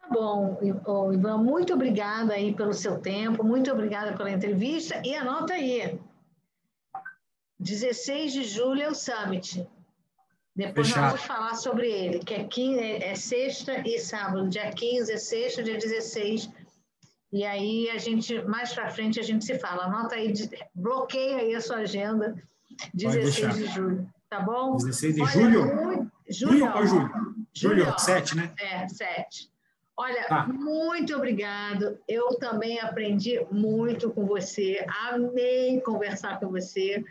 Tá 0.00 0.08
bom, 0.10 0.58
Ivan, 1.12 1.38
muito 1.38 1.74
obrigada 1.74 2.32
aí 2.34 2.54
pelo 2.54 2.72
seu 2.72 2.98
tempo, 2.98 3.44
muito 3.44 3.70
obrigada 3.70 4.16
pela 4.16 4.30
entrevista 4.30 5.00
e 5.04 5.14
anota 5.14 5.54
aí. 5.54 6.00
16 7.58 8.32
de 8.32 8.44
julho 8.44 8.82
é 8.82 8.88
o 8.88 8.94
Summit. 8.94 9.66
Depois 10.56 10.88
Fechado. 10.88 11.02
nós 11.02 11.12
vamos 11.12 11.26
falar 11.26 11.54
sobre 11.54 11.90
ele, 11.90 12.18
que 12.20 12.32
é, 12.32 12.44
15, 12.44 12.80
é, 12.80 13.10
é 13.10 13.14
sexta 13.14 13.86
e 13.86 13.98
sábado, 13.98 14.48
dia 14.48 14.70
15 14.72 15.12
é 15.12 15.16
sexta, 15.18 15.62
dia 15.62 15.76
16 15.76 16.50
e 17.32 17.44
aí 17.44 17.90
a 17.90 17.98
gente, 17.98 18.40
mais 18.44 18.72
para 18.72 18.88
frente, 18.88 19.18
a 19.18 19.22
gente 19.22 19.44
se 19.44 19.58
fala. 19.58 19.84
Anota 19.84 20.14
aí, 20.14 20.32
bloqueia 20.74 21.38
aí 21.38 21.54
a 21.54 21.60
sua 21.60 21.78
agenda, 21.78 22.34
16 22.94 23.56
de 23.56 23.66
julho, 23.66 24.08
tá 24.30 24.40
bom? 24.40 24.76
16 24.76 25.14
de 25.14 25.20
Olha, 25.20 25.30
julho? 25.30 25.74
Muito, 25.74 26.12
julho 26.30 26.74
ou 26.74 26.86
julho? 26.86 27.10
Julho, 27.52 27.84
julho 27.84 27.98
7, 27.98 28.36
né? 28.36 28.54
É, 28.58 28.88
7. 28.88 29.50
Olha, 29.98 30.24
tá. 30.24 30.46
muito 30.46 31.14
obrigado. 31.14 31.98
Eu 32.06 32.38
também 32.38 32.78
aprendi 32.80 33.38
muito 33.50 34.10
com 34.10 34.26
você. 34.26 34.84
Amei 35.10 35.80
conversar 35.80 36.38
com 36.38 36.48
você 36.48 37.04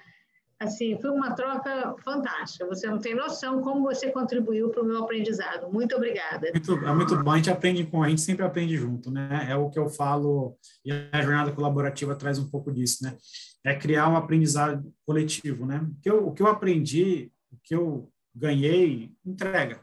assim, 0.59 0.97
foi 0.99 1.09
uma 1.09 1.33
troca 1.33 1.95
fantástica. 2.03 2.65
Você 2.67 2.87
não 2.87 2.99
tem 2.99 3.15
noção 3.15 3.61
como 3.61 3.83
você 3.83 4.11
contribuiu 4.11 4.69
para 4.69 4.81
o 4.81 4.85
meu 4.85 5.03
aprendizado. 5.03 5.71
Muito 5.71 5.95
obrigada. 5.95 6.49
Muito, 6.51 6.73
é 6.73 6.93
muito 6.93 7.23
bom. 7.23 7.31
A 7.31 7.37
gente 7.37 7.49
aprende 7.49 7.85
com 7.85 8.03
a 8.03 8.09
gente 8.09 8.21
sempre 8.21 8.45
aprende 8.45 8.77
junto, 8.77 9.11
né? 9.11 9.47
É 9.49 9.55
o 9.55 9.69
que 9.69 9.79
eu 9.79 9.89
falo 9.89 10.57
e 10.83 10.91
a 10.91 11.21
jornada 11.21 11.51
colaborativa 11.51 12.15
traz 12.15 12.39
um 12.39 12.49
pouco 12.49 12.71
disso, 12.71 13.03
né? 13.03 13.17
É 13.63 13.75
criar 13.75 14.09
um 14.09 14.15
aprendizado 14.15 14.93
coletivo, 15.05 15.65
né? 15.65 15.77
O 15.77 16.01
que 16.01 16.09
eu, 16.09 16.27
o 16.27 16.33
que 16.33 16.41
eu 16.41 16.47
aprendi, 16.47 17.31
o 17.51 17.57
que 17.63 17.75
eu 17.75 18.09
ganhei, 18.33 19.11
entrega. 19.25 19.81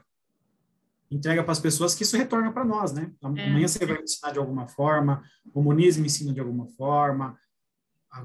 Entrega 1.11 1.43
para 1.43 1.51
as 1.51 1.59
pessoas 1.59 1.93
que 1.93 2.01
isso 2.01 2.17
retorna 2.17 2.51
para 2.51 2.65
nós, 2.65 2.91
né? 2.91 3.11
É. 3.21 3.25
Amanhã 3.25 3.65
é. 3.65 3.67
você 3.67 3.85
vai 3.85 4.01
ensinar 4.01 4.31
de 4.31 4.39
alguma 4.39 4.67
forma, 4.67 5.23
o 5.53 5.61
Muniz 5.61 5.97
me 5.97 6.07
ensina 6.07 6.33
de 6.33 6.39
alguma 6.39 6.65
forma, 6.69 7.37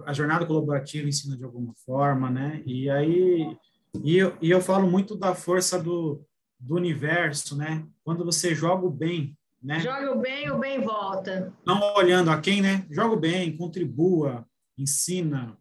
a, 0.07 0.13
jornada 0.13 0.45
colaborativa 0.45 1.09
ensina 1.09 1.37
de 1.37 1.45
alguma 1.45 1.75
forma, 1.85 2.31
né? 2.31 2.63
E 2.67 2.91
aí 2.91 3.57
e 4.05 4.19
eu, 4.19 4.37
e 4.41 4.51
eu 4.51 4.61
falo 4.61 4.89
muito 4.89 5.17
da 5.17 5.35
força 5.35 5.83
do, 5.83 6.23
do 6.61 6.75
universo, 6.75 7.57
né? 7.57 7.87
Quando 8.05 8.25
você 8.25 8.55
joga 8.55 8.87
o 8.87 8.91
bem, 8.91 9.37
né? 9.63 9.81
Joga 9.81 10.13
o 10.13 10.21
bem, 10.21 10.51
o 10.51 10.59
bem 10.59 10.81
volta. 10.81 11.53
Não 11.67 11.81
olhando 11.95 12.31
a 12.31 12.41
quem, 12.41 12.61
né? 12.61 12.87
Joga 12.91 13.15
o 13.15 13.21
bem, 13.21 13.57
contribua, 13.57 14.47
ensina, 14.77 15.57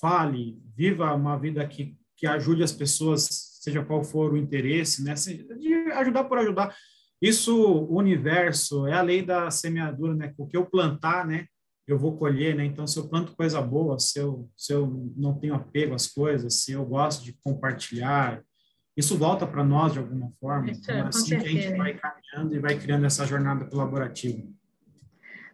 fale, 0.00 0.60
viva 0.74 1.14
uma 1.14 1.38
vida 1.38 1.66
que, 1.66 1.96
que 2.16 2.26
ajude 2.26 2.62
as 2.62 2.72
pessoas, 2.72 3.28
seja 3.60 3.84
qual 3.84 4.02
for 4.02 4.32
o 4.32 4.38
interesse, 4.38 5.04
né? 5.04 5.14
De 5.14 5.74
ajudar 5.92 6.24
por 6.24 6.38
ajudar. 6.38 6.74
Isso, 7.20 7.54
o 7.54 7.98
universo, 7.98 8.86
é 8.86 8.94
a 8.94 9.02
lei 9.02 9.22
da 9.22 9.50
semeadura, 9.50 10.14
né? 10.14 10.32
O 10.38 10.46
que 10.46 10.56
eu 10.56 10.64
plantar, 10.64 11.26
né? 11.26 11.46
Eu 11.92 11.98
vou 11.98 12.16
colher, 12.16 12.54
né? 12.54 12.64
Então, 12.64 12.86
se 12.86 12.98
eu 12.98 13.08
planto 13.08 13.34
coisa 13.36 13.60
boa, 13.60 13.98
se 13.98 14.18
eu, 14.18 14.48
se 14.56 14.72
eu 14.72 15.12
não 15.16 15.34
tenho 15.34 15.54
apego 15.54 15.94
às 15.94 16.06
coisas, 16.06 16.62
se 16.62 16.72
eu 16.72 16.84
gosto 16.84 17.24
de 17.24 17.32
compartilhar, 17.44 18.42
isso 18.96 19.16
volta 19.16 19.46
para 19.46 19.64
nós 19.64 19.92
de 19.92 19.98
alguma 19.98 20.30
forma. 20.40 20.70
Isso, 20.70 20.82
então, 20.82 20.96
é 20.96 21.00
assim 21.02 21.28
certeza. 21.28 21.50
que 21.50 21.58
a 21.58 21.62
gente 21.62 21.76
vai 21.76 21.94
caminhando 21.94 22.54
e 22.54 22.58
vai 22.58 22.78
criando 22.78 23.06
essa 23.06 23.26
jornada 23.26 23.64
colaborativa. 23.64 24.42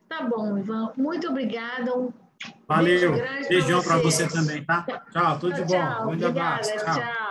Tá 0.08 0.22
bom, 0.22 0.58
Ivan. 0.58 0.92
Muito 0.96 1.28
obrigada. 1.28 1.96
Um 1.96 2.12
Valeu. 2.68 3.12
Beijão 3.48 3.82
para 3.82 3.98
você. 3.98 4.24
você 4.24 4.34
também, 4.34 4.64
tá? 4.64 4.84
Tchau, 5.10 5.38
tudo 5.38 5.54
de 5.54 5.62
bom. 5.62 5.68
Tchau, 5.68 6.06
Grande 6.06 6.24
obrigada, 6.24 6.54
abraço. 6.56 6.84
tchau. 6.84 6.94
tchau. 6.94 7.25